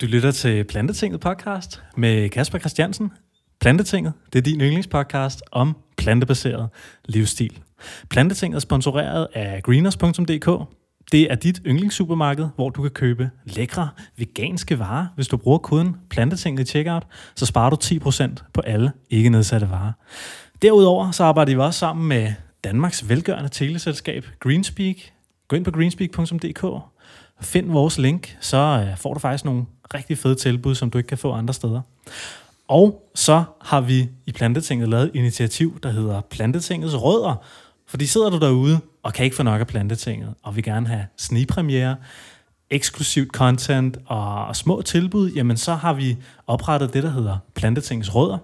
[0.00, 3.12] Du lytter til Plantetinget podcast med Kasper Christiansen.
[3.60, 6.68] Plantetinget, det er din yndlingspodcast om plantebaseret
[7.04, 7.58] livsstil.
[8.10, 10.74] Plantetinget er sponsoreret af greeners.dk.
[11.12, 15.06] Det er dit yndlingssupermarked, hvor du kan købe lækre veganske varer.
[15.14, 19.70] Hvis du bruger koden Plantetinget i checkout, så sparer du 10% på alle ikke nedsatte
[19.70, 19.92] varer.
[20.62, 22.32] Derudover så arbejder vi også sammen med
[22.64, 24.96] Danmarks velgørende teleselskab Greenspeak.
[25.48, 26.64] Gå ind på greenspeak.dk
[27.40, 29.64] Find vores link, så øh, får du faktisk nogle
[29.94, 31.80] rigtig fede tilbud, som du ikke kan få andre steder.
[32.68, 37.34] Og så har vi i Plantetinget lavet et initiativ, der hedder Plantetingets Rødder.
[37.86, 41.06] Fordi sidder du derude og kan ikke få nok af Plantetinget, og vil gerne have
[41.16, 41.96] snigpremiere,
[42.70, 46.16] eksklusivt content og, og små tilbud, jamen så har vi
[46.46, 48.38] oprettet det, der hedder Plantetingets Rødder.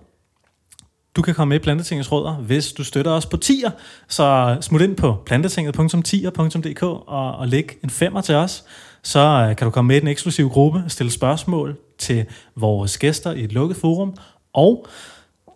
[1.16, 3.70] Du kan komme med i Plantetingets Rødder, hvis du støtter os på tier.
[4.08, 8.64] Så smut ind på plantetinget.tier.dk og, og læg en femmer til os.
[9.02, 13.32] Så øh, kan du komme med i den eksklusive gruppe, stille spørgsmål til vores gæster
[13.32, 14.14] i et lukket forum,
[14.52, 14.86] og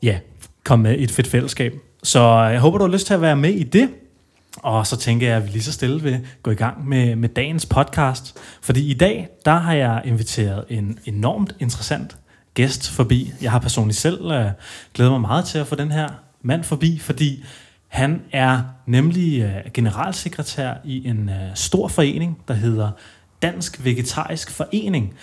[0.02, 0.18] ja,
[0.64, 1.74] komme med i et fedt fællesskab.
[2.02, 3.88] Så øh, jeg håber, du har lyst til at være med i det.
[4.56, 7.28] Og så tænker jeg, at vi lige så stille vil gå i gang med, med
[7.28, 8.38] dagens podcast.
[8.62, 12.16] Fordi i dag, der har jeg inviteret en enormt interessant
[12.60, 13.32] gæst forbi.
[13.42, 14.46] Jeg har personligt selv øh,
[14.94, 16.08] glædet mig meget til at få den her
[16.42, 17.44] mand forbi, fordi
[17.88, 22.90] han er nemlig øh, generalsekretær i en øh, stor forening, der hedder
[23.42, 25.14] Dansk Vegetarisk Forening.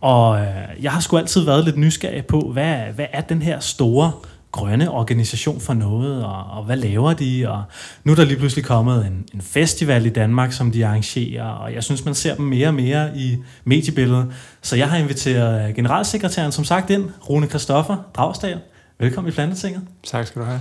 [0.00, 3.60] Og øh, jeg har sgu altid været lidt nysgerrig på, hvad, hvad er den her
[3.60, 4.12] store
[4.52, 7.48] grønne organisation for noget, og, og hvad laver de?
[7.48, 7.62] Og
[8.04, 11.74] nu er der lige pludselig kommet en, en festival i Danmark, som de arrangerer, og
[11.74, 14.32] jeg synes, man ser dem mere og mere i mediebilledet.
[14.62, 18.60] Så jeg har inviteret generalsekretæren, som sagt, ind, Rune Kristoffer Dragsdal.
[18.98, 19.82] Velkommen i Plantetinget.
[20.04, 20.60] Tak skal du have.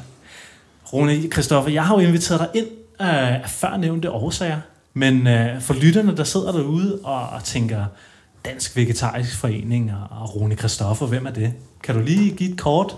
[0.94, 2.68] Rune Kristoffer, jeg har jo inviteret dig ind
[3.02, 4.60] øh, af førnævnte årsager,
[4.94, 7.86] men øh, for lytterne, der sidder derude og, tænker,
[8.46, 11.54] Dansk Vegetarisk Forening og Rune Kristoffer, hvem er det?
[11.84, 12.96] Kan du lige give et kort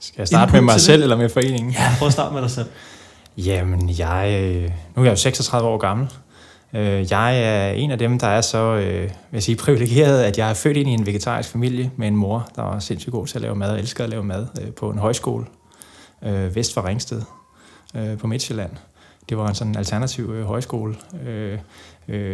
[0.00, 1.02] skal jeg starte med mig selv, det?
[1.02, 1.72] eller med foreningen?
[1.72, 2.66] Ja, prøv at starte med dig selv.
[3.46, 6.08] Jamen, jeg, øh, nu er jeg jo 36 år gammel.
[6.74, 10.38] Øh, jeg er en af dem, der er så øh, vil jeg sige, privilegeret, at
[10.38, 13.26] jeg er født ind i en vegetarisk familie med en mor, der var sindssygt god
[13.26, 15.46] til at lave mad og elskede at lave mad på en højskole
[16.54, 17.22] vest for Ringsted
[18.18, 18.70] på Midtjylland.
[19.28, 20.94] Det var en sådan alternativ højskole,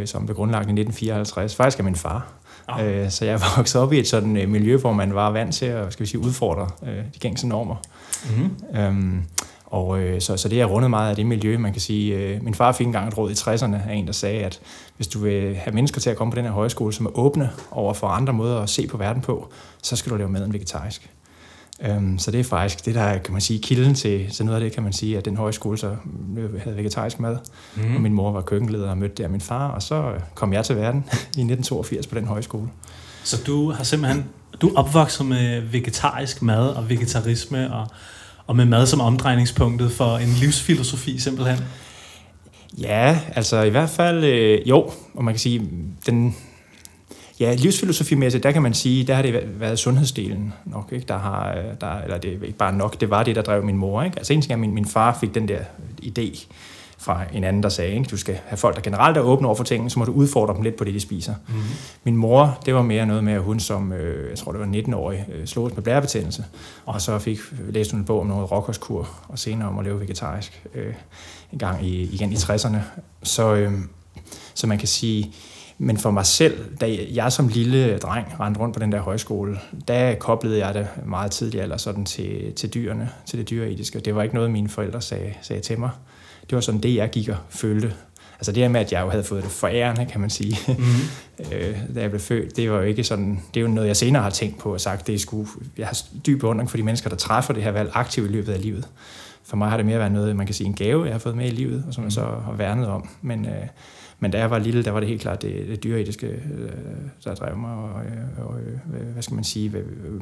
[0.04, 1.54] som blev grundlagt i 1954.
[1.56, 2.32] Faktisk af min far.
[2.80, 5.66] Øh, så jeg vokset op i et sådan øh, miljø, hvor man var vant til
[5.66, 7.76] at skal vi sige, udfordre øh, de gængse normer.
[8.24, 8.78] Mm-hmm.
[8.78, 9.22] Øhm,
[9.66, 12.16] og øh, så, så det er rundet meget af det miljø, man kan sige.
[12.16, 14.60] Øh, min far fik engang et råd i 60'erne af en, der sagde, at
[14.96, 17.50] hvis du vil have mennesker til at komme på den her højskole, som er åbne
[17.70, 19.48] over for andre måder at se på verden på,
[19.82, 21.10] så skal du lave maden vegetarisk.
[21.82, 24.60] Øhm, så det er faktisk det, der er, kan man sige, kilden til, til noget
[24.60, 25.96] af det, kan man sige, at den højskole så
[26.62, 27.36] havde vegetarisk mad.
[27.76, 27.94] Mm.
[27.94, 30.76] Og min mor var køkkenleder og mødte der min far, og så kom jeg til
[30.76, 32.68] verden i 1982 på den højskole.
[33.24, 34.24] Så du har simpelthen,
[34.60, 37.86] du er opvokset med vegetarisk mad og vegetarisme, og,
[38.46, 41.58] og med mad som omdrejningspunktet for en livsfilosofi simpelthen?
[42.78, 45.70] Ja, altså i hvert fald, øh, jo, og man kan sige,
[46.06, 46.36] den,
[47.40, 51.06] Ja, livsfilosofimæssigt, der kan man sige, der har det været sundhedsdelen nok, ikke?
[51.08, 53.76] Der har, der, eller det er ikke bare nok, det var det, der drev min
[53.76, 54.02] mor.
[54.02, 54.18] Ikke?
[54.18, 55.58] Altså en ting er, at min, min far fik den der
[56.02, 56.46] idé
[56.98, 58.04] fra en anden, der sagde, ikke?
[58.04, 60.54] du skal have folk, der generelt er åbne over for tingene, så må du udfordre
[60.54, 61.34] dem lidt på det, de spiser.
[61.48, 61.62] Mm-hmm.
[62.04, 64.66] Min mor, det var mere noget med, at hun som, øh, jeg tror det var
[64.66, 66.44] 19-årig, øh, slog med blærebetændelse,
[66.86, 70.00] og så fik læst hun en bog om noget råkostkur, og senere om at leve
[70.00, 70.94] vegetarisk øh,
[71.52, 72.76] en gang i, igen i 60'erne.
[73.22, 73.72] Så, øh,
[74.54, 75.32] så man kan sige,
[75.78, 79.58] men for mig selv, da jeg som lille dreng rendte rundt på den der højskole,
[79.88, 84.00] der koblede jeg det meget tidligt eller sådan til, til dyrene, til det dyreetiske.
[84.00, 85.90] Det var ikke noget, mine forældre sagde, sagde til mig.
[86.50, 87.94] Det var sådan det, jeg gik og følte.
[88.38, 90.84] Altså det her med, at jeg jo havde fået det forærende, kan man sige, mm-hmm.
[91.52, 93.96] øh, da jeg blev født, det var jo ikke sådan, det er jo noget, jeg
[93.96, 95.46] senere har tænkt på og sagt, det er sgu,
[95.78, 98.52] jeg har dyb beundring for de mennesker, der træffer det her valg aktivt i løbet
[98.52, 98.88] af livet.
[99.44, 101.36] For mig har det mere været noget, man kan sige, en gave, jeg har fået
[101.36, 103.08] med i livet, og som jeg så har værnet om.
[103.22, 103.66] Men, øh,
[104.24, 106.70] men da jeg var lille, der var det helt klart det, det dyreetiske, øh,
[107.24, 109.72] der drev mig, og, øh, og øh, hvad skal man sige,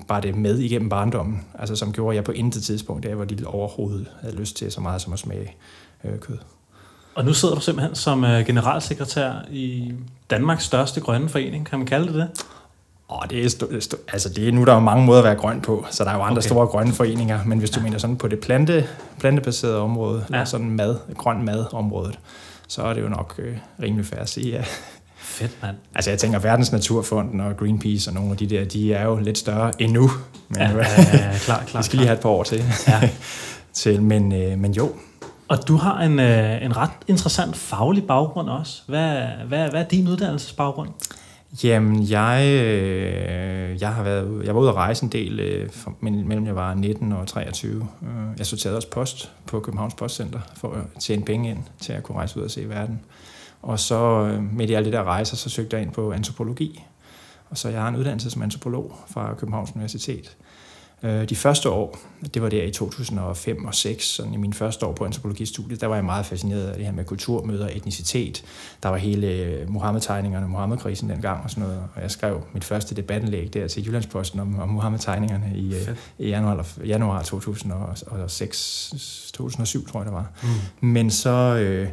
[0.09, 3.19] bare det med igennem barndommen, altså som gjorde, at jeg på intet tidspunkt, da jeg
[3.19, 5.55] var lille overhovedet, havde lyst til så meget som at smage
[6.05, 6.39] øh, kød.
[7.15, 9.93] Og nu sidder du simpelthen som generalsekretær i
[10.31, 12.29] Danmarks største grønne forening, kan man kalde det det?
[13.09, 15.35] Oh, det, er st- st- altså det er nu der er mange måder at være
[15.35, 16.49] grøn på, så der er jo andre okay.
[16.49, 17.85] store grønne foreninger, men hvis du ja.
[17.85, 18.87] mener sådan på det plante,
[19.19, 20.35] plantebaserede område, ja.
[20.35, 22.19] eller sådan mad, grøn madområdet,
[22.73, 24.65] så er det jo nok øh, rimelig fair at sige, ja.
[25.17, 25.77] Fedt, mand.
[25.95, 29.17] Altså jeg tænker, Verdens Naturfonden og Greenpeace og nogle af de der, de er jo
[29.17, 30.11] lidt større endnu.
[30.49, 31.81] Men, ja, ja, ja, klar, klar.
[31.81, 32.65] Vi skal lige have et par år til.
[32.89, 33.11] Ja.
[33.73, 34.93] til men, øh, men jo.
[35.49, 38.83] Og du har en, øh, en ret interessant faglig baggrund også.
[38.87, 40.91] Hvad, hvad, hvad er din uddannelsesbaggrund?
[41.65, 45.97] Jamen, jeg, øh, jeg har været jeg var ude at rejse en del, øh, for,
[46.01, 47.89] mellem jeg var 19 og 23.
[48.03, 48.09] Øh,
[48.39, 52.19] jeg sorterede også post på Københavns Postcenter for at tjene penge ind til at kunne
[52.19, 53.01] rejse ud og se verden.
[53.63, 56.85] Og så øh, midt i alle de der rejser, så søgte jeg ind på antropologi.
[57.51, 60.37] Og så jeg har en uddannelse som antropolog fra Københavns Universitet.
[61.03, 61.99] Øh, de første år,
[62.35, 65.87] det var der i 2005 og 2006, sådan i mine første år på antropologistudiet, der
[65.87, 68.45] var jeg meget fascineret af det her med kulturmøder, etnicitet.
[68.83, 71.83] Der var hele øh, Mohammed-tegningerne, Mohammed-krisen dengang og sådan noget.
[71.95, 75.89] Og jeg skrev mit første debattenlæg der til Jyllandsposten om, om Mohammed-tegningerne i, øh,
[76.19, 80.31] i januar, januar 2006, 2007, tror jeg det var.
[80.43, 80.89] Mm.
[80.89, 81.57] Men så...
[81.57, 81.89] Øh,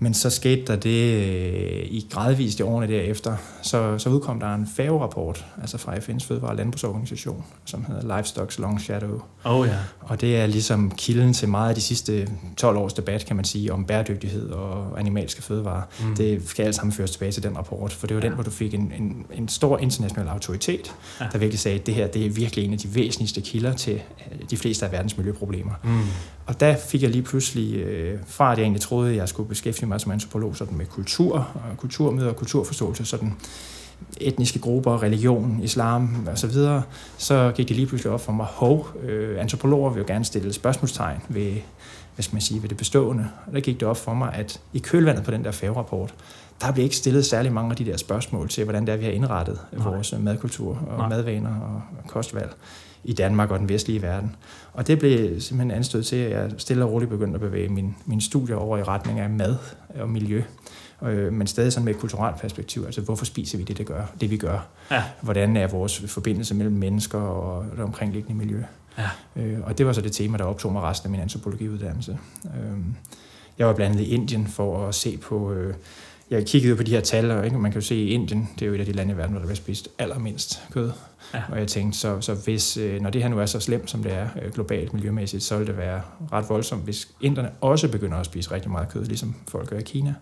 [0.00, 3.36] men så skete der det øh, i gradvist i årene derefter.
[3.62, 8.60] Så, så udkom der en FAO-rapport, altså fra FN's Fødevare- og Landbrugsorganisation, som hedder Livestock's
[8.60, 9.22] Long Shadow.
[9.44, 9.76] Oh, ja.
[10.00, 13.44] Og det er ligesom kilden til meget af de sidste 12 års debat, kan man
[13.44, 15.82] sige, om bæredygtighed og animalske fødevarer.
[16.00, 16.16] Mm.
[16.16, 18.28] Det skal alt sammen føres tilbage til den rapport, for det var ja.
[18.28, 21.26] den, hvor du fik en, en, en stor international autoritet, ja.
[21.32, 23.94] der virkelig sagde, at det her det er virkelig en af de væsentligste kilder til
[23.94, 25.72] øh, de fleste af verdens miljøproblemer.
[25.84, 26.00] Mm.
[26.48, 29.48] Og der fik jeg lige pludselig, øh, fra at jeg egentlig troede, at jeg skulle
[29.48, 33.34] beskæftige mig som antropolog sådan med kultur, og kulturmøder og kulturforståelse, sådan
[34.20, 36.82] etniske grupper, religion, islam og så videre,
[37.18, 40.52] så gik det lige pludselig op for mig, hov, øh, antropologer vil jo gerne stille
[40.52, 41.52] spørgsmålstegn ved,
[42.14, 43.28] hvad skal man sige, ved det bestående.
[43.46, 46.14] Og der gik det op for mig, at i kølvandet på den der FAO-rapport,
[46.60, 49.04] der blev ikke stillet særlig mange af de der spørgsmål til, hvordan det er, vi
[49.04, 49.88] har indrettet Nej.
[49.88, 51.08] vores madkultur og Nej.
[51.08, 52.54] madvaner og kostvalg
[53.04, 54.36] i Danmark og den vestlige verden.
[54.72, 57.96] Og det blev simpelthen anstødt til, at jeg stille og roligt begyndte at bevæge min,
[58.06, 59.56] min studier over i retning af mad
[60.00, 60.42] og miljø.
[61.02, 62.84] Øh, men stadig sådan med et kulturelt perspektiv.
[62.84, 64.66] Altså, hvorfor spiser vi det, det, gør, det vi gør?
[64.90, 65.02] Ja.
[65.20, 68.62] Hvordan er vores forbindelse mellem mennesker og det omkringliggende miljø?
[68.98, 69.08] Ja.
[69.36, 72.18] Øh, og det var så det tema, der optog mig resten af min antropologiuddannelse.
[72.44, 72.78] Øh,
[73.58, 75.52] jeg var blandt andet i Indien for at se på...
[75.52, 75.74] Øh,
[76.30, 77.58] jeg kiggede på de her tal, og ikke?
[77.58, 79.30] man kan jo se, at Indien, det er jo et af de lande i verden,
[79.30, 80.90] hvor der bliver spist allermindst kød.
[81.34, 81.42] Ja.
[81.50, 84.02] Og jeg tænkte, så, så hvis, øh, når det her nu er så slemt, som
[84.02, 86.00] det er øh, globalt miljømæssigt, så vil det være
[86.32, 89.82] ret voldsomt, hvis inderne også begynder at spise rigtig meget kød, ligesom folk gør i
[89.82, 90.14] Kina.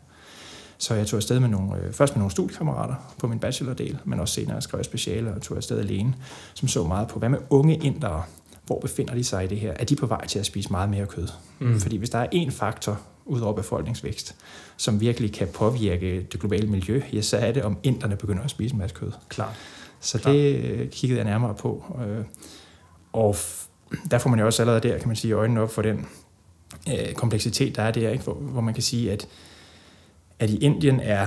[0.79, 4.21] Så jeg tog afsted med nogle, øh, først med nogle studiekammerater på min bachelordel, men
[4.21, 6.15] også senere skrev jeg speciale og tog afsted alene,
[6.55, 8.23] som så meget på, hvad med unge indere?
[8.67, 9.73] Hvor befinder de sig i det her?
[9.73, 11.29] Er de på vej til at spise meget mere kød?
[11.59, 11.81] Mm.
[11.81, 14.37] Fordi hvis der er én faktor ud over befolkningsvækst,
[14.77, 18.51] som virkelig kan påvirke det globale miljø, ja, så er det, om inderne begynder at
[18.51, 19.13] spise en masse kød.
[19.29, 19.55] Klar.
[20.01, 20.33] Så Klar.
[20.33, 21.85] det øh, kiggede jeg nærmere på.
[22.09, 22.25] Øh,
[23.13, 23.37] og
[24.11, 26.07] der får man jo også allerede der, kan man sige, øjnene op for den
[26.89, 28.25] øh, kompleksitet, der er der, ikke?
[28.25, 29.29] Hvor, hvor man kan sige, at,
[30.39, 31.27] at i Indien er,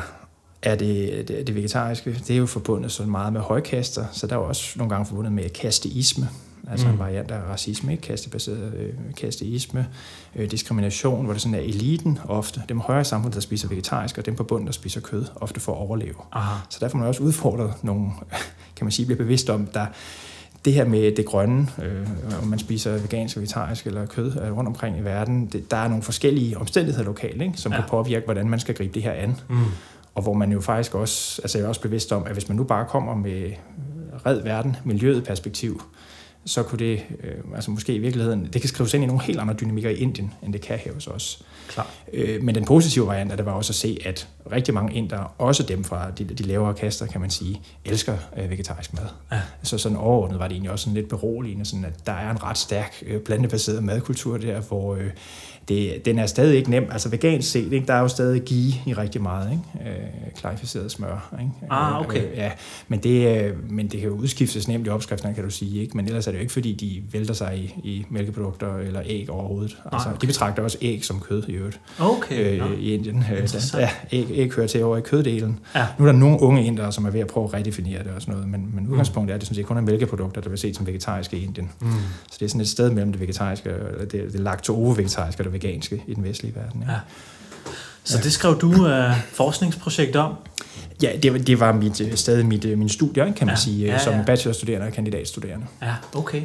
[0.61, 4.35] er det, det, det vegetariske, det er jo forbundet så meget med højkaster, så der
[4.35, 6.29] er også nogle gange forbundet med kasteisme,
[6.67, 6.93] altså mm.
[6.93, 8.01] en variant af racisme, ikke?
[8.01, 9.87] kastebaseret øh, kasteisme,
[10.35, 14.25] øh, diskrimination, hvor det sådan er eliten ofte, dem højere samfund, der spiser vegetarisk, og
[14.25, 16.15] dem på bunden, der spiser kød, ofte for at overleve.
[16.31, 16.59] Aha.
[16.69, 18.11] Så derfor må man også udfordre nogle,
[18.75, 19.85] kan man sige, blive bevidst om, der
[20.65, 22.07] det her med det grønne, øh,
[22.41, 25.87] om man spiser vegansk, vegetarisk eller kød øh, rundt omkring i verden, det, der er
[25.87, 27.77] nogle forskellige omstændigheder lokalt, ikke, som ja.
[27.77, 29.35] kan påvirke, hvordan man skal gribe det her an.
[29.49, 29.57] Mm.
[30.15, 32.55] Og hvor man jo faktisk også, altså jeg er også bevidst om, at hvis man
[32.55, 33.51] nu bare kommer med
[34.25, 35.81] red verden, miljøet perspektiv,
[36.45, 39.39] så kunne det øh, altså måske i virkeligheden, det kan skrives ind i nogle helt
[39.39, 41.43] andre dynamikker i Indien, end det kan her hos os.
[41.69, 41.91] Klar.
[42.13, 45.27] Øh, men den positive variant er det var også at se, at rigtig mange indere,
[45.37, 49.05] også dem fra de, de lavere kaster, kan man sige, elsker øh, vegetarisk mad.
[49.31, 49.41] Ja.
[49.63, 52.43] Så sådan overordnet var det egentlig også sådan lidt beroligende, sådan at der er en
[52.43, 55.09] ret stærk øh, plantebaseret madkultur der, hvor øh,
[55.69, 56.87] det, den er stadig ikke nem.
[56.91, 57.87] Altså vegansk set, ikke?
[57.87, 59.89] der er jo stadig ghee i rigtig meget, ikke?
[59.89, 61.35] Øh, klarificeret smør.
[61.39, 61.51] Ikke?
[61.69, 62.31] Ah, okay.
[62.31, 62.51] Øh, ja,
[62.87, 65.81] men det, øh, men det kan jo udskiftes nemt i opskrifterne, kan du sige.
[65.81, 65.97] Ikke?
[65.97, 69.29] Men ellers er det jo ikke, fordi de vælter sig i, i mælkeprodukter eller æg
[69.29, 69.77] overhovedet.
[69.85, 70.17] Ah, altså, okay.
[70.21, 71.79] De betragter også æg som kød i øvrigt.
[71.99, 72.61] Okay.
[72.61, 73.23] Øh, I Indien.
[73.33, 75.59] Øh, ja, æg, æg hører til over i køddelen.
[75.75, 75.87] Ja.
[75.99, 78.21] Nu er der nogle unge indere, som er ved at prøve at redefinere det og
[78.21, 80.57] sådan noget, men, men udgangspunktet er, at det sådan set kun er mælkeprodukter, der vil
[80.57, 81.71] set som vegetariske i Indien.
[81.81, 81.91] Mm.
[82.31, 85.53] Så det er sådan et sted mellem det vegetariske, eller det, det laktose-vegetariske og det
[85.61, 86.83] veganske i den vestlige verden.
[86.87, 86.91] Ja.
[86.91, 86.99] Ja.
[88.03, 90.33] Så det skrev du uh, forskningsprojekt om?
[91.01, 93.55] Ja, det, det var mit, øh, stadig mit, øh, min studie, kan man ja.
[93.55, 93.99] sige, ja, ja.
[93.99, 95.65] som bachelorstuderende og kandidatstuderende.
[95.81, 96.41] Ja, okay.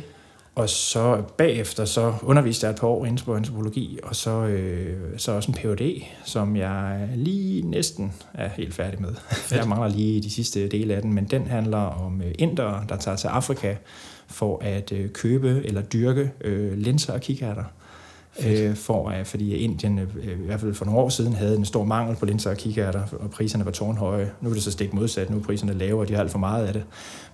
[0.55, 4.97] Og så bagefter så underviste jeg et par år inden for antropologi, og så, øh,
[5.17, 9.15] så også en Ph.D., som jeg lige næsten er helt færdig med.
[9.31, 9.61] Fedt.
[9.61, 13.17] Jeg mangler lige de sidste dele af den, men den handler om indere, der tager
[13.17, 13.77] til Afrika
[14.27, 17.65] for at øh, købe eller dyrke øh, linser og kikærter
[18.47, 21.65] øh, for, at, fordi Indien øh, i hvert fald for nogle år siden havde en
[21.65, 24.31] stor mangel på linser og kikærter, og priserne var tårnhøje.
[24.41, 26.39] Nu er det så stik modsat, nu er priserne lave, og de har alt for
[26.39, 26.83] meget af det.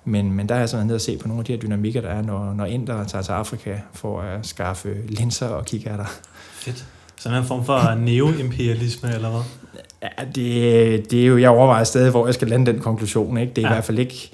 [0.04, 2.00] Men, men der er jeg sådan ned at se på nogle af de her dynamikker,
[2.00, 6.04] der er, når, når indere tager til Afrika for at skaffe linser og kikærter.
[6.52, 6.84] Fedt.
[7.16, 9.40] Sådan en form for neo-imperialisme, eller hvad?
[10.02, 13.38] Ja, det, det er jo, jeg overvejer stadig, hvor jeg skal lande den konklusion.
[13.38, 13.52] Ikke?
[13.56, 13.72] Det er ja.
[13.72, 14.30] i hvert fald ikke,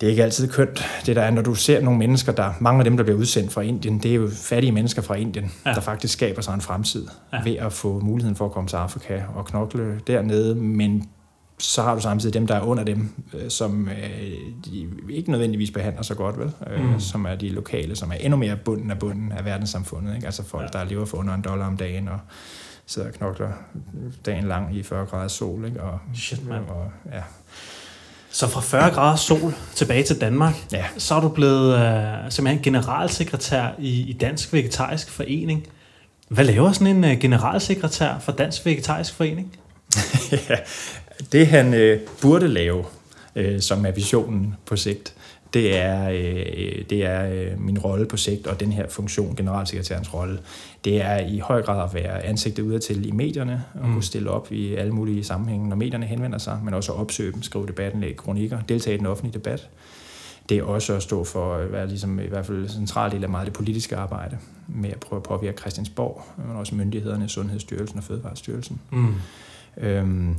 [0.00, 0.84] det er ikke altid kønt.
[1.06, 3.52] Det der er, når du ser nogle mennesker, der, mange af dem, der bliver udsendt
[3.52, 5.72] fra Indien, det er jo fattige mennesker fra Indien, ja.
[5.72, 7.42] der faktisk skaber sig en fremtid ja.
[7.44, 11.08] ved at få muligheden for at komme til Afrika og knokle dernede, men
[11.58, 14.30] så har du samtidig dem, der er under dem, øh, som øh,
[14.64, 16.52] de ikke nødvendigvis behandler så godt, vel?
[16.70, 17.00] Øh, mm.
[17.00, 20.14] som er de lokale, som er endnu mere bunden af bunden af verdenssamfundet.
[20.14, 20.26] Ikke?
[20.26, 20.78] Altså folk, ja.
[20.78, 22.18] der lever for under en dollar om dagen, og
[22.86, 23.48] sidder og knokler
[24.26, 25.64] dagen lang i 40 grader sol.
[25.64, 25.82] Ikke?
[25.82, 26.62] Og, Shit, man.
[26.68, 27.22] Og, ja.
[28.34, 30.84] Så fra 40 grader sol tilbage til Danmark, ja.
[30.98, 35.66] så er du blevet uh, simpelthen generalsekretær i, i Dansk Vegetarisk Forening.
[36.28, 39.56] Hvad laver sådan en uh, generalsekretær for Dansk Vegetarisk Forening?
[40.48, 40.56] ja,
[41.32, 42.84] det han øh, burde lave,
[43.36, 45.14] øh, som er visionen på sigt,
[45.54, 50.14] det er, øh, det er øh, min rolle på sigt, og den her funktion, generalsekretærens
[50.14, 50.38] rolle,
[50.84, 53.92] det er i høj grad at være ansigtet udadtil i medierne, og mm.
[53.92, 57.32] kunne stille op i alle mulige sammenhænge, når medierne henvender sig, men også at opsøge
[57.32, 59.68] dem, skrive debattenlæg, kronikker, deltage i den offentlige debat.
[60.48, 63.24] Det er også at stå for at være ligesom, i hvert fald en central del
[63.24, 67.98] af meget det politiske arbejde, med at prøve at påvirke Christiansborg, men også myndighederne, Sundhedsstyrelsen
[67.98, 68.80] og Fødevarestyrelsen.
[68.90, 69.14] Mm.
[69.76, 70.36] Øhm,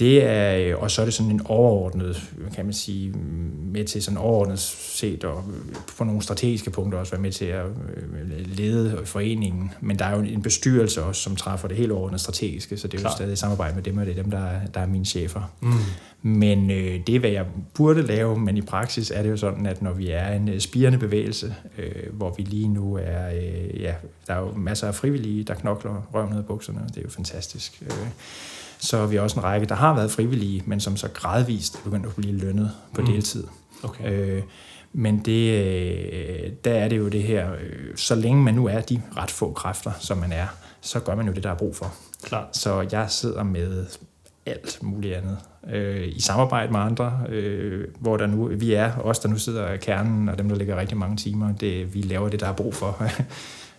[0.00, 3.14] det er, og så er det sådan en overordnet, kan man sige,
[3.72, 5.44] med til sådan overordnet set, og
[5.98, 9.72] på nogle strategiske punkter også være med til at øh, lede foreningen.
[9.80, 12.94] Men der er jo en bestyrelse også, som træffer det helt overordnet strategiske, så det
[12.94, 13.16] er jo Klar.
[13.16, 15.52] stadig samarbejde med dem, og det er dem, der er, der er mine chefer.
[15.60, 15.72] Mm.
[16.22, 19.66] Men øh, det er, hvad jeg burde lave, men i praksis er det jo sådan,
[19.66, 23.80] at når vi er en øh, spirende bevægelse, øh, hvor vi lige nu er, øh,
[23.80, 23.94] ja,
[24.26, 27.10] der er jo masser af frivillige, der knokler røven ud af bukserne, det er jo
[27.10, 27.82] fantastisk.
[27.82, 28.08] Øh,
[28.80, 31.80] så er vi også en række, der har været frivillige, men som så gradvist er
[31.84, 33.06] begyndt at blive lønnet på mm.
[33.06, 33.44] deltid.
[33.82, 34.12] Okay.
[34.12, 34.42] Øh,
[34.92, 38.80] men det, øh, der er det jo det her, øh, så længe man nu er
[38.80, 40.46] de ret få kræfter, som man er,
[40.80, 41.94] så gør man jo det, der er brug for.
[42.22, 42.48] Klar.
[42.52, 43.86] Så jeg sidder med
[44.46, 45.38] alt muligt andet.
[45.70, 49.72] Øh, I samarbejde med andre, øh, hvor der nu, vi er, os der nu sidder
[49.72, 52.52] i kernen, og dem, der ligger rigtig mange timer, det, vi laver det, der er
[52.52, 53.02] brug for.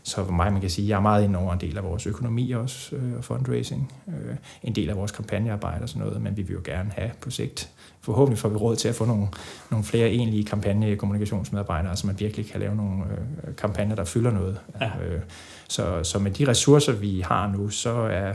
[0.04, 2.08] Så for mig, man kan sige, jeg er meget ind over en del af vores
[2.08, 6.38] økonomi også, øh, og fundraising, øh, en del af vores kampagnearbejde og sådan noget, men
[6.38, 7.70] vi vil jo gerne have på sigt.
[8.02, 9.28] Forhåbentlig får vi råd til at få nogle,
[9.72, 14.60] nogle flere egentlige kampagnekommunikationsmedarbejdere, så man virkelig kan lave nogle øh, kampagner, der fylder noget.
[14.82, 14.92] Ja.
[15.04, 15.22] Øh,
[15.68, 18.34] så, så med de ressourcer, vi har nu, så er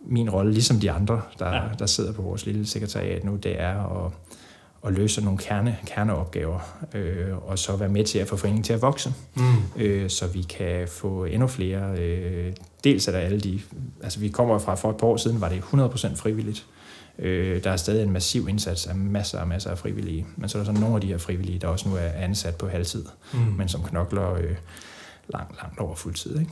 [0.00, 1.62] min rolle, ligesom de andre, der, ja.
[1.78, 4.12] der sidder på vores lille sekretariat nu, det er at
[4.86, 6.58] at løse nogle kerne, kerneopgaver,
[6.94, 9.42] øh, og så være med til at få foreningen til at vokse, mm.
[9.76, 11.98] øh, så vi kan få endnu flere.
[11.98, 12.52] Øh,
[12.84, 13.60] dels er der alle de,
[14.02, 16.66] altså vi kommer fra for et par år siden, var det 100% frivilligt.
[17.18, 20.58] Øh, der er stadig en massiv indsats af masser og masser af frivillige, men så
[20.58, 23.04] er der så nogle af de her frivillige, der også nu er ansat på halvtid,
[23.32, 23.38] mm.
[23.38, 24.56] men som knokler øh,
[25.28, 26.38] langt, langt over fuldtid.
[26.38, 26.50] Ikke?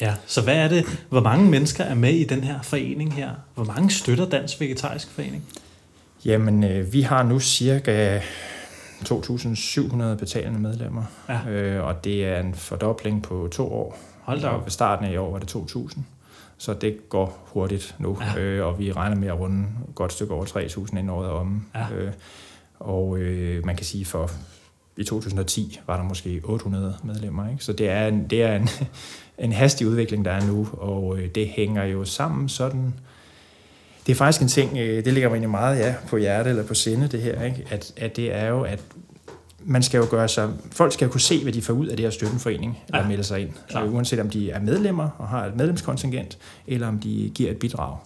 [0.00, 3.30] Ja, så hvad er det, hvor mange mennesker er med i den her forening her?
[3.54, 5.44] Hvor mange støtter Dansk Vegetarisk Forening?
[6.26, 11.50] Jamen, øh, vi har nu cirka 2.700 betalende medlemmer, ja.
[11.50, 13.98] øh, og det er en fordobling på to år.
[14.20, 14.60] Hold da op.
[14.60, 15.98] Og ved starten af i år var det 2.000,
[16.58, 18.40] så det går hurtigt nu, ja.
[18.40, 21.66] øh, og vi regner med at runde et godt stykke over 3.000 inden året om.
[21.74, 21.86] Ja.
[21.94, 22.12] Øh,
[22.78, 24.30] og øh, man kan sige, for
[24.96, 27.64] i 2010 var der måske 800 medlemmer, ikke?
[27.64, 28.68] så det er en, det er en,
[29.44, 32.94] en hastig udvikling, der er nu, og øh, det hænger jo sammen sådan
[34.06, 36.62] det er faktisk en ting, øh, det ligger mig egentlig meget ja, på hjerte eller
[36.62, 37.64] på sinde, det her, ikke?
[37.70, 38.80] At, at det er jo, at
[39.64, 41.96] man skal jo gøre sig, folk skal jo kunne se, hvad de får ud af
[41.96, 43.50] det her støttenforening, eller ja, melde sig ind.
[43.68, 43.84] Klar.
[43.84, 47.56] Øh, uanset om de er medlemmer og har et medlemskontingent, eller om de giver et
[47.56, 47.96] bidrag.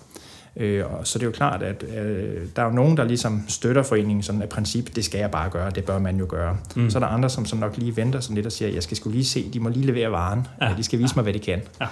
[0.56, 3.44] Øh, og så det er jo klart, at øh, der er jo nogen, der ligesom
[3.48, 6.56] støtter foreningen sådan af princip, det skal jeg bare gøre, det bør man jo gøre.
[6.76, 6.90] Mm.
[6.90, 8.96] Så er der andre, som, som nok lige venter sådan lidt og siger, jeg skal
[8.96, 10.74] skulle lige se, de må lige levere varen, ja.
[10.76, 11.16] de skal vise ja.
[11.16, 11.62] mig, hvad de kan.
[11.80, 11.86] Ja.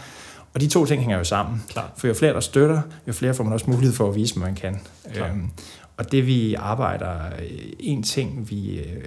[0.55, 1.63] Og de to ting hænger jo sammen.
[1.69, 1.93] Klar.
[1.97, 4.47] For jo flere, der støtter, jo flere får man også mulighed for at vise, hvad
[4.47, 4.81] man kan.
[5.17, 5.51] Øhm,
[5.97, 7.15] og det vi arbejder,
[7.81, 9.05] en ting vi øh,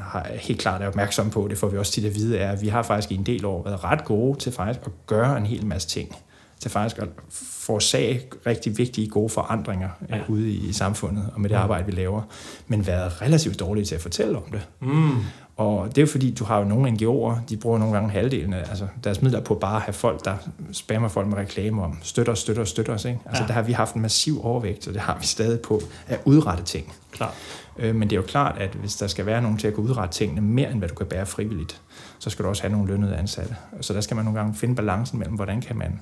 [0.00, 2.62] har helt klart er opmærksom på, det får vi også tit at vide, er, at
[2.62, 5.46] vi har faktisk i en del år været ret gode til faktisk at gøre en
[5.46, 6.16] hel masse ting.
[6.60, 10.20] Til faktisk at forårsage rigtig vigtige, gode forandringer ja.
[10.28, 12.22] ude i, i samfundet, og med det arbejde, vi laver,
[12.66, 14.68] men været relativt dårlige til at fortælle om det.
[14.80, 15.16] Mm.
[15.56, 18.52] Og det er jo fordi, du har jo nogle NGO'er, de bruger nogle gange halvdelen
[18.52, 20.36] af altså deres midler på bare at have folk, der
[20.72, 23.04] spammer folk med reklamer om, støtter, støtter, støtter os.
[23.04, 23.20] Ikke?
[23.26, 23.46] Altså ja.
[23.46, 26.64] der har vi haft en massiv overvægt, og det har vi stadig på at udrette
[26.64, 26.94] ting.
[27.12, 27.34] Klar.
[27.78, 29.90] Øh, men det er jo klart, at hvis der skal være nogen til at kunne
[29.90, 31.80] udrette tingene mere, end hvad du kan bære frivilligt,
[32.18, 33.56] så skal du også have nogle lønnede ansatte.
[33.80, 36.00] Så der skal man nogle gange finde balancen mellem, hvordan kan man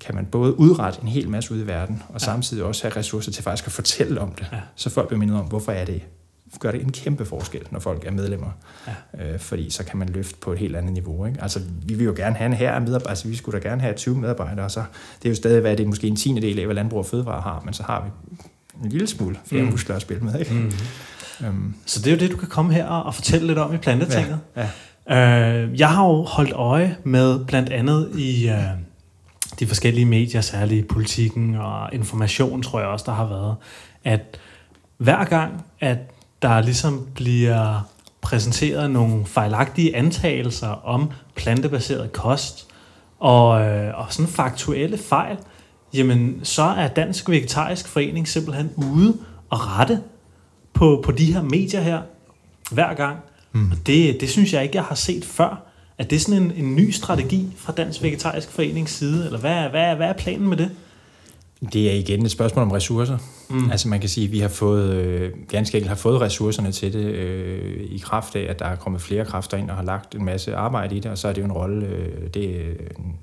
[0.00, 2.18] kan man både udrette en hel masse ud i verden, og ja.
[2.18, 4.60] samtidig også have ressourcer til faktisk at fortælle om det, ja.
[4.74, 6.02] så folk bliver mindet om, hvorfor er det
[6.60, 8.50] gør det en kæmpe forskel, når folk er medlemmer.
[8.86, 9.32] Ja.
[9.32, 11.26] Øh, fordi så kan man løfte på et helt andet niveau.
[11.26, 11.42] Ikke?
[11.42, 13.94] Altså, vi vil jo gerne have en her medarbejdere, altså vi skulle da gerne have
[13.94, 14.82] 20 medarbejdere, så
[15.22, 17.06] det er jo stadig, hvad det er måske en tiende del af, hvad landbrug og
[17.06, 18.10] fødevare har, men så har vi
[18.84, 19.70] en lille smule flere mm.
[19.70, 20.38] muskler at spille med.
[20.38, 20.54] Ikke?
[20.54, 20.72] Mm.
[21.48, 21.74] Um.
[21.86, 24.38] Så det er jo det, du kan komme her og fortælle lidt om i plantetinget.
[24.56, 24.60] Ja.
[24.60, 24.68] Ja.
[25.08, 28.56] Øh, jeg har jo holdt øje med blandt andet i øh,
[29.60, 33.56] de forskellige medier, særligt politikken og information, tror jeg også, der har været,
[34.04, 34.38] at
[34.96, 35.98] hver gang, at
[36.44, 37.88] der ligesom bliver
[38.20, 42.66] præsenteret nogle fejlagtige antagelser om plantebaseret kost
[43.20, 45.36] og, øh, og sådan faktuelle fejl,
[45.94, 49.18] jamen så er Dansk Vegetarisk Forening simpelthen ude
[49.50, 50.00] og rette
[50.72, 52.02] på, på de her medier her
[52.70, 53.16] hver gang.
[53.52, 53.70] Mm.
[53.70, 55.62] Og det, det synes jeg ikke, jeg har set før.
[55.98, 59.96] Er det sådan en, en ny strategi fra Dansk Vegetarisk Forenings side, eller hvad, hvad,
[59.96, 60.70] hvad er planen med det?
[61.72, 63.18] Det er igen et spørgsmål om ressourcer.
[63.50, 63.70] Mm.
[63.70, 66.92] Altså man kan sige, at vi har fået, øh, ganske enkelt har fået ressourcerne til
[66.92, 70.14] det øh, i kraft af, at der er kommet flere kræfter ind og har lagt
[70.14, 72.34] en masse arbejde i det, og så er det jo en rolle, øh, det,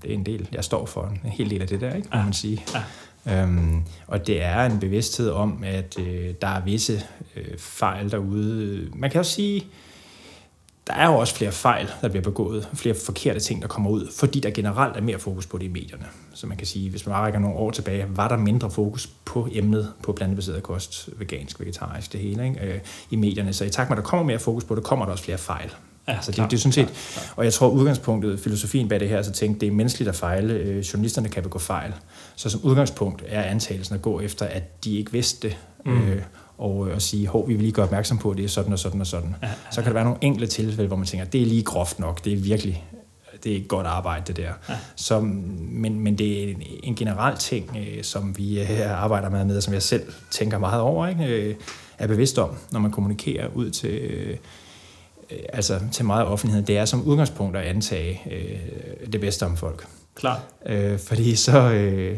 [0.02, 2.24] det er en del, jeg står for, en hel del af det der, ikke, kan
[2.24, 2.64] man sige.
[2.74, 2.82] Ja.
[3.28, 7.04] Øhm, og det er en bevidsthed om, at øh, der er visse
[7.36, 8.88] øh, fejl derude.
[8.96, 9.66] Man kan også sige,
[10.92, 14.08] der er jo også flere fejl, der bliver begået, flere forkerte ting, der kommer ud,
[14.16, 16.06] fordi der generelt er mere fokus på det i medierne.
[16.34, 19.48] Så man kan sige, hvis man rækker nogle år tilbage, var der mindre fokus på
[19.52, 22.60] emnet på plantebaseret kost, vegansk, vegetarisk, det hele ikke?
[22.66, 22.80] Øh,
[23.10, 23.54] i medierne.
[23.54, 25.38] Så i takt med, at der kommer mere fokus på det, kommer der også flere
[25.38, 25.70] fejl.
[26.08, 26.90] Ja, altså, det, det er sådan set,
[27.36, 30.54] og jeg tror udgangspunktet, filosofien bag det her, så tænke, det er menneskeligt at fejle.
[30.54, 31.94] Øh, journalisterne kan begå fejl.
[32.36, 36.02] Så som udgangspunkt er antagelsen at gå efter, at de ikke vidste det, mm.
[36.02, 36.22] øh,
[36.62, 38.74] og, øh, og sige, hov, vi vil lige gøre opmærksom på, at det er sådan
[38.74, 39.36] og sådan og sådan.
[39.42, 39.54] Ja, ja.
[39.72, 42.26] Så kan der være nogle enkelte tilfælde, hvor man tænker, det er lige groft nok,
[42.26, 42.86] det er virkelig
[43.44, 44.52] det er et godt arbejde, det der.
[44.70, 44.76] Ja.
[44.96, 49.46] Så, men, men det er en, en generel ting, øh, som vi her arbejder med,
[49.46, 51.26] med, og som jeg selv tænker meget over, ikke?
[51.26, 51.56] Øh,
[51.98, 54.38] er bevidst om, når man kommunikerer ud til, øh,
[55.54, 56.66] altså til meget offentlighed.
[56.66, 59.88] Det er som udgangspunkt at antage øh, det bedste om folk.
[60.16, 60.42] Klar.
[60.66, 61.72] Øh, fordi så...
[61.72, 62.18] Øh,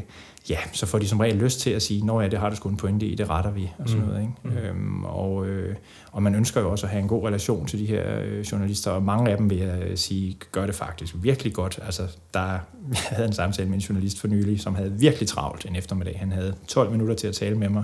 [0.49, 2.55] ja, så får de som regel lyst til at sige, når ja, det har du
[2.55, 4.09] sgu en pointe i, det retter vi, og sådan mm.
[4.09, 4.21] noget.
[4.21, 4.33] Ikke?
[4.43, 4.57] Mm.
[4.57, 5.75] Øhm, og, øh,
[6.11, 8.91] og man ønsker jo også at have en god relation til de her øh, journalister,
[8.91, 11.79] og mange af dem vil jeg sige, gør det faktisk virkelig godt.
[11.85, 12.41] Altså, der,
[12.89, 16.19] jeg havde en samtale med en journalist for nylig, som havde virkelig travlt en eftermiddag.
[16.19, 17.83] Han havde 12 minutter til at tale med mig.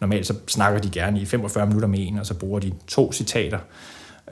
[0.00, 3.12] Normalt så snakker de gerne i 45 minutter med en, og så bruger de to
[3.12, 3.58] citater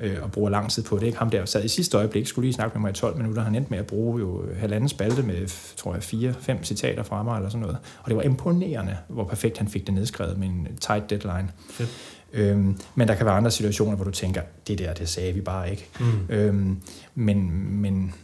[0.00, 1.06] øh, og bruger lang tid på det.
[1.06, 1.18] Ikke?
[1.18, 3.42] Ham der sad i sidste øjeblik, skulle lige snakke med mig i 12 minutter.
[3.42, 7.22] Han endte med at bruge jo halvanden spalte med, tror jeg, fire, fem citater fra
[7.22, 7.78] mig eller sådan noget.
[8.02, 11.48] Og det var imponerende, hvor perfekt han fik det nedskrevet med en tight deadline.
[11.70, 11.90] Fedt.
[12.32, 15.40] Øhm, men der kan være andre situationer, hvor du tænker, det der, det sagde vi
[15.40, 15.88] bare ikke.
[16.00, 16.06] Mm.
[16.28, 16.80] Øhm,
[17.14, 18.14] men, men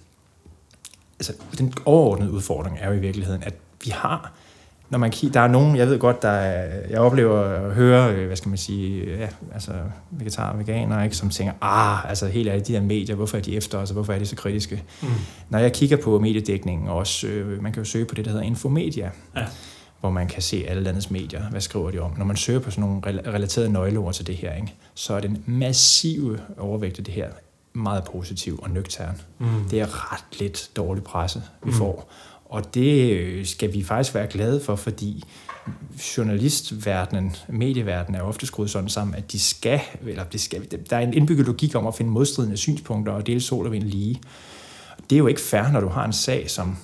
[1.19, 4.33] altså, den overordnede udfordring er jo i virkeligheden, at vi har
[4.91, 8.15] når man kigger, der er nogen, jeg ved godt, der er, jeg oplever at høre,
[8.15, 9.73] øh, hvad skal man sige, ja, altså
[10.11, 13.43] vegetar og veganer, ikke, som tænker, ah, altså helt ærligt, de her medier, hvorfor er
[13.43, 14.83] de efter os, og hvorfor er de så kritiske?
[15.03, 15.09] Mm.
[15.49, 18.45] Når jeg kigger på mediedækningen også, øh, man kan jo søge på det, der hedder
[18.45, 19.45] Infomedia, ja.
[20.01, 22.13] hvor man kan se alle landets medier, hvad skriver de om.
[22.19, 23.01] Når man søger på sådan nogle
[23.33, 27.29] relaterede nøgleord til det her, ikke, så er den massive overvægt af det her
[27.75, 29.21] meget positiv og nøgtern.
[29.39, 29.47] Mm.
[29.71, 31.77] Det er ret lidt dårlig presse, vi mm.
[31.77, 32.11] får.
[32.55, 35.25] Og det øh, skal vi faktisk være glade for, fordi
[36.17, 41.01] journalistverdenen, medieverdenen er ofte skruet sådan sammen, at de skal, eller det skal, der er
[41.01, 44.21] en indbygget logik om at finde modstridende synspunkter og dele sol og vind lige.
[45.11, 46.77] Det er jo ikke fair, når du har en sag, som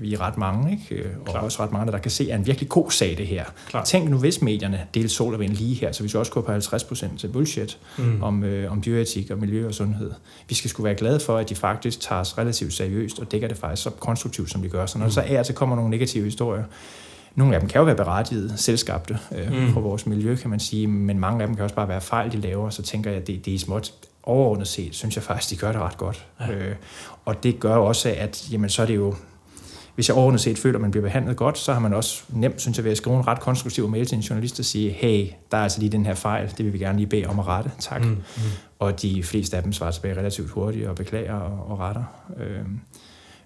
[0.00, 1.06] vi er ret mange, ikke?
[1.20, 1.40] og Klar.
[1.40, 3.44] også ret mange, der kan se, er en virkelig god sag, det her.
[3.68, 3.84] Klar.
[3.84, 6.40] Tænk nu, hvis medierne delte sol og vind lige her, så vi skal også gå
[6.40, 8.22] på 50% til bullshit mm.
[8.22, 10.12] om, øh, om dyreetik og miljø og sundhed.
[10.48, 13.48] Vi skal sgu være glade for, at de faktisk tager os relativt seriøst, og dækker
[13.48, 14.86] det faktisk så konstruktivt, som de gør.
[14.86, 15.12] Så når mm.
[15.12, 16.64] så er, så kommer nogle negative historier,
[17.34, 19.72] nogle af dem kan jo være berettiget, selskabte øh, mm.
[19.72, 22.32] på vores miljø, kan man sige, men mange af dem kan også bare være fejl,
[22.32, 25.50] de laver, så tænker jeg, at det, det er småt overordnet set, synes jeg faktisk,
[25.50, 26.26] de gør det ret godt.
[26.40, 26.50] Ja.
[26.50, 26.76] Øh,
[27.24, 29.14] og det gør også, at jamen, så er det jo
[29.98, 32.60] hvis jeg overordnet set føler, at man bliver behandlet godt, så har man også nemt,
[32.60, 35.26] synes jeg, ved at skrive en ret konstruktiv mail til en journalist og sige, hey,
[35.50, 37.46] der er altså lige den her fejl, det vil vi gerne lige bede om at
[37.46, 38.04] rette, tak.
[38.04, 38.42] Mm, mm.
[38.78, 42.04] Og de fleste af dem svarer tilbage relativt hurtigt og beklager og, og retter.
[42.36, 42.60] Øh,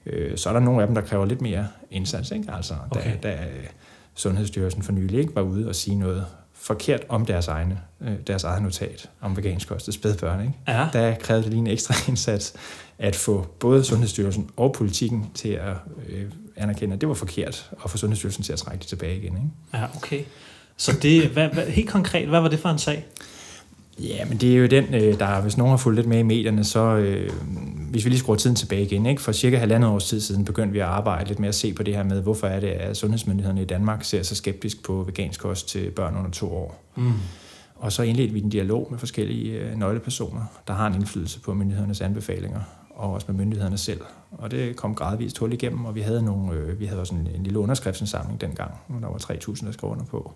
[0.07, 2.31] øh, så er der nogle af dem, der kræver lidt mere indsats.
[2.31, 2.53] Ikke?
[2.53, 3.13] Altså, okay.
[3.23, 3.39] da, da
[4.15, 8.45] Sundhedsstyrelsen for nylig ikke var ude og sige noget forkert om deres, egne, øh, deres
[8.45, 10.41] eget notat om vegansk kost til spædbørn.
[10.41, 10.55] Ikke?
[10.69, 10.89] Ja.
[10.93, 12.55] Der krævede det lige en ekstra indsats
[12.99, 15.77] at få både Sundhedsstyrelsen og politikken til at
[16.09, 16.25] øh,
[16.57, 19.37] anerkende, at det var forkert, og få Sundhedsstyrelsen til at trække det tilbage igen.
[19.37, 19.49] Ikke?
[19.75, 20.21] Ja, okay.
[20.77, 23.07] Så det, hvad, hvad, helt konkret, hvad var det for en sag?
[23.99, 26.23] Ja, men det er jo den, øh, der hvis nogen har fulgt lidt med i
[26.23, 27.31] medierne, så øh,
[27.91, 29.23] hvis vi lige skruer tiden tilbage igen, ikke?
[29.23, 31.83] for cirka halvandet års tid siden begyndte vi at arbejde lidt med at se på
[31.83, 35.41] det her med, hvorfor er det, at sundhedsmyndighederne i Danmark ser så skeptisk på vegansk
[35.41, 36.85] kost til børn under to år.
[36.97, 37.13] Mm.
[37.77, 41.55] Og så indledte vi en dialog med forskellige øh, nøglepersoner, der har en indflydelse på
[41.55, 42.61] myndighedernes anbefalinger,
[42.95, 44.01] og også med myndighederne selv.
[44.31, 47.29] Og det kom gradvist hul igennem, og vi havde, nogle, øh, vi havde også en,
[47.35, 50.33] en lille underskriftsindsamling dengang, hvor der var 3.000, der skrev under på.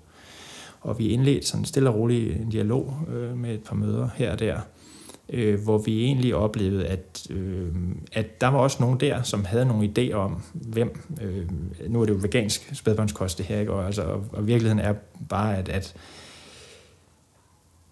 [0.81, 4.33] Og vi indledte sådan stille og roligt en dialog øh, med et par møder her
[4.33, 4.61] og der,
[5.29, 7.75] øh, hvor vi egentlig oplevede, at, øh,
[8.13, 11.47] at der var også nogen der, som havde nogle idéer om, hvem, øh,
[11.89, 13.73] nu er det jo vegansk spædbørnskost det her, ikke?
[13.73, 14.95] Og, altså, og, og virkeligheden er
[15.29, 15.95] bare, at, at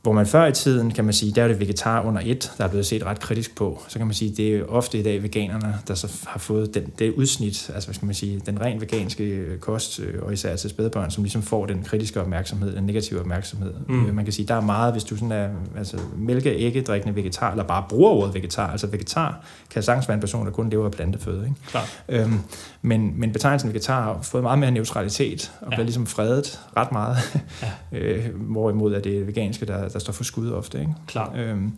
[0.04, 2.64] hvor man før i tiden, kan man sige, der er det vegetar under et, der
[2.64, 3.82] er blevet set ret kritisk på.
[3.88, 6.92] Så kan man sige, det er ofte i dag veganerne, der så har fået den,
[6.98, 10.70] det udsnit, altså hvad skal man sige, den rent veganske kost, øh, og især til
[10.70, 13.74] spædbørn, som ligesom får den kritiske opmærksomhed, den negative opmærksomhed.
[13.88, 14.06] Mm.
[14.06, 17.16] Øh, man kan sige, der er meget, hvis du sådan er altså, mælke, ægge, drikkende
[17.16, 18.70] vegetar, eller bare bruger ordet vegetar.
[18.70, 21.44] Altså vegetar kan sagtens være en person, der kun lever af planteføde.
[21.44, 21.56] Ikke?
[21.66, 21.88] Klar.
[22.08, 22.38] Øhm,
[22.82, 25.76] men, men betegnelsen vegetar har fået meget mere neutralitet, og ja.
[25.76, 27.16] bliver ligesom fredet ret meget.
[27.62, 27.70] Ja.
[27.98, 30.80] øh, hvorimod er det veganske, der, der står for skud ofte.
[30.80, 30.94] Ikke?
[31.06, 31.32] Klar.
[31.36, 31.72] Øhm,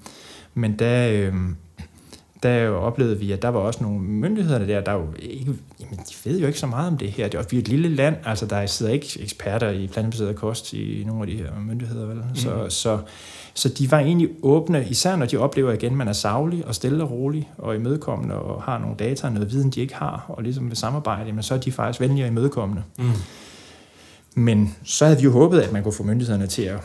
[0.55, 1.57] men der, øhm,
[2.43, 6.31] der oplevede vi, at der var også nogle myndigheder der, der jo ikke, jamen, de
[6.31, 7.29] ved jo ikke så meget om det her.
[7.29, 10.73] Det er, vi er et lille land, altså der sidder ikke eksperter i plantebaseret kost
[10.73, 12.17] i nogle af de her myndigheder, vel?
[12.17, 12.35] Mm.
[12.35, 12.99] Så, så,
[13.55, 16.75] så de var egentlig åbne, især når de oplever igen, at man er savlig og
[16.75, 20.25] stille og rolig og imødekommende og har nogle data og noget viden, de ikke har,
[20.29, 22.83] og ligesom vil samarbejde, men så er de faktisk venlige og imødekommende.
[22.99, 23.11] Mm.
[24.35, 26.81] Men så havde vi jo håbet, at man kunne få myndighederne til at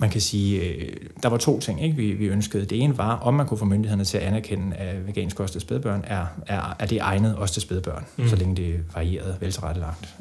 [0.00, 1.96] man kan sige, øh, der var to ting, ikke?
[1.96, 2.64] Vi, vi ønskede.
[2.64, 5.60] Det ene var, om man kunne få myndighederne til at anerkende, at vegansk kost til
[5.60, 8.28] spædbørn er, er, er det egnet også til spædbørn, mm.
[8.28, 10.14] så længe det er varieret, veltilrettelagt.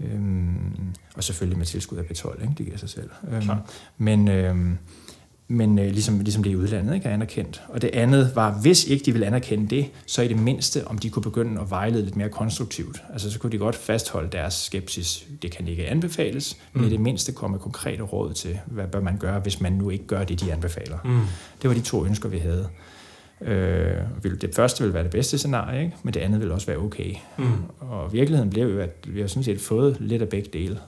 [0.00, 0.20] Øh, øh, øh,
[1.16, 2.54] og selvfølgelig med tilskud af B12, ikke?
[2.58, 3.10] det giver sig selv.
[3.32, 3.48] Øh,
[3.98, 4.56] men øh,
[5.52, 7.62] men øh, ligesom, ligesom det i udlandet ikke er anerkendt.
[7.68, 10.98] Og det andet var, hvis ikke de ville anerkende det, så i det mindste, om
[10.98, 13.02] de kunne begynde at vejlede lidt mere konstruktivt.
[13.12, 15.26] Altså så kunne de godt fastholde deres skepsis.
[15.42, 16.80] Det kan ikke anbefales, mm.
[16.80, 19.90] men i det mindste komme konkrete råd til, hvad bør man gøre, hvis man nu
[19.90, 20.98] ikke gør det, de anbefaler.
[21.04, 21.20] Mm.
[21.62, 22.68] Det var de to ønsker, vi havde.
[23.40, 23.96] Øh,
[24.40, 25.96] det første ville være det bedste scenarie, ikke?
[26.02, 27.14] men det andet ville også være okay.
[27.38, 27.44] Mm.
[27.80, 30.78] Og virkeligheden blev jo, at vi har sådan set fået lidt af begge dele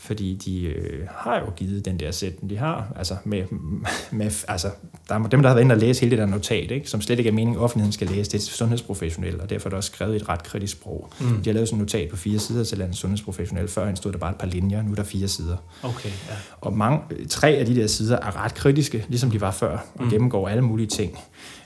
[0.00, 3.44] fordi de øh, har jo givet den der sæt, de har, altså med,
[4.10, 4.70] med altså,
[5.08, 7.00] der er dem, der har været inde og læse hele det der notat, ikke, som
[7.00, 9.92] slet ikke er meningen, offentligheden skal læse, det er sundhedsprofessionelle, og derfor er det også
[9.92, 11.10] skrevet i et ret kritisk sprog.
[11.20, 11.42] Mm.
[11.42, 14.18] De har lavet sådan et notat på fire sider til landets sundhedsprofessionelle, før stod der
[14.18, 15.56] bare et par linjer, nu er der fire sider.
[15.82, 16.34] Okay, ja.
[16.60, 20.04] Og mange, tre af de der sider er ret kritiske, ligesom de var før, og
[20.04, 20.10] mm.
[20.10, 21.18] gennemgår alle mulige ting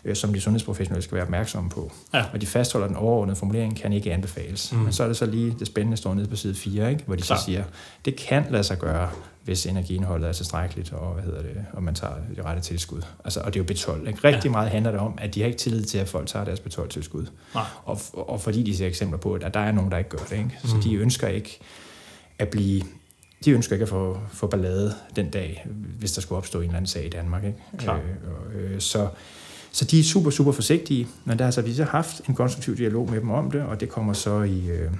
[0.04, 1.92] øh, som de sundhedsprofessionelle skal være opmærksomme på.
[2.14, 2.24] Ja.
[2.32, 4.72] Og de fastholder den overordnede formulering, kan ikke anbefales.
[4.72, 4.78] Mm.
[4.78, 7.04] Men så er det så lige det spændende, står nede på side 4, ikke?
[7.06, 7.36] hvor de Klar.
[7.36, 7.64] så siger,
[8.04, 9.10] det kan lade sig gøre,
[9.44, 13.02] hvis energiindholdet er tilstrækkeligt, og, hvad hedder det, og man tager det rette tilskud.
[13.24, 14.08] Altså, og det er jo B12.
[14.08, 14.20] Ikke?
[14.24, 14.50] Rigtig ja.
[14.50, 17.26] meget handler det om, at de har ikke tillid til, at folk tager deres B12-tilskud.
[17.84, 20.36] Og, og fordi de ser eksempler på, at der er nogen, der ikke gør det.
[20.36, 20.58] Ikke?
[20.64, 20.82] Så mm.
[20.82, 21.58] de ønsker ikke
[22.38, 22.82] at blive
[23.44, 25.66] de ønsker ikke at få, få ballade den dag,
[25.98, 27.44] hvis der skulle opstå en eller anden sag i Danmark.
[27.44, 27.58] Ikke?
[27.78, 28.00] Klar.
[28.54, 29.08] Øh, øh, så,
[29.72, 32.76] så de er super, super forsigtige, men der har så vi så haft en konstruktiv
[32.76, 34.66] dialog med dem om det, og det kommer så i...
[34.66, 34.90] Øh,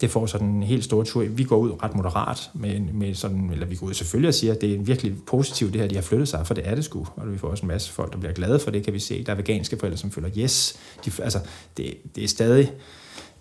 [0.00, 1.24] det får sådan en helt stor tur.
[1.24, 4.52] Vi går ud ret moderat med, med sådan, eller vi går ud selvfølgelig og siger,
[4.54, 6.84] at det er virkelig positivt det her, de har flyttet sig, for det er det
[6.84, 7.06] sgu.
[7.16, 9.24] Og vi får også en masse folk, der bliver glade for det, kan vi se.
[9.24, 11.38] Der er veganske forældre, som føler, yes, de, altså,
[11.76, 12.72] det, det er stadig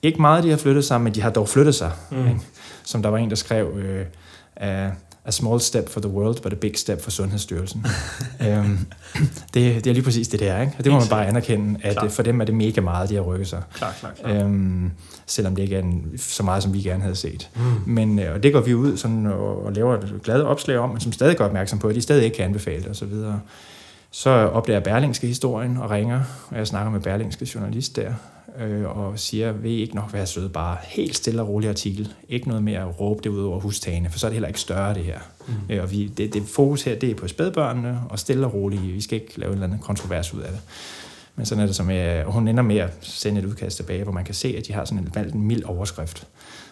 [0.01, 1.91] ikke meget, de har flyttet sig, men de har dog flyttet sig.
[2.11, 2.27] Mm.
[2.27, 2.39] Ikke?
[2.83, 4.05] Som der var en, der skrev, øh,
[5.29, 7.85] a small step for the world, but a big step for Sundhedsstyrelsen.
[8.47, 8.77] øhm,
[9.53, 10.61] det, det er lige præcis det, der.
[10.61, 10.73] Ikke?
[10.77, 12.09] Og det må man bare anerkende, at klar.
[12.09, 13.61] for dem er det mega meget, de har rykket sig.
[13.73, 14.33] Klar, klar, klar.
[14.33, 14.91] Øhm,
[15.25, 17.49] selvom det ikke er en, så meget, som vi gerne havde set.
[17.55, 17.61] Mm.
[17.85, 20.89] Men øh, og det går vi ud sådan, og, og laver et glade opslag om,
[20.89, 23.13] men som stadig gør opmærksom på, at de stadig ikke kan anbefale det osv.
[24.11, 28.13] Så opdager Berlingske historien og ringer, og jeg snakker med Berlingske journalist der,
[28.59, 32.13] øh, og siger, vil I ikke nok være søde, bare helt stille og rolig artikel.
[32.29, 34.59] Ikke noget med at råbe det ud over hustagene, for så er det heller ikke
[34.59, 35.19] større det her.
[35.47, 35.53] Mm.
[35.69, 38.83] Øh, og vi, det, det fokus her, det er på spædbørnene, og stille og roligt.
[38.83, 40.61] Vi skal ikke lave en eller anden kontrovers ud af det.
[41.35, 44.03] Men sådan er det så med, og hun ender med at sende et udkast tilbage,
[44.03, 46.27] hvor man kan se, at de har sådan en, valgt en mild overskrift.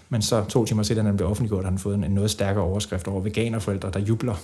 [0.10, 2.63] Men så to timer senere, da den blev offentliggjort, har den fået en noget stærkere
[2.63, 4.36] overskrift over veganerforældre, der jubler.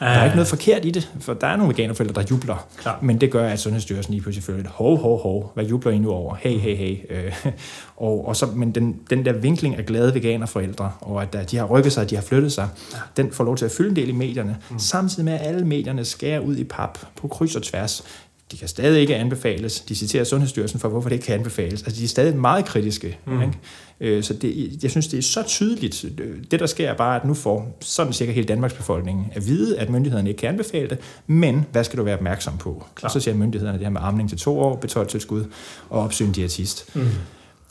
[0.00, 0.06] Ja.
[0.06, 2.66] Der er ikke noget forkert i det, for der er nogle veganerforældre, der jubler.
[2.76, 2.98] Klar.
[3.02, 5.98] Men det gør, at Sundhedsstyrelsen lige pludselig føler lidt, hov, hov, hov, hvad jubler I
[5.98, 6.34] nu over?
[6.34, 6.96] Hey, hey, hey.
[7.10, 7.46] Øh,
[7.96, 11.64] og, og så, men den, den der vinkling af glade veganerforældre, og at de har
[11.64, 12.68] rykket sig, de har flyttet sig,
[13.16, 14.78] den får lov til at fylde en del i medierne, mm.
[14.78, 18.04] samtidig med, at alle medierne skærer ud i pap på kryds og tværs
[18.52, 19.80] de kan stadig ikke anbefales.
[19.80, 21.82] De citerer Sundhedsstyrelsen for, hvorfor det ikke kan anbefales.
[21.82, 23.18] Altså, de er stadig meget kritiske.
[23.26, 23.42] Mm.
[23.42, 23.54] Ikke?
[24.00, 26.04] Øh, så det, jeg synes, det er så tydeligt.
[26.50, 29.78] Det, der sker, er bare, at nu får sådan cirka hele Danmarks befolkning at vide,
[29.78, 32.84] at myndighederne ikke kan anbefale det, men hvad skal du være opmærksom på?
[32.94, 33.08] Klar.
[33.08, 35.44] Og så siger myndighederne det her med armning til to år, betalt tilskud
[35.90, 36.96] og opsyn diætist.
[36.96, 37.08] Mm.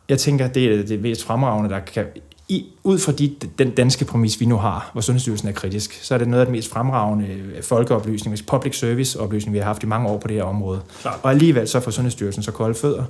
[0.09, 2.05] Jeg tænker, det er det mest fremragende, der kan
[2.51, 6.13] i, ud fra de, den danske præmis, vi nu har, hvor Sundhedsstyrelsen er kritisk, så
[6.13, 9.83] er det noget af den mest fremragende øh, folkeoplysning, public service oplysning, vi har haft
[9.83, 10.81] i mange år på det her område.
[11.01, 11.19] Klar.
[11.23, 13.03] Og alligevel så får Sundhedsstyrelsen så kolde fødder,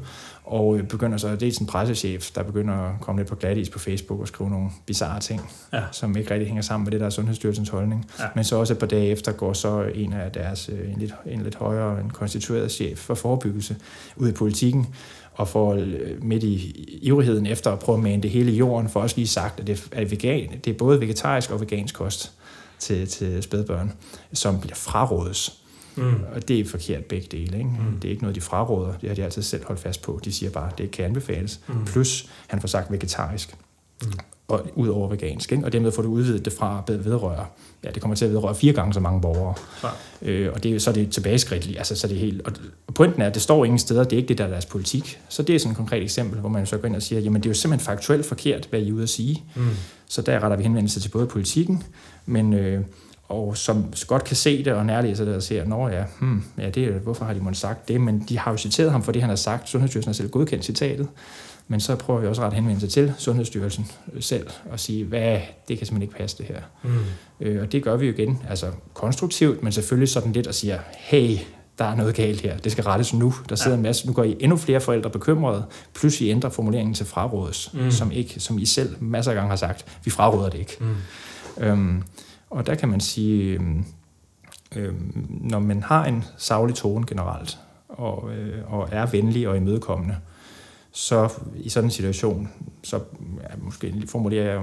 [0.43, 3.79] og øh, begynder så, er en pressechef, der begynder at komme lidt på glatis på
[3.79, 5.81] Facebook og skrive nogle bizarre ting, ja.
[5.91, 8.05] som ikke rigtig hænger sammen med det, der er Sundhedsstyrelsens holdning.
[8.19, 8.25] Ja.
[8.35, 11.13] Men så også et par dage efter går så en af deres, øh, en lidt,
[11.25, 13.75] en lidt højere, en konstitueret chef for forebyggelse
[14.15, 14.87] ud i politikken,
[15.33, 16.57] og får øh, midt i
[17.01, 19.67] ivrigheden efter at prøve at mane det hele i jorden, for også lige sagt, at
[19.67, 22.31] det er, vegan, det er både vegetarisk og vegansk kost
[22.79, 23.93] til, til spædbørn,
[24.33, 25.57] som bliver frarådes.
[25.95, 26.13] Mm.
[26.35, 27.57] Og det er forkert begge dele.
[27.57, 27.69] Ikke?
[27.69, 27.99] Mm.
[27.99, 28.93] Det er ikke noget, de fraråder.
[28.97, 30.19] Det har de altid selv holdt fast på.
[30.25, 31.59] De siger bare, at det kan anbefales.
[31.67, 31.85] Mm.
[31.85, 33.57] Plus, han får sagt vegetarisk.
[34.03, 34.11] Mm.
[34.47, 35.51] Og ud over vegansk.
[35.51, 35.65] Ikke?
[35.65, 37.45] Og dermed får du udvidet det fra at vedrøre.
[37.83, 39.53] Ja, det kommer til at vedrøre fire gange så mange borgere.
[40.21, 41.77] Øh, og det, så er det tilbageskridt.
[41.77, 42.53] Altså, så er det helt, og
[42.93, 44.03] pointen er, at det står ingen steder.
[44.03, 45.19] Det er ikke det, der er deres politik.
[45.29, 47.41] Så det er sådan et konkret eksempel, hvor man så går ind og siger, jamen
[47.41, 49.43] det er jo simpelthen faktuelt forkert, hvad I er ude at sige.
[49.55, 49.67] Mm.
[50.07, 51.83] Så der retter vi henvendelse til både politikken,
[52.25, 52.81] men øh,
[53.31, 56.69] og som godt kan se det og nærlæser det og ser, når ja, hmm, ja
[56.69, 59.21] det, hvorfor har de måttet sagt det, men de har jo citeret ham for det,
[59.21, 59.69] han har sagt.
[59.69, 61.07] Sundhedsstyrelsen har selv godkendt citatet,
[61.71, 65.87] men så prøver vi også ret henvendelse til Sundhedsstyrelsen selv og sige, hvad, det kan
[65.87, 66.61] simpelthen ikke passe det her.
[66.83, 66.99] Mm.
[67.41, 70.79] Øh, og det gør vi jo igen, altså konstruktivt, men selvfølgelig sådan lidt og siger,
[70.97, 71.37] hey,
[71.77, 73.33] der er noget galt her, det skal rettes nu.
[73.49, 73.77] Der sidder ja.
[73.77, 77.73] en masse, nu går I endnu flere forældre bekymrede, plus I ændrer formuleringen til frarådes,
[77.73, 77.91] mm.
[77.91, 80.77] som, ikke, som I selv masser af gange har sagt, vi fraråder det ikke.
[80.79, 81.63] Mm.
[81.63, 82.03] Øhm,
[82.49, 83.61] og der kan man sige, øh,
[84.75, 84.93] øh,
[85.29, 87.57] når man har en savlig tone generelt,
[87.89, 90.15] og, øh, og er venlig og imødekommende,
[90.93, 92.49] så i sådan en situation,
[92.83, 92.99] så
[93.41, 94.61] ja, måske formulerer jeg,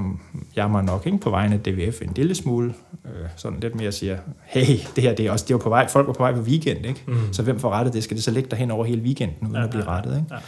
[0.57, 3.93] jeg mig nok ikke på vegne af DVF en lille smule, øh, sådan lidt mere
[3.93, 6.35] siger, hey, det her det er også, det er på vej, folk var på vej
[6.35, 7.05] på weekend, ikke?
[7.07, 7.33] Mm.
[7.33, 8.05] så hvem får rettet det?
[8.05, 10.17] Skal det så ligge derhen over hele weekenden, uden ja, at blive rettet?
[10.17, 10.35] Ikke?
[10.35, 10.39] Ja.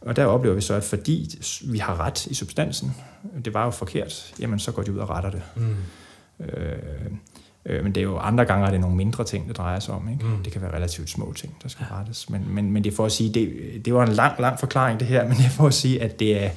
[0.00, 2.94] Og der oplever vi så, at fordi vi har ret i substansen,
[3.44, 5.42] det var jo forkert, jamen så går de ud og retter det.
[5.56, 5.76] Mm.
[6.44, 7.12] Øh,
[7.66, 9.94] øh, men det er jo andre gange, er det nogle mindre ting, det drejer sig
[9.94, 10.08] om.
[10.08, 10.24] Ikke?
[10.24, 10.42] Mm.
[10.42, 11.98] Det kan være relativt små ting, der skal ja.
[11.98, 12.30] rettes.
[12.30, 15.00] Men, men, men det er for at sige, det, det var en lang, lang forklaring
[15.00, 16.50] det her, men det er for at sige, at det er,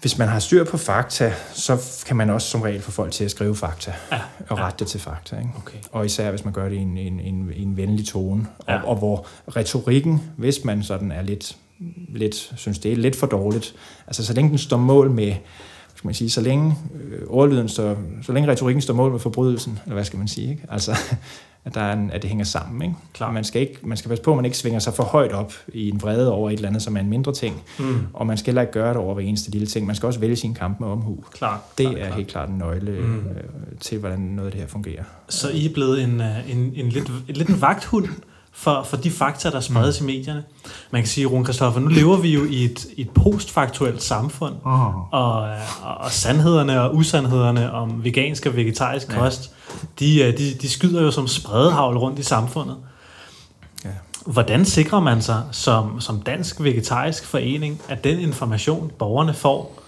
[0.00, 3.24] hvis man har styr på fakta, så kan man også som regel få folk til
[3.24, 4.20] at skrive fakta ja.
[4.48, 4.84] og rette ja.
[4.84, 5.38] det til fakta.
[5.38, 5.50] Ikke?
[5.56, 5.78] Okay.
[5.92, 8.82] Og især hvis man gør det i en, en, en, en venlig tone, ja.
[8.82, 11.56] og, og hvor retorikken, hvis man sådan er lidt,
[12.08, 13.74] lidt, synes det er lidt for dårligt,
[14.06, 15.34] altså så længe den står mål med
[16.00, 19.78] skal man sige, så længe øh, ordlyden står, så længe retorikken står mål med forbrydelsen,
[19.84, 20.62] eller hvad skal man sige, ikke?
[20.68, 20.98] Altså,
[21.64, 22.82] at, der er en, at det hænger sammen.
[22.82, 22.94] Ikke?
[23.12, 23.32] Klar.
[23.32, 25.54] Man, skal ikke, man skal passe på, at man ikke svinger sig for højt op
[25.74, 27.62] i en vrede over et eller andet, som er en mindre ting.
[27.78, 28.06] Mm.
[28.12, 29.86] Og man skal heller ikke gøre det over hver eneste lille ting.
[29.86, 31.24] Man skal også vælge sin kamp med omhu.
[31.32, 32.16] Klar, det klar, er klar.
[32.16, 33.16] helt klart en nøgle mm.
[33.16, 33.44] øh,
[33.80, 35.04] til, hvordan noget af det her fungerer.
[35.28, 38.08] Så I er blevet en, øh, en, en, lidt, en lidt en vagthund
[38.60, 40.08] for, for de fakta, der spredes mm.
[40.08, 40.44] i medierne.
[40.90, 44.96] Man kan sige, Rune Kristoffer, nu lever vi jo i et, et postfaktuelt samfund, oh.
[44.96, 45.32] og,
[45.82, 49.18] og, og sandhederne og usandhederne om vegansk og vegetarisk ja.
[49.18, 49.50] kost,
[49.98, 52.76] de, øh, de, de skyder jo som spredehavl rundt i samfundet.
[53.84, 53.90] Ja.
[54.26, 59.79] Hvordan sikrer man sig som, som dansk vegetarisk forening, at den information, borgerne får,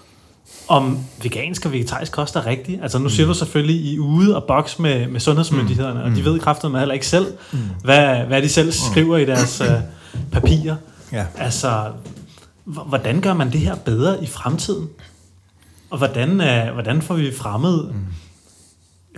[0.67, 2.81] om vegansk og vegetarisk kost er rigtigt.
[2.81, 3.33] Altså nu siger mm.
[3.33, 6.05] du selvfølgelig, I er ude og boks med, med sundhedsmyndighederne, mm.
[6.05, 6.25] og de mm.
[6.25, 7.59] ved kraftigt heller ikke selv, mm.
[7.83, 8.91] hvad, hvad de selv mm.
[8.91, 9.67] skriver i deres uh,
[10.31, 10.75] papirer.
[11.11, 11.25] Ja.
[11.37, 11.91] Altså,
[12.63, 14.89] hvordan gør man det her bedre i fremtiden?
[15.89, 18.05] Og hvordan, uh, hvordan får vi fremmet mm.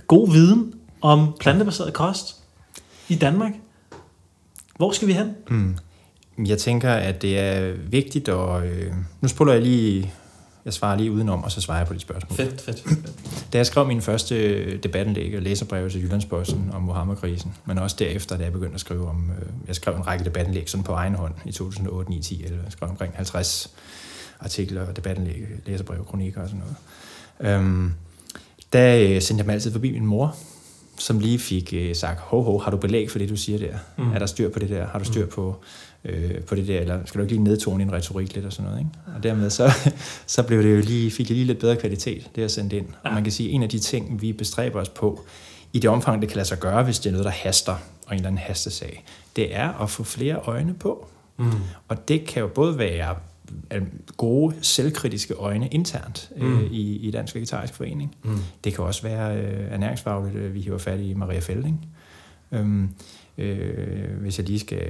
[0.06, 2.36] god viden om plantebaseret kost
[3.08, 3.52] i Danmark?
[4.76, 5.30] Hvor skal vi hen?
[5.50, 5.76] Mm.
[6.46, 10.12] Jeg tænker, at det er vigtigt, og øh, nu spoler jeg lige
[10.66, 12.36] jeg svarer lige udenom, og så svarer jeg på dit spørgsmål.
[12.36, 13.52] Fedt, fedt, fedt.
[13.52, 18.36] Da jeg skrev min første debattenlæg og læserbreve til Jyllandsposten om Mohammed-krisen, men også derefter,
[18.36, 21.14] da jeg begyndte at skrive om, øh, jeg skrev en række debattenlæg sådan på egen
[21.14, 22.60] hånd i 2008, 9, 10, 11.
[22.64, 23.74] Jeg skrev omkring 50
[24.40, 26.62] artikler, debattenlæg, læserbreve, kronikker og sådan
[27.40, 27.54] noget.
[27.54, 27.92] Øhm,
[28.72, 30.36] der øh, sendte jeg dem altid forbi min mor,
[30.98, 33.74] som lige fik øh, sagt, ho, ho, har du belæg for det, du siger der?
[33.98, 34.12] Mm.
[34.12, 34.86] Er der styr på det der?
[34.86, 35.30] Har du styr mm.
[35.30, 35.56] på
[36.08, 38.70] øh, på det der, eller skal du ikke lige nedtone din retorik lidt og sådan
[38.70, 38.90] noget, ikke?
[39.16, 39.72] Og dermed så,
[40.26, 42.86] så blev det jo lige, fik det lige lidt bedre kvalitet, det at sende ind.
[43.02, 45.20] Og man kan sige, en af de ting, vi bestræber os på,
[45.72, 47.72] i det omfang, det kan lade sig gøre, hvis det er noget, der haster,
[48.06, 49.04] og en eller anden hastesag,
[49.36, 51.08] det er at få flere øjne på.
[51.36, 51.52] Mm.
[51.88, 53.16] Og det kan jo både være
[53.70, 53.82] øh,
[54.16, 56.68] gode, selvkritiske øjne internt øh, mm.
[56.70, 58.16] i, i Dansk Vegetarisk Forening.
[58.24, 58.38] Mm.
[58.64, 61.86] Det kan også være øh, ernæringsfagligt, øh, vi hiver fat i Maria Felding.
[62.52, 62.90] Øhm,
[63.38, 64.82] øh, hvis jeg lige skal,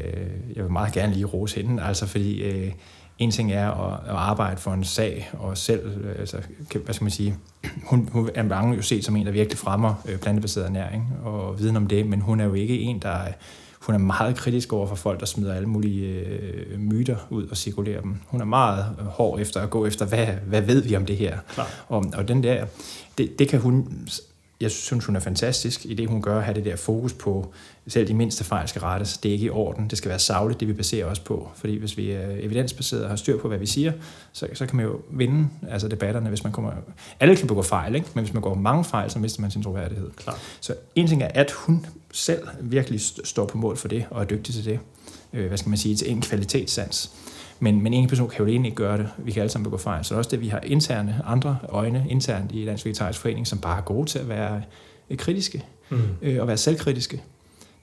[0.57, 2.73] jeg vil meget gerne lige rose hende, altså fordi øh,
[3.19, 6.37] en ting er at, at arbejde for en sag, og selv, øh, altså,
[6.85, 7.37] hvad skal man sige,
[7.91, 11.59] hun, hun er mange jo set som en, der virkelig fremmer øh, plantebaseret ernæring og
[11.59, 13.19] viden om det, men hun er jo ikke en, der
[13.87, 17.57] hun er meget kritisk over for folk, der smider alle mulige øh, myter ud og
[17.57, 18.15] cirkulerer dem.
[18.27, 21.39] Hun er meget hård efter at gå efter, hvad, hvad ved vi om det her?
[21.49, 21.69] Klar.
[21.89, 22.67] Og, og den der,
[23.19, 24.09] det, det kan hun
[24.61, 27.53] jeg synes, hun er fantastisk i det, hun gør, at have det der fokus på,
[27.87, 29.19] selv de mindste fejl skal rettes.
[29.19, 29.90] Det er ikke i orden.
[29.90, 31.49] Det skal være savligt, det vi baserer os på.
[31.57, 33.92] Fordi hvis vi er evidensbaseret og har styr på, hvad vi siger,
[34.33, 36.73] så, så kan man jo vinde altså debatterne, hvis man kommer...
[37.21, 38.07] Alle kan begå fejl, ikke?
[38.14, 40.11] men hvis man går mange fejl, så mister man sin troværdighed.
[40.16, 40.38] Klar.
[40.61, 44.25] Så en ting er, at hun selv virkelig står på mål for det, og er
[44.25, 44.79] dygtig til det.
[45.33, 45.97] Øh, hvad skal man sige?
[45.97, 47.11] Til en kvalitetssans.
[47.61, 49.09] Men, men en person kan jo egentlig ikke gøre det.
[49.19, 50.05] Vi kan alle sammen begå fejl.
[50.05, 53.47] Så det er også det, vi har interne, andre øjne internt i Dansk Vegetarisk Forening,
[53.47, 54.62] som bare er gode til at være
[55.11, 56.03] øh, kritiske mm.
[56.23, 57.23] øh, og være selvkritiske.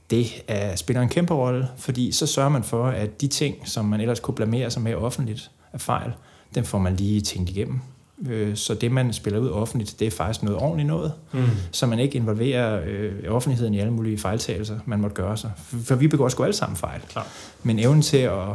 [0.09, 3.85] Det er, spiller en kæmpe rolle, fordi så sørger man for, at de ting, som
[3.85, 6.11] man ellers kunne blamere sig med offentligt af fejl,
[6.55, 7.79] den får man lige tænkt igennem.
[8.27, 11.43] Øh, så det, man spiller ud offentligt, det er faktisk noget ordentligt noget, mm.
[11.71, 15.51] så man ikke involverer øh, offentligheden i alle mulige fejltagelser, man måtte gøre sig.
[15.57, 17.01] For vi begår sgu alle sammen fejl.
[17.09, 17.27] Klar.
[17.63, 18.47] Men evnen til at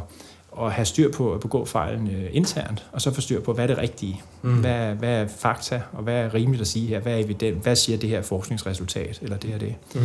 [0.67, 3.65] at have styr på at begå fejlen øh, internt, og så få styr på, hvad
[3.65, 4.23] er det rigtige?
[4.43, 4.61] Mm.
[4.61, 7.01] Hvad, hvad er fakta, og hvad er rimeligt at sige her?
[7.01, 7.63] Hvad, er evident?
[7.63, 9.75] hvad siger det her forskningsresultat, eller det her det?
[9.95, 10.01] Mm.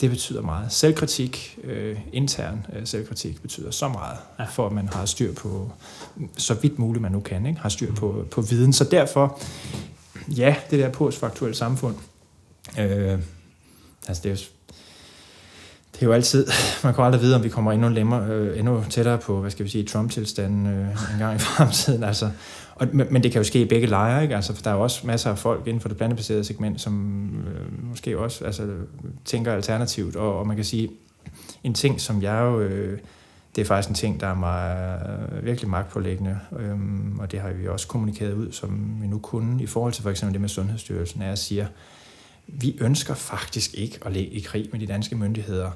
[0.00, 0.72] Det betyder meget.
[0.72, 4.44] Selvkritik, øh, intern øh, selvkritik, betyder så meget, ja.
[4.44, 5.72] for at man har styr på,
[6.36, 7.60] så vidt muligt man nu kan, ikke?
[7.60, 8.72] har styr på, på viden.
[8.72, 9.40] Så derfor,
[10.28, 11.94] ja, det der postfaktuelle samfund,
[12.78, 13.18] øh,
[14.08, 14.36] altså det er jo
[16.00, 16.46] det er jo altid,
[16.84, 19.64] man kan aldrig vide, om vi kommer endnu, lemmer, øh, endnu tættere på, hvad skal
[19.64, 22.04] vi sige, Trump-tilstanden øh, en gang i fremtiden.
[22.04, 22.30] Altså,
[22.74, 24.36] og, men det kan jo ske i begge lejre, ikke?
[24.36, 27.24] Altså, for der er jo også masser af folk inden for det plantebaserede segment, som
[27.46, 28.66] øh, måske også altså,
[29.24, 30.90] tænker alternativt, og, og man kan sige,
[31.64, 32.98] en ting, som jeg jo, øh,
[33.56, 34.98] det er faktisk en ting, der er mig,
[35.36, 36.76] øh, virkelig magtpålæggende, øh,
[37.18, 40.10] og det har vi også kommunikeret ud, som vi nu kunne, i forhold til for
[40.10, 41.68] eksempel det med Sundhedsstyrelsen, er at sige,
[42.52, 45.70] vi ønsker faktisk ikke at ligge i krig med de danske myndigheder,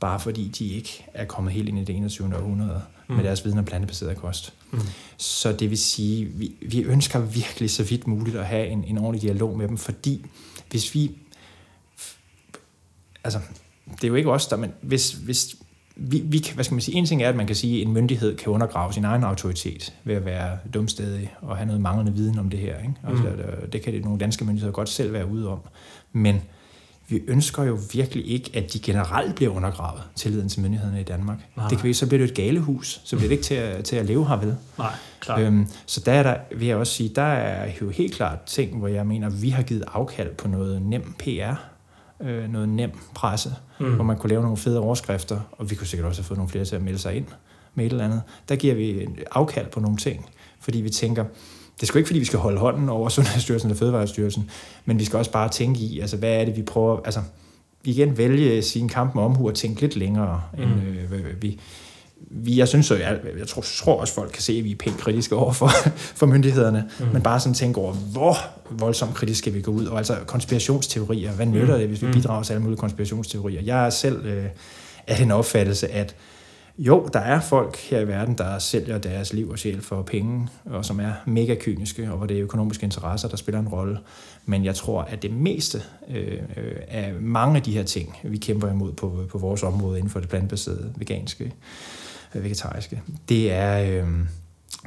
[0.00, 2.36] bare fordi de ikke er kommet helt ind i det 21.
[2.36, 3.14] århundrede mm.
[3.14, 4.54] med deres viden om plantebaseret kost.
[4.70, 4.80] Mm.
[5.16, 8.98] Så det vil sige, vi, vi ønsker virkelig så vidt muligt at have en, en
[8.98, 10.24] ordentlig dialog med dem, fordi
[10.70, 11.10] hvis vi...
[13.24, 13.40] Altså,
[13.90, 14.56] det er jo ikke os, der...
[14.56, 15.56] Men hvis, hvis
[16.00, 17.92] vi, vi, hvad skal man sige, en ting er, at man kan sige, at en
[17.92, 22.38] myndighed kan undergrave sin egen autoritet ved at være dumstedig og have noget manglende viden
[22.38, 22.78] om det her.
[22.78, 22.94] Ikke?
[23.08, 23.36] Altså, mm.
[23.36, 25.58] det, det kan det nogle danske myndigheder godt selv være ude om.
[26.18, 26.42] Men
[27.08, 31.38] vi ønsker jo virkelig ikke, at de generelt bliver undergravet, tilliden til myndighederne i Danmark.
[31.56, 31.68] Nej.
[31.68, 33.96] Det kan vi, så bliver det et galehus, så bliver det ikke til at, til
[33.96, 34.54] at leve her ved.
[34.78, 35.40] Nej, klart.
[35.40, 38.78] Øhm, så der er der, vil jeg også sige, der er jo helt klart ting,
[38.78, 41.54] hvor jeg mener, at vi har givet afkald på noget nem PR,
[42.20, 43.94] øh, noget nem presse, mm.
[43.94, 46.50] hvor man kunne lave nogle fede overskrifter, og vi kunne sikkert også have fået nogle
[46.50, 47.26] flere til at melde sig ind
[47.74, 48.22] med et eller andet.
[48.48, 50.26] Der giver vi afkald på nogle ting,
[50.60, 51.24] fordi vi tænker,
[51.78, 54.50] det er sgu ikke, fordi vi skal holde hånden over Sundhedsstyrelsen eller Fødevarestyrelsen,
[54.84, 57.20] men vi skal også bare tænke i, altså hvad er det, vi prøver, altså
[57.84, 60.62] igen vælge sin kamp med omhu og tænke lidt længere, mm.
[60.62, 60.72] end
[61.12, 61.60] øh, vi,
[62.30, 64.98] vi, jeg synes, jeg, jeg tror, tror også, folk kan se, at vi er pænt
[64.98, 65.70] kritiske over for,
[66.20, 67.06] for myndighederne, mm.
[67.12, 68.36] men bare sådan tænke over, hvor
[68.70, 71.80] voldsomt kritisk skal vi gå ud, og altså konspirationsteorier, hvad nytter mm.
[71.80, 72.12] det, hvis vi mm.
[72.12, 73.62] bidrager til alle mulige konspirationsteorier?
[73.62, 74.44] Jeg er selv øh,
[75.06, 76.14] af den opfattelse, at
[76.78, 80.48] jo, der er folk her i verden, der sælger deres liv og sjæl for penge,
[80.64, 83.98] og som er mega kyniske, og hvor det er økonomiske interesser, der spiller en rolle.
[84.46, 88.36] Men jeg tror, at det meste øh, øh af mange af de her ting, vi
[88.36, 91.52] kæmper imod på, på vores område inden for det plantbaserede, veganske,
[92.34, 94.08] øh, vegetariske, det er, øh,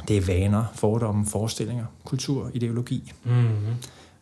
[0.07, 3.13] det er vaner, fordomme, forestillinger, kultur, ideologi.
[3.23, 3.75] Mm-hmm.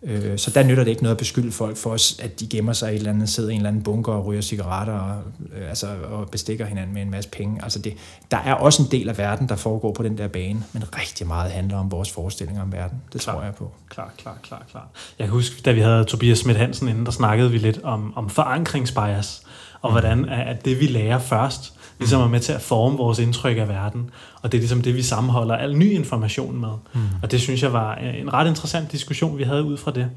[0.04, 2.92] Øh, så der nytter det ikke noget at beskylde folk for, at de gemmer sig
[2.92, 5.22] i et eller andet, sidder i en eller anden bunker og ryger cigaretter og,
[5.58, 7.64] øh, altså, og bestikker hinanden med en masse penge.
[7.64, 7.94] Altså det,
[8.32, 11.28] der er også en del af verden, der foregår på den der bane, men rigtig
[11.28, 13.02] meget handler om vores forestillinger om verden.
[13.14, 13.72] Det klar, tror jeg på.
[13.90, 14.88] Klar, klar, klar, klar.
[15.20, 18.14] Jeg kan huske, da vi havde Tobias Schmidt Hansen inden, der snakkede vi lidt om,
[18.18, 19.44] om forankringsbias,
[19.82, 23.58] og hvordan at det, vi lærer først, ligesom er med til at forme vores indtryk
[23.58, 24.10] af verden.
[24.42, 26.70] Og det er ligesom det, vi sammenholder al ny information med.
[26.94, 27.02] Mm.
[27.24, 30.08] Og det synes jeg var en ret interessant diskussion, vi havde ud fra det.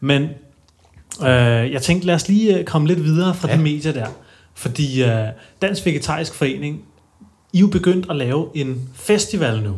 [0.00, 0.22] Men
[1.22, 3.54] øh, jeg tænkte, lad os lige øh, komme lidt videre fra ja.
[3.54, 4.06] det medie der.
[4.54, 5.26] Fordi øh,
[5.62, 6.82] Dansk Vegetarisk Forening,
[7.52, 9.76] I er jo begyndt at lave en festival nu.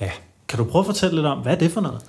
[0.00, 0.10] Ja.
[0.48, 2.00] Kan du prøve at fortælle lidt om, hvad er det for noget?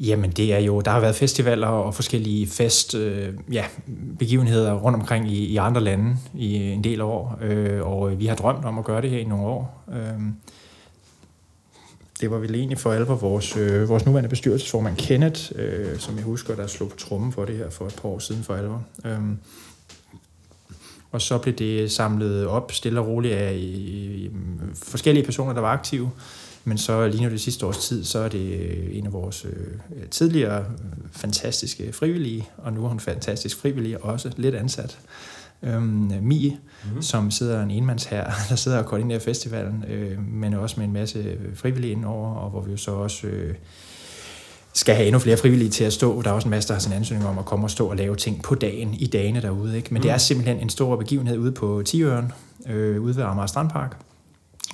[0.00, 3.64] Jamen det er jo, der har været festivaler og forskellige fest, øh, ja,
[4.18, 8.36] begivenheder rundt omkring i, i andre lande i en del år, øh, og vi har
[8.36, 9.84] drømt om at gøre det her i nogle år.
[9.92, 10.20] Øh,
[12.20, 16.24] det var vel egentlig for alvor vores, øh, vores nuværende bestyrelsesformand Kenneth, øh, som jeg
[16.24, 18.84] husker, der slog på trummen for det her for et par år siden for alvor.
[19.04, 19.20] Øh,
[21.12, 24.30] og så blev det samlet op stille og roligt af i, i
[24.74, 26.10] forskellige personer, der var aktive.
[26.68, 29.44] Men så lige nu det sidste års tid, så er det øh, en af vores
[29.44, 30.64] øh, tidligere
[31.12, 34.98] fantastiske frivillige, og nu er hun fantastisk frivillig og også lidt ansat,
[35.62, 36.58] øhm, Mie,
[36.94, 37.02] mm.
[37.02, 40.92] som sidder en enmands her, der sidder og koordinerer festivalen, øh, men også med en
[40.92, 43.54] masse frivillige indover, og hvor vi jo så også øh,
[44.72, 46.22] skal have endnu flere frivillige til at stå.
[46.22, 47.96] Der er også en masse, der har sin ansøgning om at komme og stå og
[47.96, 49.76] lave ting på dagen, i dagene derude.
[49.76, 49.88] Ikke?
[49.90, 50.02] Men mm.
[50.02, 52.32] det er simpelthen en stor begivenhed ude på Tiøren,
[52.68, 53.96] øh, ude ved Amager Strandpark,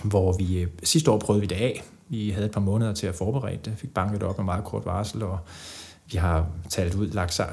[0.04, 1.82] hvor vi øh, sidste år prøvede vi det af.
[2.08, 4.86] Vi havde et par måneder til at forberede det, fik banket op med meget kort
[4.86, 5.38] varsel, og
[6.12, 7.46] vi har talt ud, lagt, øh,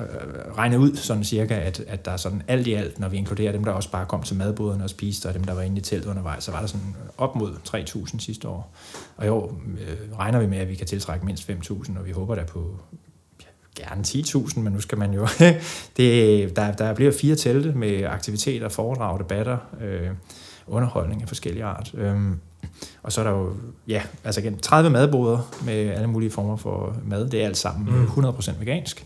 [0.58, 3.52] regnet ud sådan cirka, at, at der er sådan alt i alt, når vi inkluderer
[3.52, 5.82] dem, der også bare kom til madboderne og spiste, og dem, der var inde i
[5.82, 8.74] telt undervejs, så var der sådan op mod 3.000 sidste år.
[9.18, 12.12] Og i år øh, regner vi med, at vi kan tiltrække mindst 5.000, og vi
[12.12, 12.80] håber der på
[13.76, 15.28] gerne 10.000, men nu skal man jo...
[15.98, 20.10] det, der, der bliver fire telte med aktiviteter, foredrag, debatter, øh,
[20.70, 21.92] underholdning af forskellige art.
[21.94, 22.16] Øh,
[23.04, 23.54] og så er der jo,
[23.88, 27.30] ja, altså igen, 30 madboder med alle mulige former for mad.
[27.30, 28.06] Det er alt sammen mm.
[28.06, 29.06] 100% vegansk.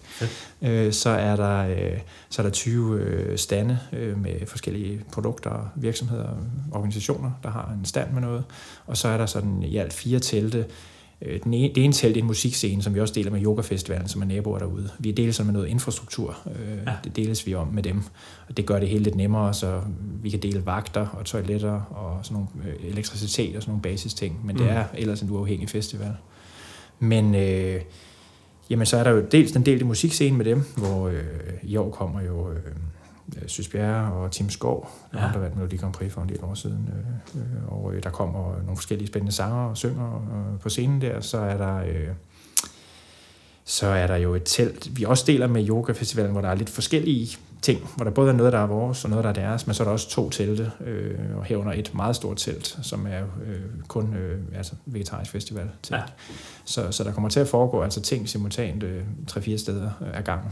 [0.62, 2.00] Øh, så, er der, øh,
[2.30, 6.30] så er der 20 øh, stande øh, med forskellige produkter, virksomheder,
[6.72, 8.44] organisationer, der har en stand med noget.
[8.88, 10.66] Og så er der sådan i alt fire telte,
[11.44, 14.22] den ene, det ene telt er en musikscene, som vi også deler med Yogafestivalen, som
[14.22, 14.90] er naboer derude.
[15.00, 16.38] Vi deler sådan med noget infrastruktur.
[16.46, 16.94] Øh, ja.
[17.04, 18.04] Det deles vi om med dem.
[18.50, 19.82] Og det gør det hele lidt nemmere, så
[20.22, 24.46] vi kan dele vagter og toiletter og sådan nogle øh, elektricitet og sådan nogle basisting.
[24.46, 24.72] Men det mm.
[24.72, 26.14] er ellers en uafhængig festival.
[27.00, 27.82] Men øh,
[28.70, 31.24] jamen, så er der jo dels den delte musikscene med dem, hvor øh,
[31.64, 32.50] i år kommer jo...
[32.52, 32.58] Øh,
[33.36, 35.26] Øh, Søs Bjerre og Tim Skov, der ja.
[35.26, 36.90] har der været Melodi Grand Prix for en del år siden.
[37.36, 41.22] Øh, øh, og der kommer nogle forskellige spændende sanger og synger på scenen der.
[41.22, 41.84] Så er der...
[43.66, 46.56] så er der jo et telt, vi også deler med Yoga Festivalen, hvor der er
[46.56, 49.34] lidt forskellige ting, hvor der både er noget, der er vores, og noget, der er
[49.34, 52.78] deres, men så er der også to telte, øh, og herunder et meget stort telt,
[52.82, 55.70] som er øh, kun øh, altså vegetarisk festival.
[55.92, 56.02] Ja.
[56.66, 60.52] Så, så der kommer til at foregå altså ting simultant øh, tre-fire steder af gangen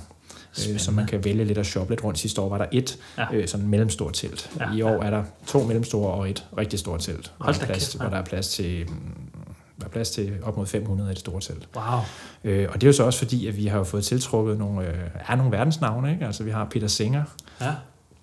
[0.70, 2.20] øh, så man kan vælge lidt at shoppe lidt rundt.
[2.20, 3.26] Sidste år var der et ja.
[3.34, 4.50] øh, sådan mellemstort telt.
[4.60, 5.08] Ja, I år ja.
[5.08, 8.24] er der to mellemstore og et rigtig stort telt, der er plads, hvor der er
[8.24, 8.88] plads til
[9.82, 11.68] der er plads til op mod 500 af et stort telt.
[11.76, 12.00] Wow.
[12.44, 14.96] Øh, og det er jo så også fordi, at vi har fået tiltrukket nogle, øh,
[15.28, 16.12] er nogle verdensnavne.
[16.12, 16.26] Ikke?
[16.26, 17.24] Altså vi har Peter Singer.
[17.62, 17.74] Ja.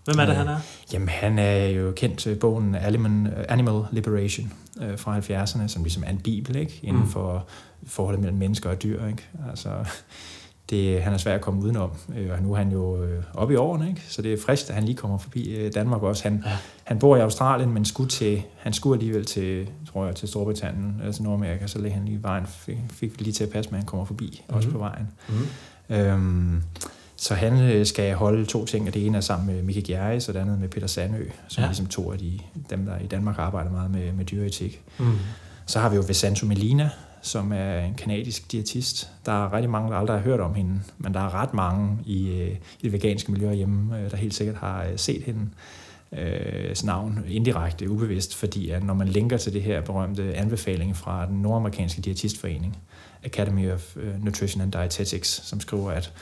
[0.04, 0.58] Hvem er det, øh, han er?
[0.92, 4.52] Jamen, han er jo kendt til bogen Animal, Animal Liberation
[4.82, 6.80] øh, fra 70'erne, som ligesom er en bibel, ikke?
[6.82, 7.08] Inden mm.
[7.08, 7.48] for
[7.86, 9.28] forholdet mellem mennesker og dyr, ikke?
[9.50, 9.70] Altså,
[10.70, 11.90] det, han er svær at komme udenom.
[12.16, 14.02] Øh, og nu er han jo øh, oppe i årene, ikke?
[14.08, 16.22] så det er frisk, at han lige kommer forbi øh, Danmark også.
[16.22, 16.56] Han, ja.
[16.84, 21.00] han bor i Australien, men skulle til, han skulle alligevel til, tror jeg, til Storbritannien,
[21.04, 23.82] altså Nordamerika, så lagde han lige vejen, fik, fik lige til at passe med, at
[23.82, 24.56] han kommer forbi, mm-hmm.
[24.56, 25.08] også på vejen.
[25.28, 25.96] Mm-hmm.
[25.96, 26.62] Øhm,
[27.16, 30.34] så han skal holde to ting, og det ene er sammen med Mikke Gjerris, og
[30.34, 31.64] det andet med Peter Sandø, som ja.
[31.64, 32.38] er ligesom to af de,
[32.70, 34.82] dem, der i Danmark arbejder meget med, med dyreetik.
[34.98, 35.12] Mm.
[35.66, 36.90] Så har vi jo Vesanto Melina,
[37.22, 39.10] som er en kanadisk diætist.
[39.26, 41.98] Der er rigtig mange, der aldrig har hørt om hende, men der er ret mange
[42.06, 45.48] i, øh, i det veganske miljø hjemme, øh, der helt sikkert har øh, set hende
[46.12, 51.26] øh, navn indirekte, ubevidst, fordi at når man linker til det her berømte anbefaling fra
[51.26, 52.76] den nordamerikanske diætistforening,
[53.24, 56.12] Academy of øh, Nutrition and Dietetics, som skriver, at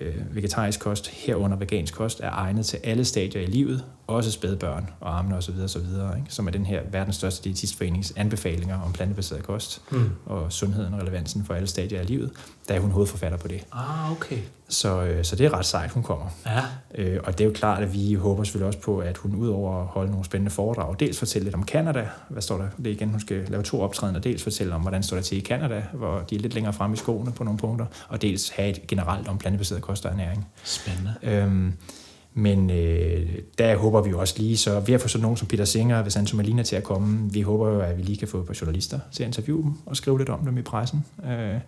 [0.00, 4.90] øh, vegetarisk kost, herunder vegansk kost, er egnet til alle stadier i livet, også spædbørn
[5.00, 5.80] og armene osv., osv.
[6.16, 6.26] Ikke?
[6.28, 10.10] som er den her verdens største diætistforenings anbefalinger om plantebaseret kost mm.
[10.26, 12.30] og sundheden og relevansen for alle stadier af livet.
[12.68, 13.64] Der er hun hovedforfatter på det.
[13.72, 14.38] Ah, okay.
[14.68, 16.26] Så, øh, så det er ret sejt, hun kommer.
[16.46, 16.62] Ja.
[16.94, 19.80] Øh, og det er jo klart, at vi håber selvfølgelig også på, at hun udover
[19.80, 22.68] at holde nogle spændende foredrag, dels fortælle lidt om Canada, hvad står der?
[22.78, 25.38] Det er igen, hun skal lave to optrædener, dels fortælle om, hvordan står der til
[25.38, 28.48] i Canada, hvor de er lidt længere frem i skoene på nogle punkter, og dels
[28.48, 30.46] have et generelt om plantebaseret kost og ernæring.
[30.64, 31.14] Spændende.
[31.22, 31.72] Øhm,
[32.34, 33.28] men øh,
[33.58, 35.98] der håber vi jo også lige, så ved at få sådan nogen som Peter Singer
[35.98, 38.46] og Visanto Malina til at komme, vi håber jo, at vi lige kan få et
[38.46, 41.04] par journalister til at interviewe dem og skrive lidt om dem i pressen.
[41.26, 41.60] Øh,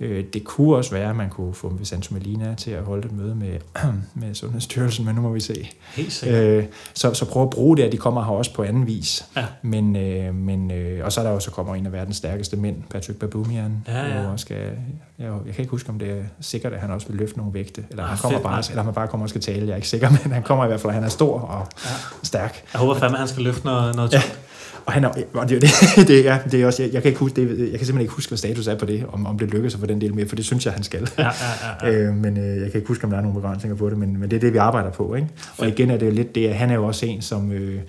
[0.00, 3.34] det kunne også være, at man kunne få Visanto Melina til at holde et møde
[3.34, 3.58] med,
[4.14, 5.70] med Sundhedsstyrelsen, men nu må vi se.
[5.94, 6.42] Helt sikkert.
[6.42, 9.24] Øh, så, så prøv at bruge det, at de kommer her også på anden vis.
[9.36, 9.44] Ja.
[9.62, 12.56] Men, øh, men, øh, og så er der jo så kommer en af verdens stærkeste
[12.56, 13.84] mænd, Patrick Baboumian.
[13.88, 14.30] Ja, ja.
[14.30, 14.56] Og skal,
[15.18, 17.54] jeg, jeg kan ikke huske, om det er sikkert, at han også vil løfte nogle
[17.54, 19.60] vægte, eller, ah, han kommer fedt, bare, eller han bare kommer og skal tale.
[19.60, 21.90] Jeg er ikke sikker, men han kommer i hvert fald, han er stor og ja.
[22.22, 22.64] stærk.
[22.72, 24.22] Jeg håber fandme, at han skal løfte noget, noget ja.
[24.88, 25.70] Og, han er, og det, det,
[26.08, 28.14] det, ja, det er også, jeg, jeg, kan ikke huske, det, jeg kan simpelthen ikke
[28.14, 30.28] huske, hvad status er på det, om, om det lykkes at få den del med,
[30.28, 31.08] for det synes jeg, han skal.
[31.18, 31.30] Ja, ja,
[31.82, 31.98] ja, ja.
[32.08, 34.20] øh, men øh, jeg kan ikke huske, om der er nogle begrænsninger på det, men,
[34.20, 35.14] men det er det, vi arbejder på.
[35.14, 35.28] Ikke?
[35.58, 37.52] Og igen er det jo lidt det, at han er jo også en, som...
[37.52, 37.80] Øh,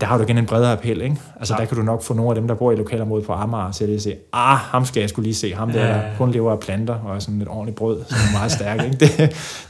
[0.00, 1.16] der har du igen en bredere appel, ikke?
[1.36, 1.60] Altså ja.
[1.60, 3.84] der kan du nok få nogle af dem, der bor i lokalområdet på Amager, til
[3.84, 6.60] at sige, ah, ham skal jeg skulle lige se, ham der, ja, kun lever af
[6.60, 8.96] planter og sådan et ordentligt brød, som er meget stærk, ikke?
[9.00, 9.18] Det,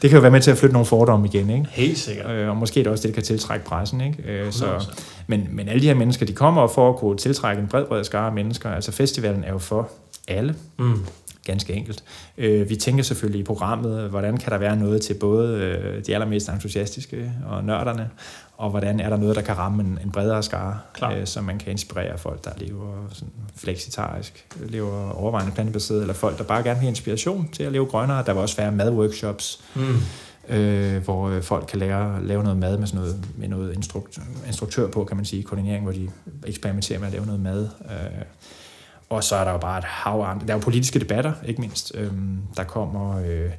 [0.02, 1.66] det kan jo være med til at flytte nogle fordomme igen, ikke?
[1.70, 2.30] Helt sikkert.
[2.30, 4.22] Øh, og måske det også det, der kan tiltrække pressen, ikke?
[4.22, 4.66] Øh, så,
[5.26, 8.04] men, men alle de her mennesker, de kommer for at kunne tiltrække en bred, bred
[8.04, 8.70] skare af mennesker.
[8.70, 9.88] Altså festivalen er jo for
[10.28, 10.54] alle.
[10.78, 11.04] Mm.
[11.47, 12.05] Ganske enkelt.
[12.38, 16.14] Øh, vi tænker selvfølgelig i programmet, hvordan kan der være noget til både øh, de
[16.14, 18.11] allermest entusiastiske og nørderne,
[18.57, 20.78] og hvordan er der noget, der kan ramme en, en bredere skare,
[21.12, 26.38] øh, så man kan inspirere folk, der lever sådan fleksitarisk, lever overvejende plantebaseret, eller folk,
[26.38, 28.22] der bare gerne vil have inspiration til at leve grønnere.
[28.26, 29.97] Der vil også være madworkshops, mm
[30.49, 34.18] øh, hvor øh, folk kan lære lave noget mad med, sådan noget, med noget instrukt,
[34.47, 36.11] instruktør på, kan man sige, koordinering, hvor de
[36.47, 37.68] eksperimenterer med at lave noget mad.
[37.84, 38.22] Øh,
[39.09, 41.92] og så er der jo bare et hav Der er jo politiske debatter, ikke mindst.
[41.94, 42.12] Øh,
[42.57, 43.18] der kommer...
[43.18, 43.50] Øh,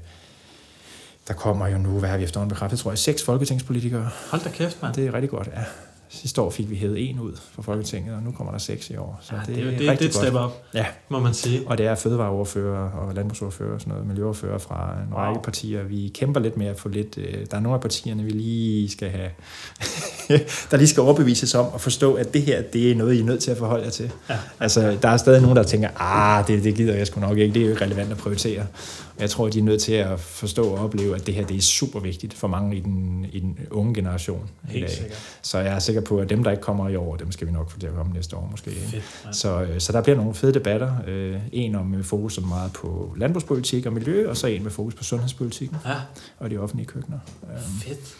[1.28, 4.10] der kommer jo nu, hvad har vi efterhånden bekræftet, tror jeg, seks folketingspolitikere.
[4.32, 4.94] Hold da kæft, mand.
[4.94, 5.64] Det er rigtig godt, ja.
[6.10, 8.96] Sidste år fik vi hævet en ud fra Folketinget, og nu kommer der seks i
[8.96, 9.20] år.
[9.22, 10.86] Så ja, det, det, er, det, er et step op, ja.
[11.10, 11.68] må man sige.
[11.68, 15.18] Og det er fødevareordfører og landbrugsordfører og sådan noget, miljøordfører fra en wow.
[15.18, 15.84] række partier.
[15.84, 17.18] Vi kæmper lidt med at få lidt...
[17.18, 19.30] Øh, der er nogle af partierne, vi lige skal have...
[20.72, 23.24] der lige skal overbevises om at forstå, at det her, det er noget, I er
[23.24, 24.12] nødt til at forholde jer til.
[24.30, 24.36] Ja.
[24.60, 27.54] Altså, der er stadig nogen, der tænker, ah, det, det gider jeg sgu nok ikke,
[27.54, 28.66] det er jo ikke relevant at prioritere.
[29.20, 31.62] Jeg tror, de er nødt til at forstå og opleve, at det her det er
[31.62, 34.50] super vigtigt for mange i den, i den unge generation.
[34.64, 34.98] Helt i dag.
[34.98, 35.38] Sikkert.
[35.42, 37.52] Så jeg er sikker på, at dem, der ikke kommer i år, dem skal vi
[37.52, 38.72] nok få til at komme næste år måske.
[38.72, 40.94] Fedt, så, øh, så der bliver nogle fede debatter.
[41.08, 44.96] Øh, en om med fokus meget på landbrugspolitik og miljø, og så en med fokus
[44.96, 45.96] på sundhedspolitikken ja.
[46.40, 47.20] og de offentlige køkkener.
[47.84, 48.16] Fedt.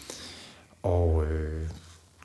[0.82, 1.68] Og øh,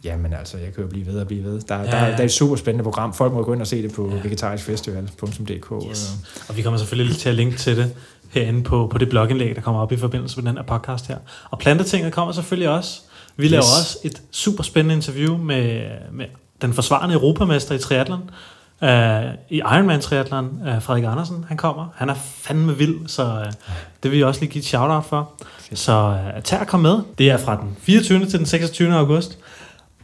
[0.04, 1.62] Jamen altså, jeg kan jo blive ved og blive ved.
[1.62, 1.86] Der, ja, ja.
[1.86, 3.14] der, der er et super spændende program.
[3.14, 4.22] Folk må gå ind og se det på ja.
[4.24, 5.89] vegetariskfestival.dk.
[5.89, 6.12] Yes.
[6.49, 7.95] Og vi kommer selvfølgelig til at linke til det
[8.34, 11.18] herinde på, på det blogindlæg, der kommer op i forbindelse med den her podcast her.
[11.49, 13.01] Og plantetinget kommer selvfølgelig også.
[13.38, 13.51] Vi yes.
[13.51, 15.82] laver også et super spændende interview med,
[16.12, 16.26] med
[16.62, 18.30] den forsvarende europamester i triathlon,
[18.82, 18.88] uh,
[19.49, 21.88] i Ironman triathlon, uh, Frederik Andersen, han kommer.
[21.95, 23.74] Han er fandme vild, så uh,
[24.04, 25.32] det vil jeg også lige give et shout-out for.
[25.60, 25.80] Fedt.
[25.80, 26.99] Så uh, tag og kom med.
[27.18, 28.26] Det er fra den 24.
[28.26, 28.93] til den 26.
[28.95, 29.38] august.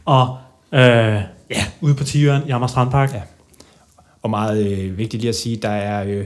[0.04, 0.38] Og
[0.72, 3.14] uh, ja, ude på Tigøren i Amager Strandpark.
[3.14, 3.22] Ja.
[4.22, 6.24] Og meget øh, vigtigt lige at sige, der er øh,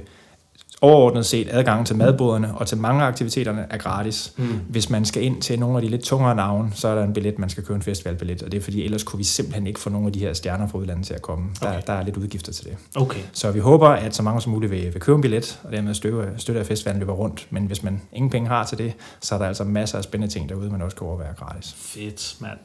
[0.80, 4.32] overordnet set adgang til madboderne og til mange af aktiviteterne er gratis.
[4.36, 4.60] Mm.
[4.68, 7.12] Hvis man skal ind til nogle af de lidt tungere navne, så er der en
[7.12, 9.80] billet, man skal købe en festivalbillet, og det er fordi, ellers kunne vi simpelthen ikke
[9.80, 11.50] få nogle af de her stjerner fra udlandet til at komme.
[11.62, 11.74] Okay.
[11.74, 12.76] Der, der er lidt udgifter til det.
[12.94, 13.20] Okay.
[13.32, 15.94] Så vi håber, at så mange som muligt vil, vil købe en billet, og dermed
[15.94, 17.46] støtte, støtte at festivalen løber rundt.
[17.50, 20.34] Men hvis man ingen penge har til det, så er der altså masser af spændende
[20.34, 21.74] ting derude, man også kan overvære gratis.
[21.76, 22.58] Fedt, mand.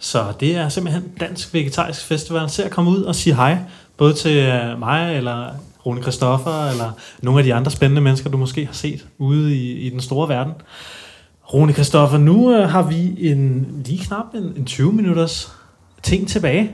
[0.00, 2.50] Så det er simpelthen Dansk Vegetarisk Festival.
[2.50, 3.58] Se at komme ud og sige hej,
[3.96, 5.50] både til øh, mig eller
[5.86, 6.92] Rune Christoffer, eller
[7.22, 10.28] nogle af de andre spændende mennesker, du måske har set ude i, i den store
[10.28, 10.52] verden.
[11.54, 15.52] Rune Christoffer, nu øh, har vi en lige knap en, en 20 minutters
[16.02, 16.72] ting tilbage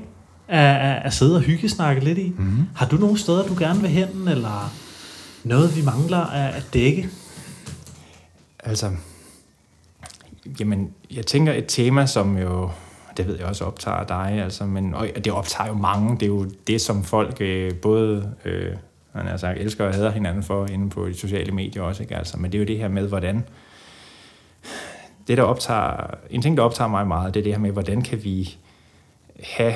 [0.49, 2.33] at, at sidde og hyggesnakke lidt i.
[2.39, 2.67] Mm-hmm.
[2.75, 4.73] Har du nogle steder, du gerne vil hen, eller
[5.45, 7.09] noget, vi mangler at, at dække?
[8.59, 8.91] Altså,
[10.61, 12.71] jamen, jeg tænker et tema, som jo
[13.17, 16.15] det ved jeg også optager dig, altså, men og det optager jo mange.
[16.15, 18.77] Det er jo det, som folk øh, både øh,
[19.17, 22.03] man har sagt, elsker og hader hinanden for inde på de sociale medier også.
[22.03, 22.17] Ikke?
[22.17, 23.45] Altså, men det er jo det her med, hvordan...
[25.29, 28.03] Det, der optager, en ting, der optager mig meget, det er det her med, hvordan
[28.03, 28.57] kan vi
[29.43, 29.75] have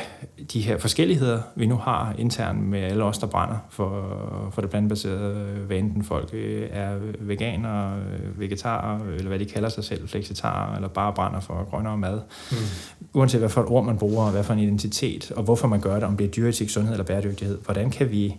[0.52, 4.08] de her forskelligheder, vi nu har internt med alle os, der brænder for,
[4.52, 5.34] for det plantebaserede,
[5.66, 7.96] hvad enten folk øh, er veganer,
[8.36, 12.20] vegetarer, eller hvad de kalder sig selv, flexitarer, eller bare brænder for grønnere mad.
[12.50, 12.56] Mm.
[13.14, 15.80] Uanset hvad for et ord man bruger, og hvad for en identitet, og hvorfor man
[15.80, 18.36] gør det, om det er dyretik, sundhed eller bæredygtighed, hvordan kan vi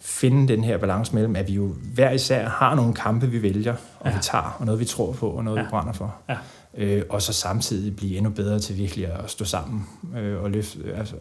[0.00, 3.74] finde den her balance mellem, at vi jo hver især har nogle kampe, vi vælger,
[4.00, 4.16] og ja.
[4.16, 5.62] vi tager, og noget, vi tror på, og noget, ja.
[5.62, 6.14] vi brænder for.
[6.28, 6.36] Ja.
[6.76, 10.94] Øh, og så samtidig blive endnu bedre til virkelig at stå sammen øh, og løfte,
[10.94, 11.14] altså,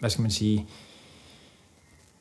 [0.00, 0.66] hvad skal man sige,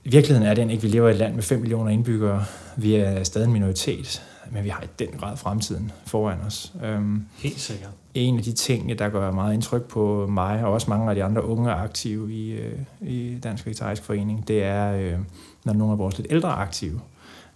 [0.03, 2.45] virkeligheden er den ikke, vi lever i et land med 5 millioner indbyggere,
[2.77, 6.73] vi er stadig en minoritet, men vi har i den grad fremtiden foran os.
[6.83, 7.89] Øhm, Helt sikkert.
[8.13, 11.23] En af de ting, der gør meget indtryk på mig, og også mange af de
[11.23, 15.19] andre unge aktive i, øh, i Dansk Vegetarisk Forening, det er, øh,
[15.63, 16.99] når nogle af vores lidt ældre aktive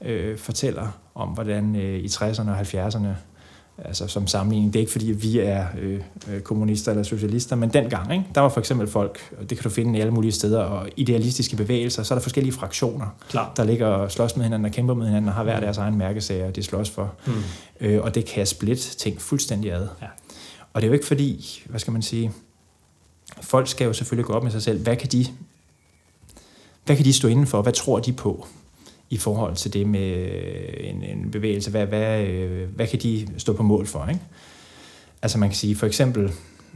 [0.02, 3.08] øh, fortæller om, hvordan øh, i 60'erne og 70'erne
[3.78, 4.74] altså som sammenligning.
[4.74, 6.02] Det er ikke fordi, vi er øh,
[6.32, 8.26] øh, kommunister eller socialister, men dengang, ikke?
[8.36, 10.90] der var for eksempel folk, og det kan du finde i alle mulige steder, og
[10.98, 13.54] idealistiske bevægelser, så er der forskellige fraktioner, Klar.
[13.58, 15.98] der ligger og slås med hinanden og kæmper med hinanden, og har hver deres egen
[15.98, 17.14] mærkesager, de slås for.
[17.26, 17.34] Mm.
[17.82, 19.88] Øh, og det kan splitte ting fuldstændig ad.
[20.02, 20.08] Ja.
[20.74, 22.32] Og det er jo ikke fordi, hvad skal man sige,
[23.42, 25.26] folk skal jo selvfølgelig gå op med sig selv, hvad kan de,
[26.86, 28.48] hvad kan de stå inden for, hvad tror de på?
[29.10, 31.72] I forhold til det med øh, en, en bevægelse.
[31.72, 34.08] Hvad, hvad, øh, hvad kan de stå på mål for?
[34.08, 34.22] Ikke?
[35.22, 36.32] Altså man kan sige, for eksempel,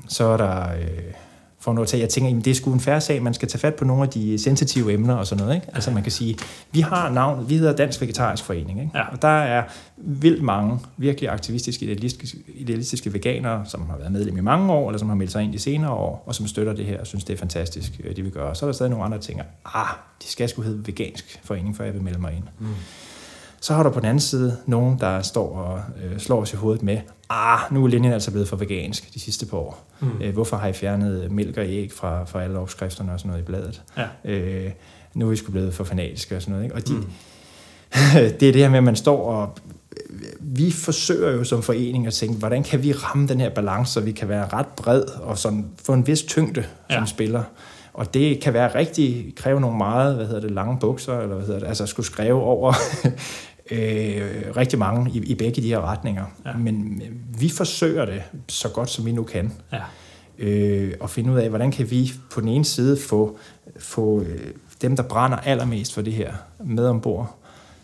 [0.08, 0.74] så er der...
[0.74, 1.14] Øh,
[1.62, 3.60] for noget til, jeg tænker, at det er sgu en færre sag, man skal tage
[3.60, 5.56] fat på nogle af de sensitive emner og sådan noget.
[5.56, 5.68] Ikke?
[5.74, 6.38] Altså man kan sige,
[6.72, 8.92] vi har navn, vi hedder Dansk Vegetarisk Forening, ikke?
[8.96, 9.04] Ja.
[9.12, 9.64] og der er
[9.98, 15.00] vildt mange virkelig aktivistiske, idealistiske, idealistiske veganere, som har været medlem i mange år, eller
[15.00, 17.24] som har meldt sig ind de senere år, og som støtter det her og synes,
[17.24, 18.54] det er fantastisk, øh, det vi gør.
[18.54, 19.88] Så er der stadig nogle andre, der tænker, ah,
[20.24, 22.44] de skal sgu hedde Vegansk Forening, før jeg vil melde mig ind.
[22.60, 22.68] Mm.
[23.62, 26.56] Så har du på den anden side nogen, der står og øh, slår os i
[26.56, 26.98] hovedet med,
[27.30, 29.86] ah, nu er linjen altså blevet for vegansk de sidste par år.
[30.00, 30.22] Mm.
[30.22, 33.44] Øh, hvorfor har I fjernet mælk og æg fra, fra alle opskrifterne og sådan noget
[33.44, 33.82] i bladet?
[33.98, 34.32] Ja.
[34.32, 34.72] Øh,
[35.14, 36.64] nu er vi sgu blevet for fanatiske og sådan noget.
[36.64, 36.76] Ikke?
[36.76, 37.06] Og de, mm.
[38.40, 39.58] det er det her med, at man står og...
[40.40, 44.00] Vi forsøger jo som forening at tænke, hvordan kan vi ramme den her balance, så
[44.00, 46.96] vi kan være ret bred og sådan få en vis tyngde ja.
[46.96, 47.44] som spiller.
[47.94, 51.46] Og det kan være rigtig, kræve nogle meget, hvad hedder det, lange bukser, eller hvad
[51.46, 52.74] hedder det, altså skulle skrive over
[53.72, 56.26] øh, rigtig mange i, i begge de her retninger.
[56.46, 56.54] Ja.
[56.58, 57.02] Men
[57.40, 59.54] vi forsøger det så godt, som vi nu kan.
[59.72, 59.82] Ja.
[60.40, 63.38] Øh, og finde ud af, hvordan kan vi på den ene side få,
[63.80, 64.40] få øh,
[64.82, 66.34] dem, der brænder allermest for det her,
[66.66, 67.36] med ombord,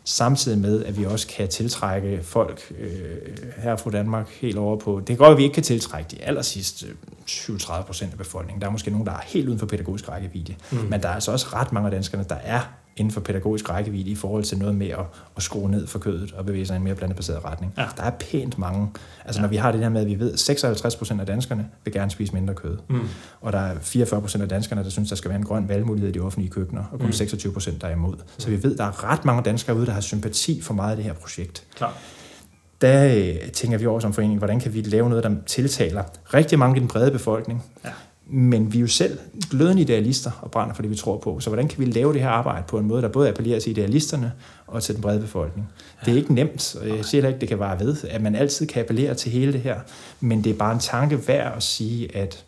[0.03, 3.17] samtidig med, at vi også kan tiltrække folk øh,
[3.57, 4.99] her fra Danmark helt over på...
[4.99, 6.85] Det kan godt at vi ikke kan tiltrække de aller sidste
[7.25, 8.61] 37 procent af befolkningen.
[8.61, 10.55] Der er måske nogen, der er helt uden for pædagogisk rækkevidde.
[10.71, 10.77] Mm.
[10.77, 12.61] Men der er altså også ret mange af danskerne, der er
[12.97, 15.05] inden for pædagogisk rækkevidde i forhold til noget med at,
[15.37, 17.73] at skrue ned for kødet og bevæge sig i en mere plantebaseret retning.
[17.77, 17.85] Ja.
[17.97, 18.89] Der er pænt mange.
[19.25, 19.41] Altså ja.
[19.41, 21.93] når vi har det der med, at vi ved, at 56 procent af danskerne vil
[21.93, 22.77] gerne spise mindre kød.
[22.89, 23.07] Mm.
[23.41, 26.09] Og der er 44 procent af danskerne, der synes, der skal være en grøn valgmulighed
[26.09, 27.11] i de offentlige køkkener, og kun mm.
[27.11, 28.15] 26 procent, der er imod.
[28.37, 30.89] Så vi ved, at der er ret mange danskere ude, der har sympati for meget
[30.89, 31.63] af det her projekt.
[31.75, 31.97] Klar
[32.81, 36.59] der øh, tænker vi over som forening, hvordan kan vi lave noget, der tiltaler rigtig
[36.59, 37.89] mange i den brede befolkning, ja.
[38.37, 39.19] Men vi er jo selv
[39.49, 41.39] glødende idealister og brænder for det, vi tror på.
[41.39, 43.71] Så hvordan kan vi lave det her arbejde på en måde, der både appellerer til
[43.71, 44.31] idealisterne
[44.67, 45.67] og til den brede befolkning?
[45.77, 46.05] Ja.
[46.05, 48.35] Det er ikke nemt, og jeg siger heller ikke, det kan være ved, at man
[48.35, 49.79] altid kan appellere til hele det her.
[50.19, 52.45] Men det er bare en tanke værd at sige, at,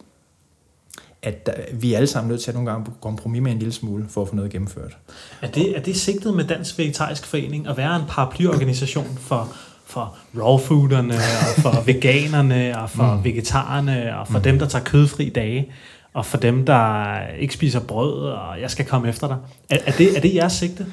[1.21, 4.05] at vi er alle sammen nødt til at nogle gange kompromis med en lille smule
[4.09, 4.97] for at få noget gennemført.
[5.41, 9.53] Er det, er det sigtet med Dansk Vegetarisk Forening at være en paraplyorganisation for
[9.87, 13.23] for raw fooderne, og for veganerne, og for mm.
[13.23, 14.43] vegetarerne, og for mm.
[14.43, 15.71] dem, der tager kødfri dage,
[16.13, 19.37] og for dem, der ikke spiser brød, og jeg skal komme efter dig.
[19.69, 20.85] Er, er, det, er det jeres sigte?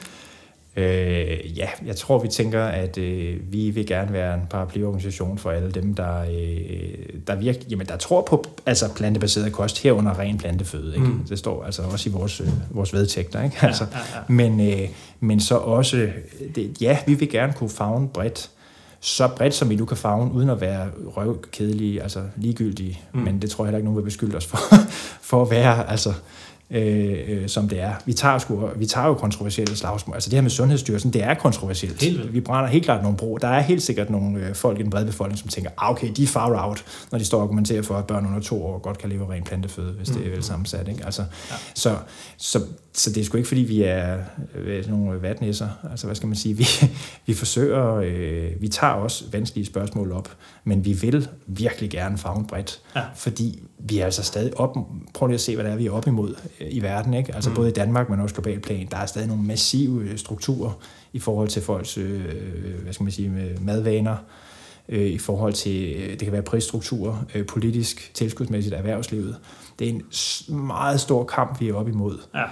[0.76, 5.50] Øh, ja, jeg tror, vi tænker, at øh, vi vil gerne være en paraplyorganisation for
[5.50, 10.38] alle dem, der, øh, der virkelig, jamen, der tror på altså plantebaseret kost, herunder ren
[10.38, 10.94] planteføde.
[10.94, 11.06] Ikke?
[11.06, 11.24] Mm.
[11.28, 13.44] Det står altså også i vores, øh, vores vedtægter.
[13.44, 13.56] Ikke?
[13.62, 14.48] Altså, ja, ja, ja.
[14.48, 14.88] Men, øh,
[15.20, 16.08] men så også,
[16.54, 18.50] det, ja, vi vil gerne kunne fagne bredt
[19.04, 23.00] så bredt, som vi nu kan fagne, uden at være røvkedelige, altså ligegyldige.
[23.12, 23.20] Mm.
[23.20, 24.58] Men det tror jeg heller ikke, nogen vil beskylde os for,
[25.30, 25.90] for at være.
[25.90, 26.12] Altså,
[26.70, 27.94] øh, øh, som det er.
[28.06, 30.16] Vi tager, sgu, vi tager jo kontroversielle slagsmål.
[30.16, 32.02] Altså det her med Sundhedsstyrelsen, det er kontroversielt.
[32.02, 33.36] Helt vi brænder helt klart nogle bro.
[33.36, 36.12] Der er helt sikkert nogle øh, folk i den brede befolkning, som tænker, ah, okay,
[36.16, 38.78] de er far out, når de står og argumenterer for, at børn under to år
[38.78, 40.16] godt kan leve ren planteføde, hvis mm.
[40.16, 40.88] det er vel sammensat.
[40.88, 41.04] Ikke?
[41.04, 41.54] Altså, ja.
[41.74, 41.96] så,
[42.36, 42.60] så,
[42.96, 44.18] så det er sgu ikke, fordi vi er
[44.54, 45.68] øh, nogle vatnæsser.
[45.90, 46.54] Altså hvad skal man sige?
[46.58, 46.66] Vi,
[47.26, 52.46] vi forsøger, øh, vi tager også vanskelige spørgsmål op, men vi vil virkelig gerne fagne
[52.46, 53.02] bredt, ja.
[53.14, 54.76] fordi vi er altså stadig op,
[55.14, 57.34] prøv lige at se, hvad det er, vi er op imod øh, i verden, ikke?
[57.34, 57.56] altså mm.
[57.56, 60.72] både i Danmark, men også globalt plan, der er stadig nogle massive øh, strukturer
[61.12, 62.24] i forhold til folks, øh,
[62.82, 64.16] hvad skal man sige, madvaner,
[64.88, 69.36] øh, i forhold til, øh, det kan være prisstrukturer, øh, politisk, tilskudsmæssigt erhvervslivet.
[69.78, 70.02] Det er en
[70.56, 72.18] meget stor kamp, vi er op imod.
[72.34, 72.44] Ja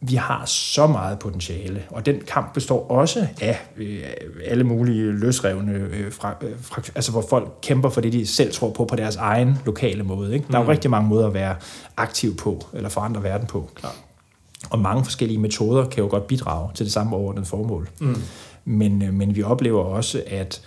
[0.00, 4.02] vi har så meget potentiale, og den kamp består også af øh,
[4.44, 8.52] alle mulige løsrevne, øh, fra, øh, fra, altså hvor folk kæmper for det, de selv
[8.52, 10.34] tror på, på deres egen lokale måde.
[10.34, 10.46] Ikke?
[10.48, 10.68] Der er jo mm.
[10.68, 11.56] rigtig mange måder at være
[11.96, 13.70] aktiv på, eller forandre verden på.
[13.74, 13.94] Klar.
[14.70, 17.88] Og mange forskellige metoder kan jo godt bidrage til det samme overordnede formål.
[18.00, 18.16] Mm.
[18.64, 20.62] Men, øh, men vi oplever også, at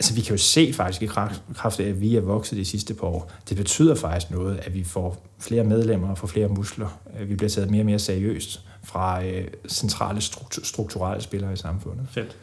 [0.00, 1.06] altså vi kan jo se faktisk i
[1.54, 3.32] kraft af, at vi er vokset de sidste par år.
[3.48, 6.98] Det betyder faktisk noget, at vi får flere medlemmer og får flere muskler.
[7.26, 12.06] Vi bliver taget mere og mere seriøst fra øh, centrale struktur, strukturelle spillere i samfundet.
[12.10, 12.36] Fedt.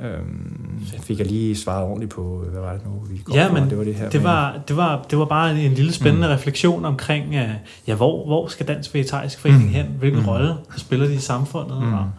[0.00, 3.70] Øhm, fik jeg lige svaret ordentligt på, hvad var det nu, vi kom ja, men
[3.70, 4.10] det var det her.
[4.10, 6.32] Det var, det, var, det var bare en lille spændende mm.
[6.32, 7.50] refleksion omkring, uh,
[7.86, 9.68] ja, hvor, hvor skal Dansk Vegetarisk Forening mm.
[9.68, 9.86] hen?
[9.98, 10.28] Hvilken mm.
[10.28, 11.82] rolle spiller de i samfundet?
[11.82, 11.94] Mm.
[11.94, 12.10] Og,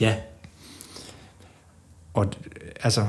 [0.00, 0.14] ja.
[2.14, 2.26] Og
[2.80, 3.06] altså,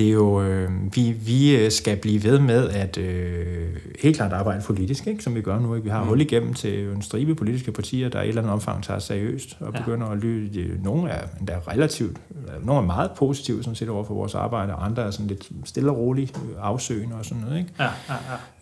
[0.00, 4.32] det er jo, øh, vi, vi øh, skal blive ved med at øh, helt klart
[4.32, 5.74] arbejde politisk, ikke, som vi gør nu.
[5.74, 5.84] Ikke?
[5.84, 6.08] Vi har mm.
[6.08, 9.56] hul igennem til en stribe politiske partier, der i et eller andet omfang tager seriøst
[9.60, 9.78] og ja.
[9.78, 10.82] begynder at lytte.
[10.82, 12.16] Nogle er endda relativt,
[12.62, 15.48] nogle er meget positive sådan set over for vores arbejde, og andre er sådan lidt
[15.64, 17.58] stille og roligt øh, afsøgende og sådan noget.
[17.58, 17.70] Ikke?
[17.78, 18.14] Ja, ja,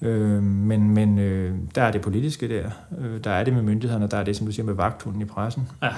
[0.03, 0.09] ja.
[0.09, 4.07] Øh, men men øh, der er det politiske der, øh, der er det med myndighederne,
[4.07, 5.69] der er det, som du siger, med vagthunden i pressen.
[5.83, 5.89] Ja.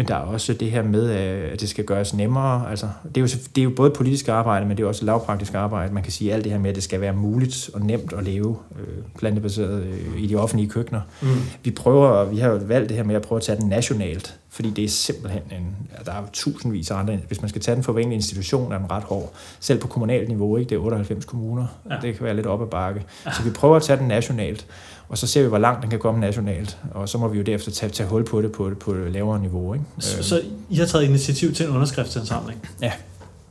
[0.00, 2.70] Men der er også det her med, at det skal gøres nemmere.
[2.70, 5.54] Altså, det, er jo, det er jo både politisk arbejde, men det er også lavpraktisk
[5.54, 5.94] arbejde.
[5.94, 8.24] Man kan sige alt det her med, at det skal være muligt og nemt at
[8.24, 11.00] leve øh, plantebaseret øh, i de offentlige køkkener.
[11.22, 11.28] Mm.
[11.64, 14.36] Vi prøver, vi har jo valgt det her med at prøve at tage den nationalt,
[14.50, 17.84] fordi det er simpelthen en, der er tusindvis af andre, hvis man skal tage den
[17.84, 19.32] for hver institution, er den ret hård.
[19.60, 20.68] Selv på kommunalt niveau, ikke?
[20.68, 21.96] det er 98 kommuner, ja.
[22.02, 23.04] det kan være lidt op ad bakke.
[23.26, 23.32] Ja.
[23.32, 24.66] Så vi prøver at tage den nationalt,
[25.10, 27.44] og så ser vi, hvor langt den kan komme nationalt, og så må vi jo
[27.44, 29.74] derefter tage, tage hul på det på, på lavere niveau.
[29.74, 29.84] Ikke?
[29.98, 32.68] Så, så I har taget initiativ til en underskriftsindsamling?
[32.82, 32.92] Ja.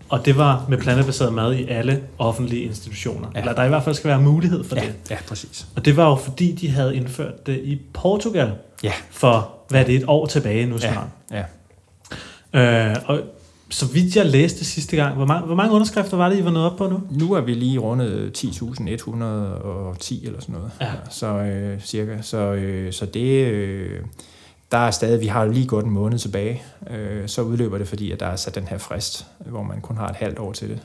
[0.09, 3.27] Og det var med plantebaseret mad i alle offentlige institutioner.
[3.35, 3.39] Ja.
[3.39, 4.93] Eller der i hvert fald skal være mulighed for ja, det.
[5.09, 5.67] ja, præcis.
[5.75, 8.51] Og det var jo fordi, de havde indført det i Portugal
[8.83, 11.07] Ja, for, hvad er det, et år tilbage nu ja, snart.
[11.31, 12.89] ja.
[12.89, 13.19] Øh, og
[13.71, 16.51] så vidt jeg læste sidste gang, hvor mange, hvor mange underskrifter var det, I var
[16.51, 17.01] nået op på nu?
[17.11, 18.45] Nu er vi lige rundet 10.110
[20.25, 20.71] eller sådan noget.
[20.81, 20.91] Ja.
[21.09, 22.21] Så øh, cirka.
[22.21, 23.45] Så, øh, så det...
[23.45, 23.99] Øh,
[24.71, 28.11] der er stadig, vi har lige gået en måned tilbage, øh, så udløber det, fordi
[28.11, 30.69] at der er sat den her frist, hvor man kun har et halvt år til
[30.69, 30.79] det.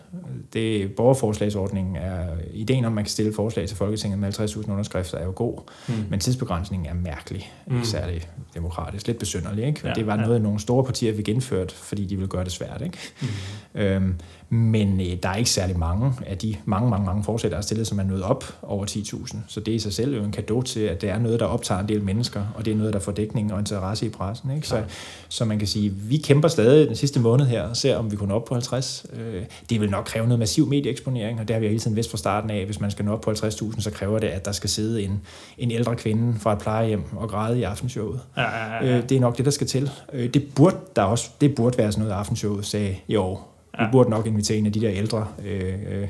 [0.52, 5.18] det borgerforslagsordningen er, ideen om, at man kan stille forslag til Folketinget med 50.000 underskrifter,
[5.18, 5.58] er jo god,
[5.88, 5.94] Mm.
[6.10, 7.74] men tidsbegrænsningen er mærkelig, Mm.
[7.76, 9.64] ikke særlig demokratisk, lidt besynderlig.
[9.66, 9.80] Ikke?
[9.88, 10.20] Ja, det var ja.
[10.22, 12.82] noget, nogle store partier fik indført, fordi de ville gøre det svært.
[12.84, 12.98] Ikke?
[13.22, 13.80] Mm.
[13.80, 14.14] Øhm,
[14.54, 17.60] men øh, der er ikke særlig mange af de mange, mange, mange forslag, der er
[17.60, 19.36] stillet, som er nået op over 10.000.
[19.46, 21.46] Så det er i sig selv jo en gave til, at det er noget, der
[21.46, 24.50] optager en del mennesker, og det er noget, der får dækning og interesse i pressen.
[24.50, 24.68] Ikke?
[24.68, 24.82] Så,
[25.28, 28.16] så man kan sige, vi kæmper stadig den sidste måned her, og ser om vi
[28.16, 29.06] kunne op på 50.
[29.12, 32.10] Øh, det vil nok kræve noget massiv medieeksponering, og det har vi hele tiden vidst
[32.10, 32.64] fra starten af.
[32.64, 35.20] Hvis man skal nå op på 50.000, så kræver det, at der skal sidde en,
[35.58, 38.20] en ældre kvinde fra et plejehjem og græde i aftenshowet.
[38.36, 38.96] Ja, ja, ja.
[38.96, 39.90] Øh, det er nok det, der skal til.
[40.12, 43.53] Øh, det, burde der også, det burde være sådan noget, aftenshowet sagde i år.
[43.78, 43.82] Ja.
[43.82, 43.88] Ja.
[43.88, 46.08] Vi burde nok invitere en af de der ældre øh, øh,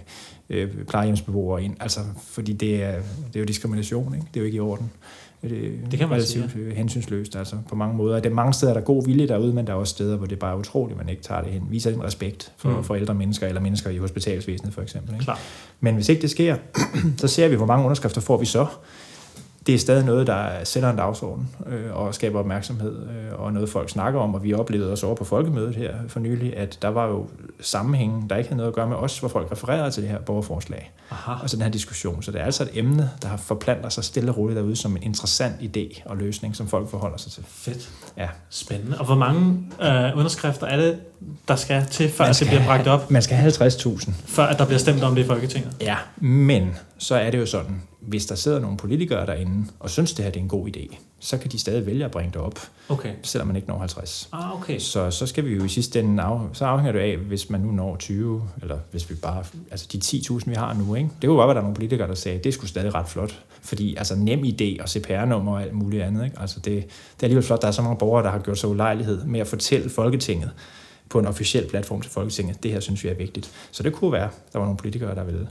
[0.50, 2.92] øh, plejehjemsbeboere ind, altså, fordi det er,
[3.26, 4.26] det er jo diskrimination, ikke?
[4.34, 4.90] det er jo ikke i orden.
[5.42, 6.74] Det, Det kan man relativt sige.
[6.74, 8.20] hensynsløst, altså på mange måder.
[8.20, 10.26] Det er mange steder, der er god vilje derude, men der er også steder, hvor
[10.26, 11.62] det bare er utroligt, man ikke tager det hen.
[11.70, 12.84] Viser en respekt for, mm.
[12.84, 15.14] for ældre mennesker, eller mennesker i hospitalsvæsenet for eksempel.
[15.14, 15.24] Ikke?
[15.24, 15.38] Klar.
[15.80, 16.56] Men hvis ikke det sker,
[17.18, 18.66] så ser vi, hvor mange underskrifter får vi så.
[19.66, 23.68] Det er stadig noget, der sætter en dagsorden øh, og skaber opmærksomhed, øh, og noget
[23.68, 26.88] folk snakker om, og vi oplevede også over på folkemødet her for nylig, at der
[26.88, 27.26] var jo
[27.66, 30.18] sammenhænge, der ikke havde noget at gøre med os, hvor folk refererede til det her
[30.20, 31.32] borgerforslag, Aha.
[31.42, 32.22] og så den her diskussion.
[32.22, 34.96] Så det er altså et emne, der har forplantet sig stille og roligt derude som
[34.96, 37.44] en interessant idé og løsning, som folk forholder sig til.
[37.48, 37.90] Fedt.
[38.16, 38.28] Ja.
[38.50, 38.98] Spændende.
[38.98, 41.00] Og hvor mange øh, underskrifter er det,
[41.48, 44.46] der skal til, før at det skal bliver bragt op, Man skal have 50.000 før
[44.46, 45.72] at der bliver stemt om det i Folketinget?
[45.80, 50.12] Ja, men så er det jo sådan, hvis der sidder nogle politikere derinde og synes,
[50.12, 52.40] det her det er en god idé, så kan de stadig vælge at bringe det
[52.40, 52.58] op,
[52.88, 53.12] Okay.
[53.22, 54.28] selvom man ikke når 50.
[54.32, 54.78] Ah, okay.
[54.78, 57.60] Så, så skal vi jo i sidste ende, af, så afhænger det af, hvis man
[57.60, 61.10] nu når 20, eller hvis vi bare, altså de 10.000, vi har nu, ikke?
[61.22, 63.38] det kunne godt være, der er nogle politikere, der sagde, det skulle stadig ret flot,
[63.62, 66.40] fordi altså nem idé og CPR-nummer og alt muligt andet, ikke?
[66.40, 66.82] Altså det, det
[67.20, 69.46] er alligevel flot, der er så mange borgere, der har gjort sig ulejlighed med at
[69.46, 70.50] fortælle Folketinget,
[71.08, 73.50] på en officiel platform til Folketinget, det her synes vi er vigtigt.
[73.70, 75.48] Så det kunne være, der var nogle politikere, der ville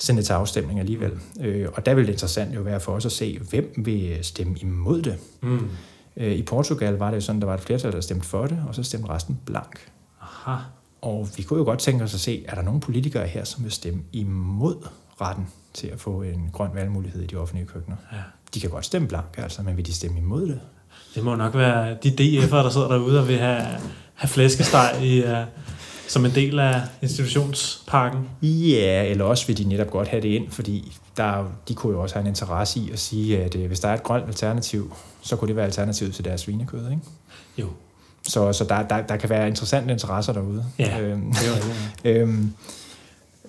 [0.00, 1.12] sende det til afstemning alligevel.
[1.40, 4.56] Øh, og der vil det interessant jo være for os at se, hvem vil stemme
[4.58, 5.16] imod det.
[5.40, 5.68] Mm.
[6.16, 8.62] Øh, I Portugal var det jo sådan, der var et flertal, der stemte for det,
[8.68, 9.90] og så stemte resten blank.
[10.20, 10.56] Aha.
[11.02, 13.64] Og vi kunne jo godt tænke os at se, er der nogle politikere her, som
[13.64, 14.86] vil stemme imod
[15.20, 17.96] retten til at få en grøn valgmulighed i de offentlige køkkener?
[18.12, 18.18] Ja.
[18.54, 20.60] De kan godt stemme blank, altså, men vil de stemme imod det?
[21.14, 23.62] Det må nok være de DF'ere, der sidder derude og vil have,
[24.14, 25.30] have flæskesteg i, uh,
[26.10, 28.28] som en del af institutionspakken.
[28.42, 31.92] Ja, eller også vil de netop godt have det ind, fordi der, er de kunne
[31.92, 34.26] jo også have en interesse i at sige, at øh, hvis der er et grønt
[34.26, 37.02] alternativ, så kunne det være alternativet til deres svinekød, ikke?
[37.58, 37.66] Jo.
[38.28, 40.64] Så, så der, der, der kan være interessante interesser derude.
[40.78, 42.10] Ja, Øhm, Det var det.
[42.20, 42.52] øhm,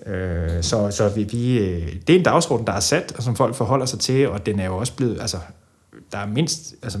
[0.06, 3.36] øh, så så vi, vi, øh, det er en dagsorden, der er sat, og som
[3.36, 5.36] folk forholder sig til, og den er jo også blevet, altså,
[6.12, 6.98] der er mindst, altså,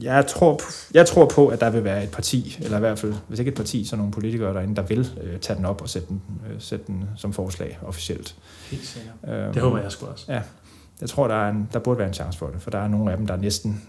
[0.00, 0.60] jeg tror,
[0.94, 3.48] jeg tror på, at der vil være et parti, eller i hvert fald, hvis ikke
[3.48, 6.22] et parti, så nogle politikere derinde, der vil øh, tage den op og sætte den,
[6.50, 8.34] øh, sætte den som forslag officielt.
[8.70, 9.14] Helt sikkert.
[9.28, 10.32] Øhm, Det håber jeg sgu også.
[11.00, 12.88] Jeg tror, der, er en, der burde være en chance for det, for der er
[12.88, 13.82] nogle af dem, der næsten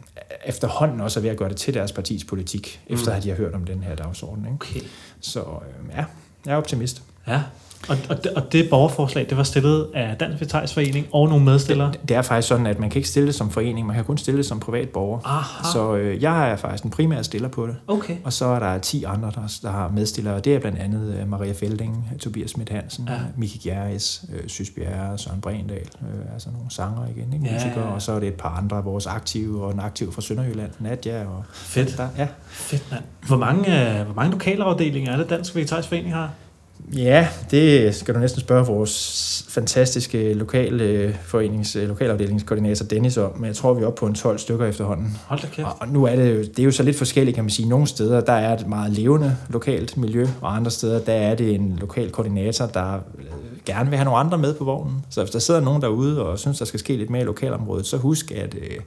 [0.45, 2.93] efterhånden også er ved at gøre det til deres partis politik, mm.
[2.93, 4.45] efter at de har hørt om den her dagsorden.
[4.45, 4.55] Ikke?
[4.55, 4.79] Okay.
[5.21, 6.05] Så øh, ja,
[6.45, 7.01] jeg er optimist.
[7.27, 7.41] Ja.
[7.89, 10.77] Og, og, det, og det borgerforslag, det var stillet af Dansk Vegetarisk
[11.11, 11.91] og nogle medstillere.
[11.91, 14.05] Det, det er faktisk sådan, at man kan ikke stille det som forening, man kan
[14.05, 15.19] kun stille det som privat borger.
[15.25, 15.63] Aha.
[15.73, 17.75] Så øh, jeg er faktisk den primære stiller på det.
[17.87, 18.15] Okay.
[18.23, 20.39] Og så er der 10 andre, der, der har medstillere.
[20.39, 23.17] Det er blandt andet øh, Maria Felding, Tobias Schmidt Hansen, Ja.
[23.37, 27.45] Miki Gjerris, øh, Sys Bjerre, Søren Brendal, øh, altså nogle sanger igen, ikke?
[27.45, 27.87] Ja, musikere.
[27.87, 27.93] ja.
[27.93, 30.71] Og så er det et par andre af vores aktive, og en aktiv fra Sønderjylland,
[30.79, 31.19] Nadja.
[31.25, 31.97] Og Fedt.
[31.97, 32.27] der, ja.
[32.47, 33.03] Fedt, mand.
[33.27, 36.29] Hvor mange, øh, hvor mange lokalafdelinger er det, Dansk Vegetarisk Forening har?
[36.95, 43.55] Ja, det skal du næsten spørge vores fantastiske lokale forenings, lokalafdelingskoordinator Dennis om, men jeg
[43.55, 45.17] tror, vi er oppe på en 12 stykker efterhånden.
[45.27, 45.67] Hold da kæft.
[45.67, 47.69] Og og nu er det jo, det er jo så lidt forskelligt, kan man sige.
[47.69, 51.55] Nogle steder, der er et meget levende lokalt miljø, og andre steder, der er det
[51.55, 53.25] en lokal koordinator, der øh,
[53.65, 55.05] gerne vil have nogle andre med på vognen.
[55.09, 57.85] Så hvis der sidder nogen derude og synes, der skal ske lidt mere i lokalområdet,
[57.85, 58.79] så husk, at øh,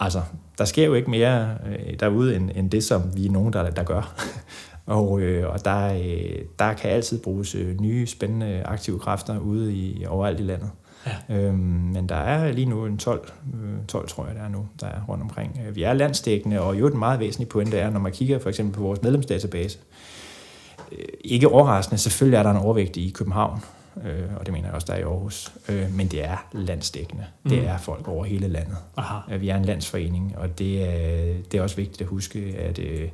[0.00, 0.20] altså,
[0.58, 3.70] der sker jo ikke mere øh, derude, end, end det, som vi er nogen, der,
[3.70, 4.14] der gør.
[4.92, 9.74] Og, øh, og der, øh, der kan altid bruges øh, nye, spændende, aktive kræfter ude
[9.74, 10.70] i overalt i landet.
[11.06, 11.36] Ja.
[11.36, 11.56] Øhm,
[11.94, 13.32] men der er lige nu en 12,
[13.88, 15.60] 12, tror jeg, der er nu, der er rundt omkring.
[15.72, 18.74] Vi er landsdækkende, og jo den meget væsentlige pointe er, når man kigger for eksempel
[18.74, 19.78] på vores medlemsdatabase,
[21.24, 23.60] ikke overraskende, selvfølgelig er der en overvægt i København,
[24.04, 25.52] øh, og det mener jeg også, der er i Aarhus.
[25.68, 27.24] Øh, men det er landsdækkende.
[27.42, 27.50] Mm.
[27.50, 28.76] Det er folk over hele landet.
[28.96, 29.34] Aha.
[29.34, 32.78] Øh, vi er en landsforening, og det er, det er også vigtigt at huske, at
[32.78, 33.08] øh,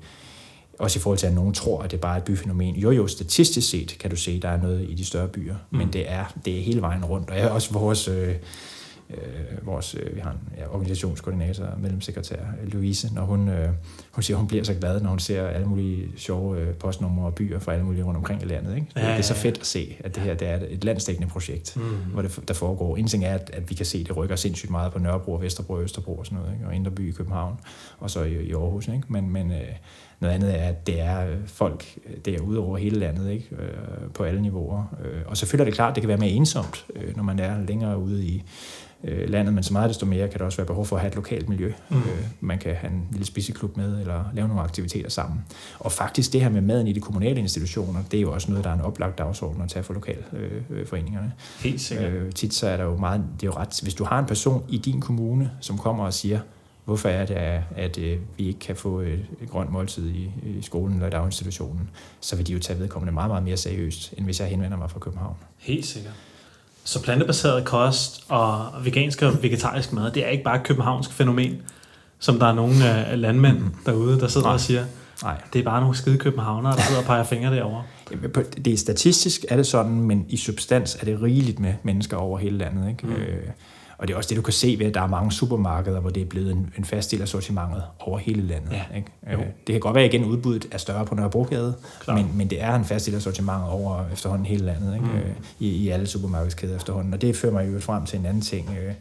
[0.78, 2.76] også i forhold til, at nogen tror, at det bare er et byfænomen.
[2.76, 5.54] Jo, jo, statistisk set kan du se, at der er noget i de større byer,
[5.70, 5.78] mm.
[5.78, 7.30] men det er, det er hele vejen rundt.
[7.30, 8.08] Og jeg også vores...
[8.08, 8.34] Øh,
[9.10, 13.68] øh, vores, øh, vi har en ja, organisationskoordinator, medlemssekretær, Louise, når hun, øh,
[14.10, 17.34] hun siger, hun bliver så glad, når hun ser alle mulige sjove øh, postnumre og
[17.34, 18.74] byer fra alle mulige rundt omkring i landet.
[18.74, 18.86] Ikke?
[18.96, 19.12] Ja, ja, ja.
[19.12, 21.82] Det er så fedt at se, at det her det er et landsdækkende projekt, mm.
[22.12, 22.96] hvor det, der foregår.
[22.96, 25.34] En ting er, at, at vi kan se, at det rykker sindssygt meget på Nørrebro,
[25.34, 26.66] Vesterbro og Østerbro og sådan noget, ikke?
[26.66, 27.60] og Indre By i København,
[27.98, 28.88] og så i, i Aarhus.
[28.88, 29.02] Ikke?
[29.08, 29.58] Men, men øh,
[30.20, 33.48] noget andet er, at det er folk derude over hele landet, ikke?
[33.52, 34.96] Øh, på alle niveauer.
[35.04, 37.38] Øh, og selvfølgelig er det klart, at det kan være mere ensomt, øh, når man
[37.38, 38.42] er længere ude i
[39.04, 41.08] øh, landet, men så meget desto mere kan der også være behov for at have
[41.08, 41.72] et lokalt miljø.
[41.88, 41.96] Mm.
[41.96, 42.02] Øh,
[42.40, 45.44] man kan have en lille spiseklub med, eller lave nogle aktiviteter sammen.
[45.78, 48.64] Og faktisk det her med maden i de kommunale institutioner, det er jo også noget,
[48.64, 51.26] der er en oplagt dagsorden at tage for lokalforeningerne.
[51.26, 52.12] Øh, Helt sikkert.
[52.12, 54.26] Øh, tit så er der jo meget, det er jo ret, hvis du har en
[54.26, 56.40] person i din kommune, som kommer og siger,
[56.89, 57.34] hvorfor er det,
[57.76, 61.11] at, øh, vi ikke kan få et, et grønt måltid i, i skolen eller i
[61.11, 64.78] daginstitutionen, så vil de jo tage vedkommende meget, meget mere seriøst, end hvis jeg henvender
[64.78, 65.36] mig fra København.
[65.59, 66.12] Helt sikkert.
[66.84, 71.62] Så plantebaseret kost og vegansk og vegetarisk mad, det er ikke bare et københavnsk fænomen,
[72.18, 73.74] som der er nogle af landmænd mm.
[73.86, 74.55] derude, der sidder Nej.
[74.55, 74.84] og siger,
[75.22, 75.41] Nej.
[75.53, 77.82] det er bare nogle skide københavnere, der sidder og peger fingre derovre.
[78.64, 82.39] Det er statistisk, er det sådan, men i substans er det rigeligt med mennesker over
[82.39, 82.89] hele landet.
[82.89, 83.07] Ikke?
[83.07, 83.12] Mm.
[83.12, 83.43] Øh,
[83.99, 86.11] og det er også det, du kan se ved, at der er mange supermarkeder, hvor
[86.11, 88.72] det er blevet en, en fast del af sortimentet over hele landet.
[88.72, 88.96] Ja.
[88.96, 89.11] Ikke?
[89.30, 91.74] Øh, det kan godt være, at igen udbuddet er større på Nørrebrogade,
[92.09, 95.07] men, men det er en fast del af sortimentet over efterhånden hele landet, ikke?
[95.07, 95.16] Mm.
[95.16, 97.14] Øh, I, i alle supermarkedskæder efterhånden.
[97.14, 98.94] Og det fører mig jo frem til en anden ting, øh,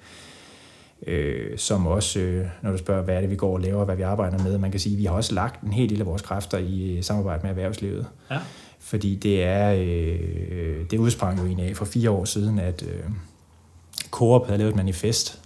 [1.07, 3.95] øh, som også, øh, når du spørger, hvad er det, vi går og laver, hvad
[3.95, 6.05] vi arbejder med, man kan sige, at vi har også lagt en hel del af
[6.05, 8.05] vores kræfter i samarbejde med erhvervslivet.
[8.31, 8.37] Ja.
[8.79, 12.83] Fordi det er, øh, det udsprang jo en af for fire år siden, at...
[12.83, 13.03] Øh,
[14.11, 15.41] Coop havde lavet et manifest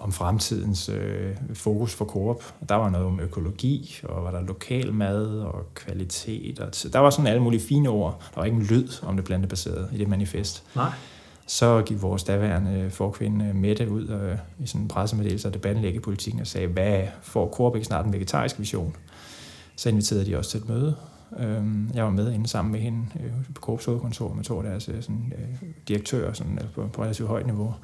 [0.00, 2.54] om fremtidens øh, fokus for Coop.
[2.68, 6.58] Der var noget om økologi, og var der lokal mad og kvalitet.
[6.58, 8.22] Og der var sådan alle mulige fine ord.
[8.34, 10.62] Der var ikke en lyd om det plantebaserede i det manifest.
[10.76, 10.90] Nej.
[11.46, 15.98] Så gik vores daværende forkvinde Mette ud og, i sådan en pressemeddelelse og debattenlæg i
[15.98, 18.96] politikken og sagde, hvad får Coop ikke snart en vegetarisk vision?
[19.76, 20.96] Så inviterede de os til et møde.
[21.38, 24.64] Øhm, jeg var med inde sammen med hende øh, på Coops hovedkontor med to af
[24.64, 25.32] deres øh, sådan,
[25.88, 27.74] direktører sådan, på, på relativt højt niveau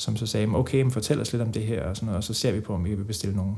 [0.00, 2.24] som så sagde, okay, men fortæl os lidt om det her, og, sådan noget, og
[2.24, 3.54] så ser vi på, om vi vil bestille nogle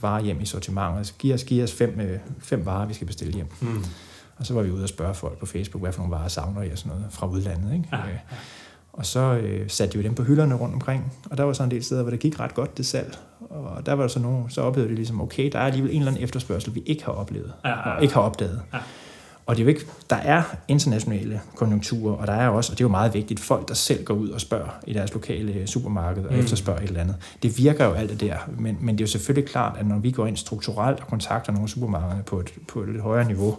[0.00, 0.98] varer hjem i sortimentet.
[0.98, 3.46] Altså, giv os, giv os fem, øh, fem varer, vi skal bestille hjem.
[3.60, 3.84] Mm.
[4.36, 6.62] Og så var vi ude og spørge folk på Facebook, hvad for nogle varer savner
[6.62, 7.72] I og sådan noget fra udlandet.
[7.72, 7.88] Ikke?
[7.92, 8.18] Ja, ja.
[8.92, 11.62] Og så øh, satte de jo dem på hylderne rundt omkring, og der var så
[11.62, 13.18] en del steder, hvor det gik ret godt, det salg.
[13.50, 15.98] Og der var der så nogen, så oplevede de ligesom, okay, der er alligevel en
[15.98, 17.96] eller anden efterspørgsel, vi ikke har oplevet, ja, ja, ja.
[17.96, 18.62] og ikke har opdaget.
[18.72, 18.78] Ja.
[19.46, 22.84] Og det er jo ikke, der er internationale konjunkturer, og der er også, og det
[22.84, 26.24] er jo meget vigtigt, folk, der selv går ud og spørger i deres lokale supermarked
[26.24, 26.40] og mm.
[26.40, 27.16] efterspørger et eller andet.
[27.42, 29.98] Det virker jo alt det der, men, men det er jo selvfølgelig klart, at når
[29.98, 33.58] vi går ind strukturelt og kontakter nogle supermarkeder på et, på et lidt højere niveau,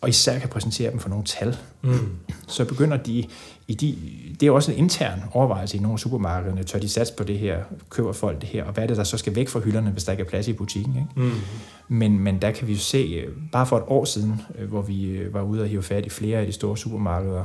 [0.00, 2.16] og især kan præsentere dem for nogle tal, mm.
[2.48, 3.24] så begynder de,
[3.68, 3.96] i de,
[4.40, 7.58] det er også en intern overvejelse i nogle supermarkederne, tør de satse på det her,
[7.90, 10.04] køber folk det her, og hvad er det, der så skal væk fra hylderne, hvis
[10.04, 10.96] der ikke er plads i butikken.
[10.96, 11.28] Ikke?
[11.28, 11.40] Mm.
[11.88, 15.04] Men, men der kan vi jo se, bare for et år siden, øh, hvor vi
[15.04, 17.44] øh, var ude og hive fat i flere af de store supermarkeder,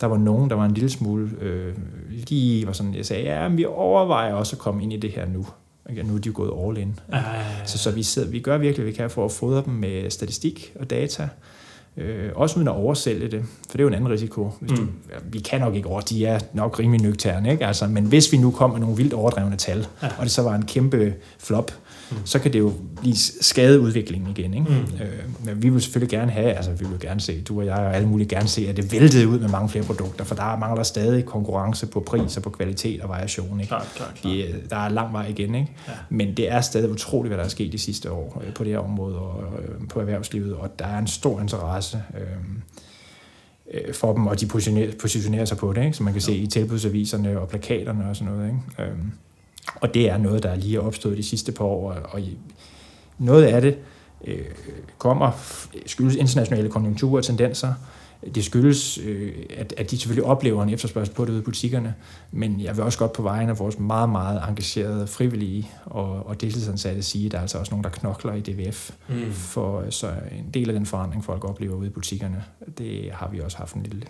[0.00, 1.74] der var nogen, der var en lille smule, øh,
[2.28, 5.10] de var sådan, jeg sagde, ja, men vi overvejer også at komme ind i det
[5.10, 5.46] her nu.
[5.90, 6.98] Okay, nu er de jo gået all in.
[7.12, 7.44] Ja, ja.
[7.66, 10.10] Så, så vi, sidder, vi gør virkelig, hvad vi kan for at fodre dem med
[10.10, 11.28] statistik og data,
[11.98, 14.50] Øh, også uden at oversælge det, for det er jo en anden risiko.
[14.60, 14.92] Hvis du, mm.
[15.10, 17.66] ja, vi kan nok ikke over, de er nok rimelig nøgterne, ikke?
[17.66, 20.08] Altså, men hvis vi nu kom med nogle vildt overdrevne tal, ja.
[20.18, 21.72] og det så var en kæmpe flop,
[22.10, 22.16] mm.
[22.24, 24.54] så kan det jo blive skade udviklingen igen.
[24.54, 24.66] Ikke?
[24.70, 25.02] Mm.
[25.04, 27.74] Øh, men vi vil selvfølgelig gerne have, altså vi vil gerne se, du og jeg
[27.74, 30.56] og alle mulige gerne se, at det væltede ud med mange flere produkter, for der
[30.56, 33.60] mangler stadig konkurrence på pris og på kvalitet og variation.
[33.60, 33.68] Ikke?
[33.68, 34.32] Klar, klar, klar.
[34.32, 35.72] De, der er lang vej igen, ikke?
[35.88, 35.92] Ja.
[36.08, 38.72] men det er stadig utroligt, hvad der er sket de sidste år øh, på det
[38.72, 44.14] her område og øh, på erhvervslivet, og der er en stor interesse øh, øh for
[44.14, 45.96] dem, og de positionerer, positionerer sig på det, ikke?
[45.96, 48.46] som man kan se i tilbudsaviserne og plakaterne og sådan noget.
[48.46, 48.90] Ikke?
[48.90, 49.12] Øhm,
[49.74, 52.20] og det er noget, der lige er opstået de sidste par år, og
[53.18, 53.78] noget af det
[54.24, 54.44] øh,
[54.98, 55.30] kommer,
[55.86, 57.74] skyldes internationale konjunkturer og tendenser.
[58.34, 61.94] Det skyldes, øh, at, at de selvfølgelig oplever en efterspørgsel på det ude i butikkerne,
[62.32, 66.40] men jeg vil også godt på vejen af vores meget, meget engagerede frivillige og, og
[66.40, 69.32] deltidsansatte sige, at der er altså også nogen, der knokler i DVF, mm.
[69.32, 70.06] for så
[70.38, 72.44] en del af den forandring, folk oplever ude i butikkerne,
[72.78, 74.02] det har vi også haft en lille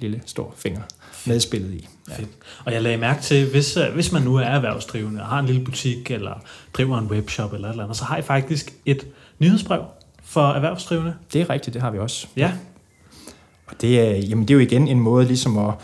[0.00, 0.82] lille stor finger
[1.26, 1.88] medspillet i.
[2.08, 2.14] Ja.
[2.14, 2.28] Fedt.
[2.64, 5.46] Og jeg lagde mærke til, hvis, øh, hvis man nu er erhvervsdrivende og har en
[5.46, 6.42] lille butik, eller
[6.72, 9.06] driver en webshop eller et eller andet, så har I faktisk et
[9.38, 9.82] nyhedsbrev
[10.24, 11.14] for erhvervsdrivende.
[11.32, 12.26] Det er rigtigt, det har vi også.
[12.36, 12.52] Ja.
[13.66, 15.74] Og det er, jamen det er jo igen en måde ligesom at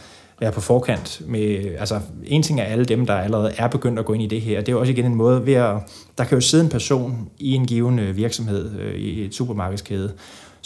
[0.41, 4.05] være på forkant med, altså en ting er alle dem, der allerede er begyndt at
[4.05, 5.77] gå ind i det her, det er jo også igen en måde ved at,
[6.19, 10.13] der kan jo sidde en person i en givende virksomhed øh, i et supermarkedskæde,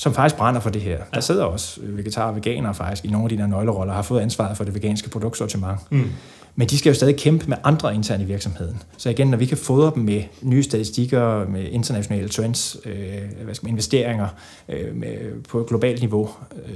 [0.00, 0.98] som faktisk brænder for det her.
[1.14, 4.20] Der sidder også vegetarer og veganere faktisk i nogle af de der nøgleroller, har fået
[4.20, 5.78] ansvaret for det veganske produktsortiment.
[5.90, 6.10] Mm.
[6.54, 8.82] Men de skal jo stadig kæmpe med andre internt i virksomheden.
[8.96, 13.54] Så igen, når vi kan fodre dem med nye statistikker, med internationale trends, øh, hvad
[13.54, 14.28] skal man, investeringer
[14.68, 16.30] øh, med, på et globalt niveau,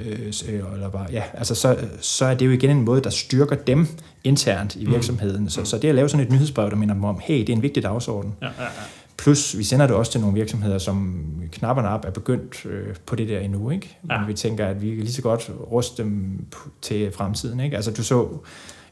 [0.07, 0.33] øh,
[0.75, 3.87] eller bare, ja, altså så, så er det jo igen en måde, der styrker dem
[4.25, 4.93] internt i mm.
[4.93, 5.43] virksomheden.
[5.43, 5.49] Mm.
[5.49, 7.53] Så, så det at lave sådan et nyhedsbrev, der minder dem om, hey, det er
[7.53, 8.35] en vigtig dagsorden.
[8.43, 8.69] Ja, ja, ja.
[9.17, 13.17] Plus, vi sender det også til nogle virksomheder, som knapperne op er begyndt øh, på
[13.17, 13.71] det der endnu.
[13.71, 13.99] Ikke?
[14.11, 14.19] Ja.
[14.19, 16.45] Men vi tænker, at vi kan lige så godt ruste dem
[16.83, 17.61] til fremtiden.
[17.61, 17.77] Ikke?
[17.77, 18.29] Altså, du så,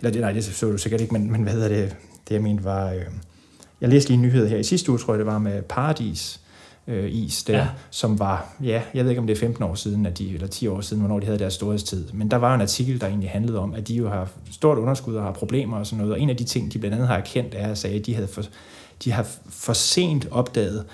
[0.01, 1.97] eller det, nej, det så du sikkert ikke, men, men hvad hedder det,
[2.29, 3.03] det jeg mente var, øh,
[3.81, 6.41] jeg læste lige en nyhed her i sidste uge, tror jeg det var, med Paradis,
[6.87, 7.67] øh, is der, ja.
[7.91, 10.47] som var, ja, jeg ved ikke om det er 15 år siden, at de, eller
[10.47, 13.07] 10 år siden, hvornår de havde deres storhedstid, men der var jo en artikel, der
[13.07, 16.13] egentlig handlede om, at de jo har stort underskud og har problemer og sådan noget,
[16.13, 18.15] og en af de ting, de blandt andet har erkendt, er at sige, at de
[18.15, 18.43] havde for,
[19.05, 20.85] de har for sent opdaget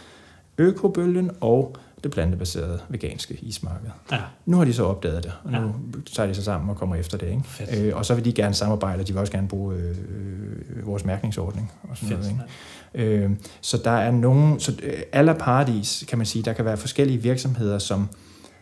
[0.58, 3.90] økobølgen og det plantebaserede veganske ismarked.
[4.12, 4.18] Ja.
[4.46, 5.72] Nu har de så opdaget det, og nu ja.
[6.12, 7.28] tager de sig sammen og kommer efter det.
[7.28, 7.88] Ikke?
[7.88, 10.86] Øh, og så vil de gerne samarbejde, og de vil også gerne bruge øh, øh,
[10.86, 11.72] vores mærkningsordning.
[11.82, 12.20] Og sådan Fedt.
[12.20, 12.50] noget,
[12.94, 13.24] ikke?
[13.24, 13.30] Øh,
[13.60, 17.22] så der er nogen, så øh, alle paradis, kan man sige, der kan være forskellige
[17.22, 18.08] virksomheder, som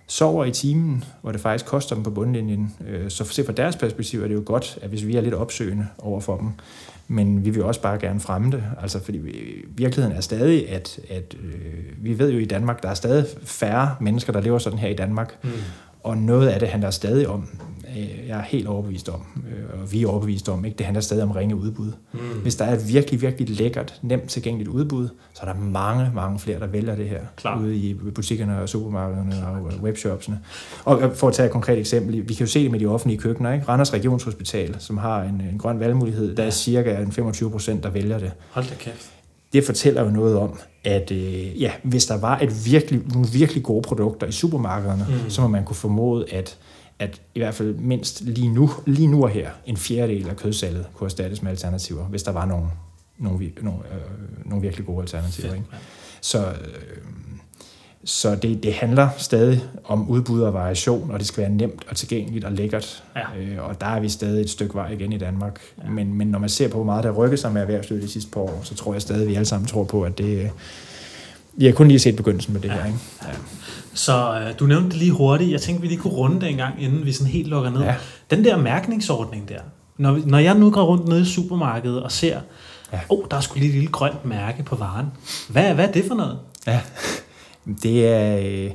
[0.07, 2.77] sover i timen, hvor det faktisk koster dem på bundlinjen.
[2.89, 5.35] Øh, så se fra deres perspektiv er det jo godt, at hvis vi er lidt
[5.35, 6.51] opsøgende over for dem,
[7.09, 8.63] men vi vil også bare gerne fremme det.
[8.83, 9.21] Altså, fordi
[9.69, 13.97] virkeligheden er stadig, at, at øh, vi ved jo i Danmark, der er stadig færre
[14.01, 15.37] mennesker, der lever sådan her i Danmark.
[15.43, 15.51] Mm.
[16.03, 17.49] Og noget af det handler stadig om,
[18.29, 20.79] jeg er helt overbevist om, øh, og vi er overbevist om, ikke?
[20.79, 21.93] det handler stadig om ringe udbud.
[22.13, 22.19] Mm.
[22.43, 26.39] Hvis der er et virkelig, virkelig lækkert, nemt tilgængeligt udbud, så er der mange, mange
[26.39, 27.61] flere, der vælger det her Klar.
[27.61, 30.41] ude i butikkerne og supermarkederne og webshopsene.
[30.85, 33.19] Og for at tage et konkret eksempel, vi kan jo se det med de offentlige
[33.19, 33.53] køkkener.
[33.53, 33.69] Ikke?
[33.69, 38.19] Randers Regionshospital, som har en, en grøn valgmulighed, der er cirka 25 procent, der vælger
[38.19, 38.33] det.
[38.51, 39.13] Hold da kæft
[39.53, 43.63] det fortæller jo noget om, at øh, ja, hvis der var et virkelig, nogle virkelig
[43.63, 45.31] gode produkter i supermarkederne, mm.
[45.31, 46.57] så må man kunne formode, at,
[46.99, 50.87] at i hvert fald mindst lige nu, lige nu og her, en fjerdedel af kødsalget
[50.95, 52.67] kunne erstattes med alternativer, hvis der var nogle,
[53.19, 55.55] nogle, nogle, øh, nogle virkelig gode alternativer.
[55.55, 55.67] Ikke?
[56.21, 56.97] Så, øh,
[58.05, 61.97] så det, det handler stadig om udbud og variation, og det skal være nemt og
[61.97, 63.05] tilgængeligt og lækkert.
[63.17, 63.39] Ja.
[63.39, 65.61] Øh, og der er vi stadig et stykke vej igen i Danmark.
[65.85, 65.91] Ja.
[65.91, 68.31] Men, men når man ser på, hvor meget der rykker sig med erhvervslivet de sidste
[68.31, 70.51] par år, så tror jeg stadig, at vi alle sammen tror på, at det...
[71.53, 72.75] Vi har kun lige set begyndelsen med det ja.
[72.75, 72.87] her.
[72.87, 72.99] Ikke?
[73.23, 73.29] Ja.
[73.97, 75.51] Så øh, du nævnte det lige hurtigt.
[75.51, 77.83] Jeg tænkte, vi lige kunne runde det en gang, inden vi sådan helt lukker ned.
[77.83, 77.95] Ja.
[78.31, 79.61] Den der mærkningsordning der.
[79.97, 82.41] Når, når jeg nu går rundt nede i supermarkedet og ser,
[82.93, 83.01] ja.
[83.09, 85.07] oh, der er sgu lige et lille grønt mærke på varen.
[85.49, 86.39] Hvad, hvad er det for noget?
[86.67, 86.81] Ja.
[87.83, 88.71] Det er, øh,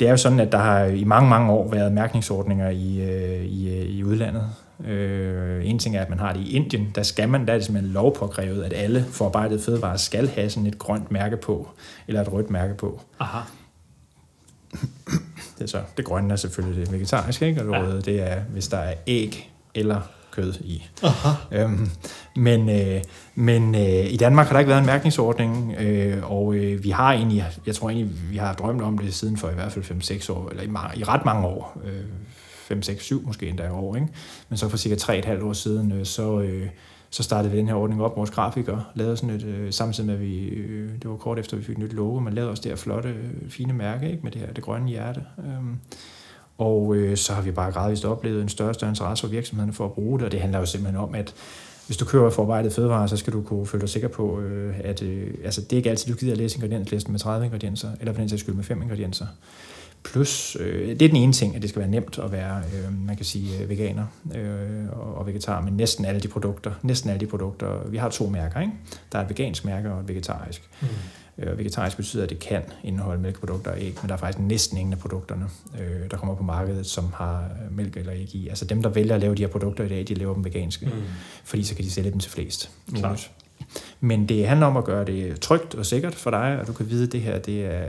[0.00, 3.44] det er jo sådan, at der har i mange, mange år været mærkningsordninger i, øh,
[3.44, 4.50] i, øh, i udlandet.
[4.86, 6.88] Øh, en ting er, at man har det i Indien.
[6.94, 10.66] Der skal man, der er det simpelthen lovpåkrævet, at alle forarbejdede fødevarer skal have sådan
[10.66, 11.68] et grønt mærke på,
[12.08, 13.00] eller et rødt mærke på.
[13.20, 13.38] Aha.
[15.58, 17.60] Det er så, det grønne er selvfølgelig det vegetariske, ikke?
[17.60, 18.12] Og det røde, ja.
[18.12, 20.00] det er, hvis der er æg eller
[20.30, 20.86] kød i.
[21.02, 21.28] Aha.
[21.52, 21.90] Øhm,
[22.36, 23.02] men øh,
[23.34, 27.12] men øh, i Danmark har der ikke været en mærkningsordning, øh, og øh, vi har
[27.12, 29.84] egentlig, jeg tror egentlig, vi har drømt om det siden for i hvert fald
[30.28, 32.04] 5-6 år, eller i, i ret mange år, øh,
[32.68, 34.08] 5, 6, 7 måske endda år, ikke?
[34.48, 36.66] men så for cirka 3,5 år siden, øh, så, øh,
[37.14, 38.16] så startede vi den her ordning op.
[38.16, 41.56] Vores grafikere lavede sådan et, øh, samtidig med, at vi, øh, det var kort efter,
[41.56, 44.22] vi fik et nyt logo, man lavede også det her flotte, øh, fine mærke ikke?
[44.22, 45.22] med det her det grønne hjerte.
[45.38, 45.76] Øh,
[46.58, 49.72] og øh, så har vi bare gradvist oplevet en større og større interesse for virksomhederne
[49.72, 51.34] for at bruge det, og det handler jo simpelthen om, at
[51.86, 55.02] hvis du køber forarbejdet fødevarer, så skal du kunne føle dig sikker på, øh, at
[55.02, 58.12] øh, altså, det er ikke altid, du gider at læse ingredienslisten med 30 ingredienser, eller
[58.12, 59.26] for den sags skyld med 5 ingredienser.
[60.04, 63.06] Plus, øh, det er den ene ting, at det skal være nemt at være, øh,
[63.06, 67.10] man kan sige, øh, veganer øh, og, og vegetar, men næsten alle de produkter, næsten
[67.10, 68.72] alle de produkter, vi har to mærker, ikke?
[69.12, 70.70] Der er et vegansk mærke og et vegetarisk.
[70.80, 70.88] Mm.
[71.38, 74.78] Øh, vegetarisk betyder, at det kan indeholde mælkeprodukter og æg, men der er faktisk næsten
[74.78, 75.46] ingen af produkterne,
[75.80, 78.48] øh, der kommer på markedet, som har øh, mælk eller æg i.
[78.48, 80.86] Altså dem, der vælger at lave de her produkter i dag, de laver dem veganske,
[80.86, 80.92] mm.
[81.44, 82.70] fordi så kan de sælge dem til flest.
[82.94, 83.30] Klart.
[84.00, 86.90] Men det handler om at gøre det trygt og sikkert for dig, og du kan
[86.90, 87.86] vide, at det her det er,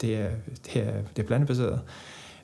[0.00, 0.28] det er,
[0.66, 1.80] det er, det er plantebaseret.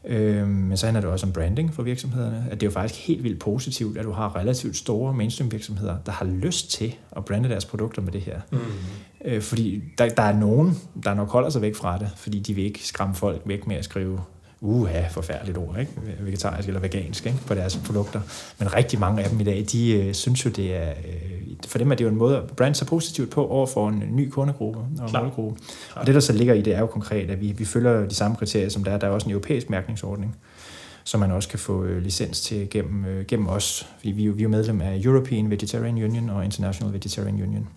[0.05, 2.47] Øh, men så handler det også om branding for virksomhederne.
[2.51, 5.97] At det er jo faktisk helt vildt positivt, at du har relativt store mainstream virksomheder,
[6.07, 8.41] der har lyst til at brande deres produkter med det her.
[8.53, 8.59] Mm.
[9.25, 12.55] Øh, fordi der, der er nogen, der nok holder sig væk fra det, fordi de
[12.55, 14.21] vil ikke skræmme folk væk med at skrive
[14.63, 15.93] uha, forfærdeligt ord, ikke?
[16.21, 17.39] vegetarisk eller vegansk ikke?
[17.47, 18.21] på deres produkter.
[18.59, 21.79] Men rigtig mange af dem i dag, de øh, synes jo, det er, øh, for
[21.79, 24.29] dem er det jo en måde at brande sig positivt på over for en ny
[24.31, 25.23] kundegruppe og Klar.
[25.23, 25.61] målgruppe.
[25.93, 26.01] Klar.
[26.01, 28.15] Og det, der så ligger i det, er jo konkret, at vi, vi følger de
[28.15, 28.99] samme kriterier, som der er.
[28.99, 30.37] Der er også en europæisk mærkningsordning,
[31.05, 33.89] som man også kan få øh, licens til gennem, øh, gennem os.
[33.97, 37.69] Fordi vi, vi er jo medlem af European Vegetarian Union og International Vegetarian Union.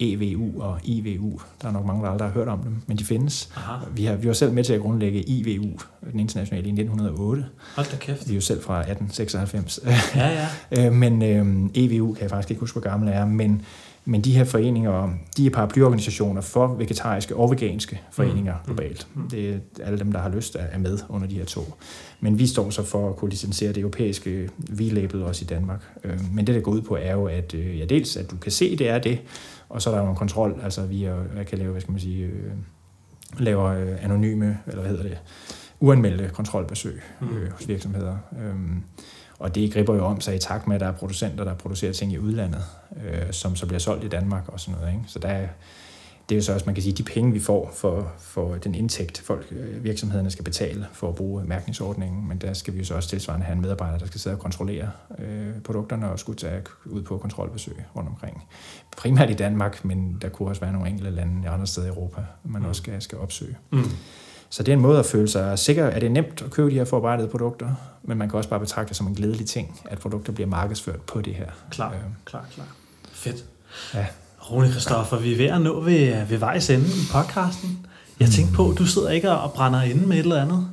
[0.00, 1.40] EVU og IVU.
[1.62, 3.50] Der er nok mange, der aldrig har hørt om dem, men de findes.
[3.56, 3.84] Aha.
[3.94, 5.70] Vi, har, vi var selv med til at grundlægge IVU,
[6.12, 7.46] den internationale, i 1908.
[7.76, 8.28] Hold da kæft.
[8.28, 9.80] Vi er jo selv fra 1896.
[10.16, 10.48] Ja, ja.
[10.86, 13.62] Øh, men øh, EVU kan jeg faktisk ikke huske, hvor gammel er, men,
[14.04, 18.64] men de her foreninger, de er paraplyorganisationer for vegetariske og veganske foreninger mm.
[18.66, 19.06] globalt.
[19.14, 19.28] Mm.
[19.28, 21.74] Det er alle dem, der har lyst, er med under de her to.
[22.20, 25.82] Men vi står så for at kunne licensere det europæiske V-label også i Danmark.
[26.04, 28.36] Øh, men det, der går ud på, er jo, at øh, ja, dels at du
[28.36, 29.18] kan se, det er det,
[29.68, 31.92] og så er der jo en kontrol, altså vi er, jeg kan lave, hvad skal
[31.92, 32.52] man sige, øh,
[33.38, 35.18] laver øh, anonyme, eller hvad hedder det,
[35.80, 37.36] uanmeldte kontrolbesøg mm.
[37.36, 38.16] øh, hos virksomheder.
[38.40, 38.82] Øhm,
[39.38, 41.92] og det griber jo om sig i takt med, at der er producenter, der producerer
[41.92, 42.64] ting i udlandet,
[43.04, 44.94] øh, som så bliver solgt i Danmark og sådan noget.
[44.94, 45.04] Ikke?
[45.06, 45.48] Så der er,
[46.28, 48.74] det er jo så også, man kan sige, de penge, vi får for, for den
[48.74, 52.84] indtægt, folk, øh, virksomhederne skal betale for at bruge mærkningsordningen, men der skal vi jo
[52.84, 56.38] så også tilsvarende have en medarbejder, der skal sidde og kontrollere øh, produkterne og skulle
[56.38, 58.44] tage ud på kontrolbesøg rundt omkring.
[58.96, 61.90] Primært i Danmark, men der kunne også være nogle enkelte lande i andre steder i
[61.90, 62.68] Europa, man mm.
[62.68, 63.56] også skal, skal opsøge.
[63.72, 63.84] Mm.
[64.48, 65.84] Så det er en måde at føle sig sikker.
[65.84, 68.88] Er det nemt at købe de her forarbejdede produkter, men man kan også bare betragte
[68.88, 71.50] det som en glædelig ting, at produkter bliver markedsført på det her.
[71.70, 71.98] Klar, øh.
[72.24, 72.66] klar, klar.
[73.12, 73.44] Fedt.
[73.94, 74.06] Ja.
[74.50, 77.86] Rune Kristoffer, vi er ved at nå ved, ved vejs ende i podcasten.
[78.20, 80.68] Jeg tænkte på, du sidder ikke og brænder inde med et eller andet.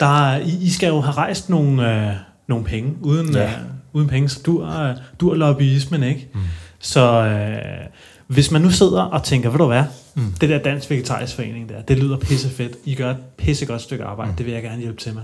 [0.00, 2.12] Der, I, I skal jo have rejst nogle, øh,
[2.46, 3.44] nogle penge, uden, ja.
[3.44, 3.58] øh,
[3.92, 6.28] uden penge, så du er, du er lobbyismen, ikke?
[6.34, 6.40] Mm.
[6.78, 7.86] Så øh,
[8.26, 9.84] hvis man nu sidder og tænker, ved du hvad,
[10.14, 10.32] mm.
[10.40, 12.72] det der Dansk Vegetarisk Forening der, det lyder pisse fedt.
[12.84, 14.36] I gør et pisse godt stykke arbejde, mm.
[14.36, 15.22] det vil jeg gerne hjælpe til med.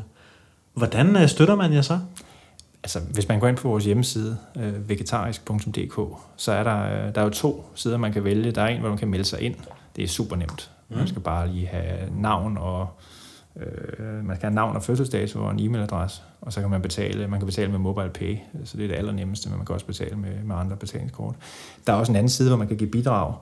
[0.75, 1.99] Hvordan øh, støtter man jer så?
[2.83, 7.21] Altså, hvis man går ind på vores hjemmeside, øh, vegetarisk.dk, så er der, øh, der
[7.21, 8.53] er jo to sider, man kan vælge.
[8.53, 9.55] Der er en, hvor man kan melde sig ind.
[9.97, 10.71] Det er super nemt.
[10.89, 10.97] Mm.
[10.97, 12.89] Man skal bare lige have navn og
[13.57, 17.29] øh, man skal have navn og fødselsdato og en e-mailadresse, og så kan man betale,
[17.29, 19.87] man kan betale med mobile pay, så det er det allernemmeste, men man kan også
[19.87, 21.35] betale med, med andre betalingskort.
[21.87, 23.35] Der er også en anden side, hvor man kan give bidrag,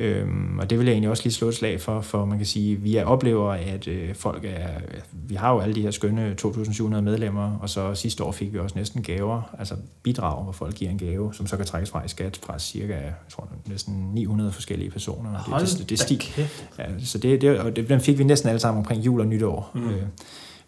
[0.00, 2.46] Øhm, og det vil jeg egentlig også lige slå et slag for, for man kan
[2.46, 4.68] sige, vi er oplever, at øh, folk er,
[5.12, 8.58] vi har jo alle de her skønne 2.700 medlemmer, og så sidste år fik vi
[8.58, 12.04] også næsten gaver, altså bidrag, hvor folk giver en gave, som så kan trækkes fra
[12.04, 15.30] i skat fra cirka, jeg tror, næsten 900 forskellige personer.
[15.30, 18.48] Hold det, det, det, det ja, så det, det, og det, den fik vi næsten
[18.48, 19.70] alle sammen omkring jul og nytår.
[19.74, 19.88] Mm.
[19.88, 20.02] Øh,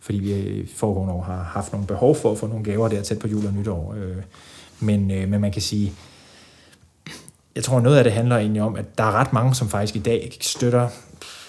[0.01, 3.18] fordi vi foregående år har haft nogle behov for at få nogle gaver der tæt
[3.18, 3.95] på jul og nytår.
[3.99, 4.16] Øh,
[4.81, 5.93] men, øh, men man kan sige,
[7.55, 9.97] jeg tror, noget af det handler egentlig om, at der er ret mange, som faktisk
[9.97, 10.89] i dag støtter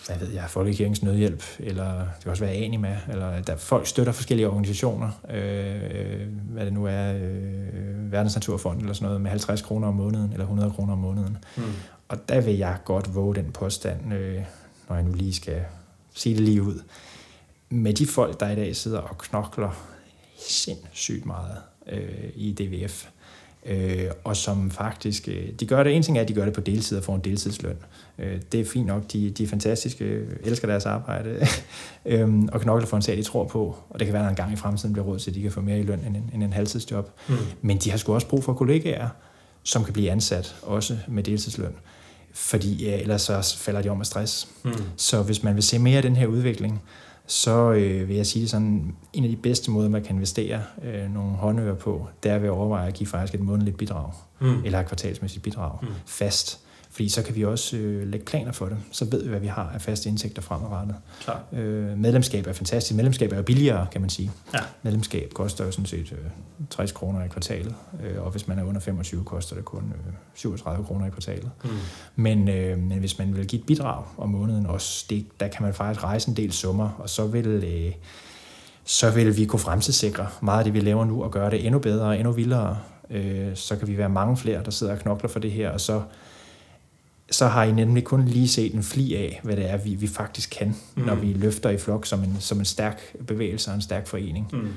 [0.07, 4.13] hvad ved jeg, Folkekirkens Nødhjælp, eller det kan også være Anima, eller der folk støtter
[4.13, 9.87] forskellige organisationer, øh, hvad det nu er, øh, Verdensnaturfond eller sådan noget, med 50 kroner
[9.87, 11.37] om måneden, eller 100 kroner om måneden.
[11.57, 11.63] Mm.
[12.07, 14.41] Og der vil jeg godt våge den påstand, øh,
[14.89, 15.61] når jeg nu lige skal
[16.13, 16.81] sige det lige ud.
[17.69, 19.87] Med de folk, der i dag sidder og knokler
[20.47, 23.07] sindssygt meget øh, i DVF,
[23.65, 26.53] øh, og som faktisk, øh, de gør det, en ting er, at de gør det
[26.53, 27.77] på deltid og får en deltidsløn.
[28.19, 31.47] Øh, det er fint nok, de, de er fantastiske, elsker deres arbejde,
[32.05, 34.35] øh, og knokler for en sag, de tror på, og det kan være, at en
[34.35, 36.29] gang i fremtiden bliver råd til, at de kan få mere i løn end en,
[36.33, 37.09] end en halvtidsjob.
[37.29, 37.35] Mm.
[37.61, 39.09] Men de har sgu også brug for kollegaer,
[39.63, 41.73] som kan blive ansat, også med deltidsløn
[42.33, 44.47] fordi ja, ellers så falder de om af stress.
[44.63, 44.71] Mm.
[44.97, 46.81] Så hvis man vil se mere af den her udvikling,
[47.25, 51.13] så øh, vil jeg sige sådan, en af de bedste måder, man kan investere øh,
[51.13, 54.63] nogle håndører på, det er ved at overveje at give faktisk et månedligt bidrag, mm.
[54.65, 55.87] eller et kvartalsmæssigt bidrag, mm.
[56.05, 56.59] fast.
[56.91, 58.77] Fordi så kan vi også øh, lægge planer for det.
[58.91, 60.95] Så ved vi, hvad vi har af faste indtægter fremadrettet.
[61.21, 61.43] Klar.
[61.53, 62.95] Øh, medlemskab er fantastisk.
[62.95, 64.31] Medlemskab er jo billigere, kan man sige.
[64.53, 64.59] Ja.
[64.83, 66.17] Medlemskab koster jo sådan set øh,
[66.69, 67.75] 60 kroner i kvartalet.
[68.03, 71.51] Øh, og hvis man er under 25, koster det kun øh, 37 kroner i kvartalet.
[71.63, 71.69] Mm.
[72.15, 75.63] Men, øh, men hvis man vil give et bidrag om måneden også, det, der kan
[75.63, 77.47] man faktisk rejse en del summer, og så vil...
[77.47, 77.93] Øh,
[78.83, 81.79] så vil vi kunne fremtidssikre meget af det, vi laver nu, og gøre det endnu
[81.79, 82.77] bedre og endnu vildere.
[83.09, 85.81] Øh, så kan vi være mange flere, der sidder og knokler for det her, og
[85.81, 86.01] så
[87.31, 90.07] så har I nemlig kun lige set en fli af, hvad det er, vi, vi
[90.07, 91.03] faktisk kan, mm.
[91.03, 94.47] når vi løfter i flok som en, som en stærk bevægelse og en stærk forening.
[94.53, 94.67] Mm.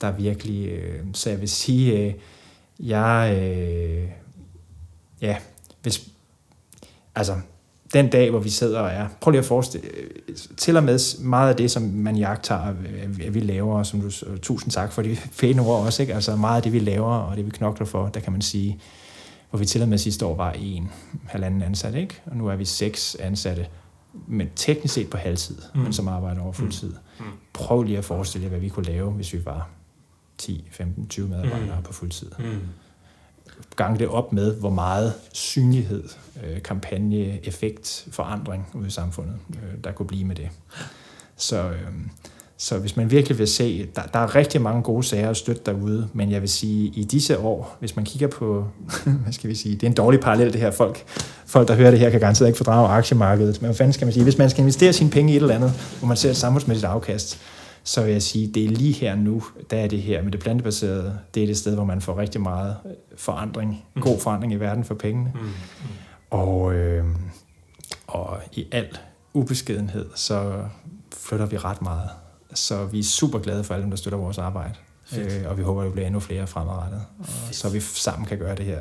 [0.00, 2.14] Der er virkelig, øh, så jeg vil sige, øh,
[2.80, 4.08] jeg, øh,
[5.20, 5.36] ja,
[5.82, 6.08] hvis,
[7.14, 7.36] altså,
[7.92, 11.22] den dag, hvor vi sidder og er, prøv lige at forestille, øh, til og med
[11.22, 14.10] meget af det, som man jagter, at vi laver, som du,
[14.42, 16.14] tusind tak for de pæne ord også, ikke?
[16.14, 18.78] altså meget af det, vi laver, og det, vi knokler for, der kan man sige,
[19.52, 20.90] hvor vi til og med sidste år var en
[21.26, 22.22] halvanden ansat, ikke?
[22.26, 23.66] og nu er vi seks ansatte
[24.26, 25.80] men teknisk set på halvtid, mm.
[25.80, 26.94] men som arbejder over fuld tid.
[27.18, 27.24] Mm.
[27.52, 29.68] Prøv lige at forestille jer, hvad vi kunne lave, hvis vi var
[30.38, 31.82] 10, 15, 20 medarbejdere mm.
[31.82, 32.30] på fuld tid.
[32.38, 32.60] Mm.
[33.76, 36.08] Gang det op med, hvor meget synlighed,
[36.44, 40.48] øh, kampagne, effekt, forandring ude i samfundet, øh, der kunne blive med det.
[41.36, 41.92] Så, øh,
[42.62, 45.62] så hvis man virkelig vil se, der, der er rigtig mange gode sager at støtte
[45.66, 48.66] derude, men jeg vil sige, i disse år, hvis man kigger på,
[49.22, 51.04] hvad skal vi sige, det er en dårlig parallel det her, folk,
[51.46, 54.12] folk der hører det her, kan garanteret ikke fordrage aktiemarkedet, men hvad fanden skal man
[54.12, 56.36] sige, hvis man skal investere sine penge i et eller andet, hvor man ser et
[56.36, 57.40] samfundsmæssigt afkast,
[57.84, 60.40] så vil jeg sige, det er lige her nu, der er det her med det
[60.40, 62.76] plantebaserede, det er det sted, hvor man får rigtig meget
[63.16, 64.02] forandring, mm.
[64.02, 65.32] god forandring i verden for pengene.
[65.34, 65.40] Mm.
[65.40, 65.52] Mm.
[66.30, 67.04] Og, øh,
[68.06, 68.98] og i al
[69.34, 70.52] ubeskedenhed, så
[71.16, 72.08] flytter vi ret meget.
[72.54, 74.74] Så vi er super glade for alle dem, der støtter vores arbejde.
[75.16, 77.02] Øh, og vi håber, at det bliver endnu flere fremadrettet.
[77.18, 78.80] Og så vi sammen kan gøre det her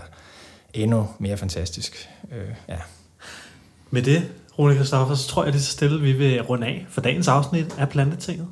[0.74, 2.10] endnu mere fantastisk.
[2.32, 2.78] Øh, ja.
[3.92, 4.30] Med det,
[4.60, 7.28] Rune Kristoffer, så tror jeg, det er så stille, vi vil runde af for dagens
[7.28, 8.48] afsnit af Plantetinget.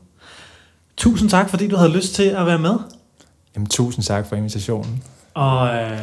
[0.98, 2.76] Tusind tak, fordi du havde lyst til at være med.
[3.56, 5.04] Jamen, tusind tak for invitationen.
[5.34, 6.00] Og øh,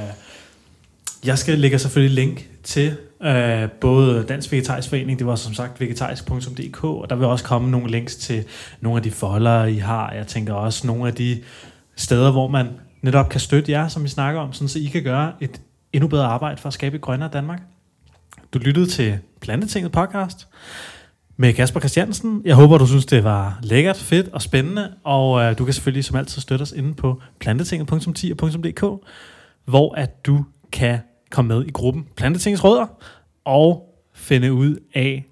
[1.25, 5.81] jeg skal lægge selvfølgelig link til øh, både Dansk Vegetarisk Forening, det var som sagt
[5.81, 8.45] vegetarisk.dk, og der vil også komme nogle links til
[8.81, 10.13] nogle af de folder, I har.
[10.13, 11.43] Jeg tænker også nogle af de
[11.97, 12.69] steder, hvor man
[13.03, 15.61] netop kan støtte jer, som vi snakker om, sådan så I kan gøre et
[15.93, 17.63] endnu bedre arbejde for at skabe et grønnere Danmark.
[18.53, 20.49] Du lyttede til Plantetinget podcast
[21.37, 22.43] med Kasper Christiansen.
[22.45, 26.05] Jeg håber, du synes, det var lækkert, fedt og spændende, og øh, du kan selvfølgelig
[26.05, 28.85] som altid støtte os inde på plantetinget.10.dk,
[29.65, 30.99] hvor at du kan
[31.31, 32.87] komme med i gruppen Plantetingets Rødder
[33.45, 35.25] og finde ud af,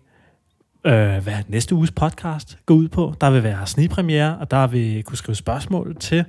[0.86, 3.14] øh, hvad næste uges podcast går ud på.
[3.20, 6.24] Der vil være snigpremiere, og der vil kunne skrive spørgsmål til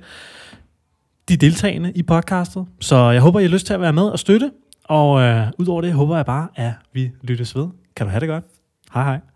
[1.28, 2.66] de deltagende i podcastet.
[2.80, 4.50] Så jeg håber, I har lyst til at være med og støtte.
[4.84, 7.68] Og øh, udover det håber jeg bare, at vi lyttes ved.
[7.96, 8.44] Kan du have det godt?
[8.94, 9.35] Hej hej.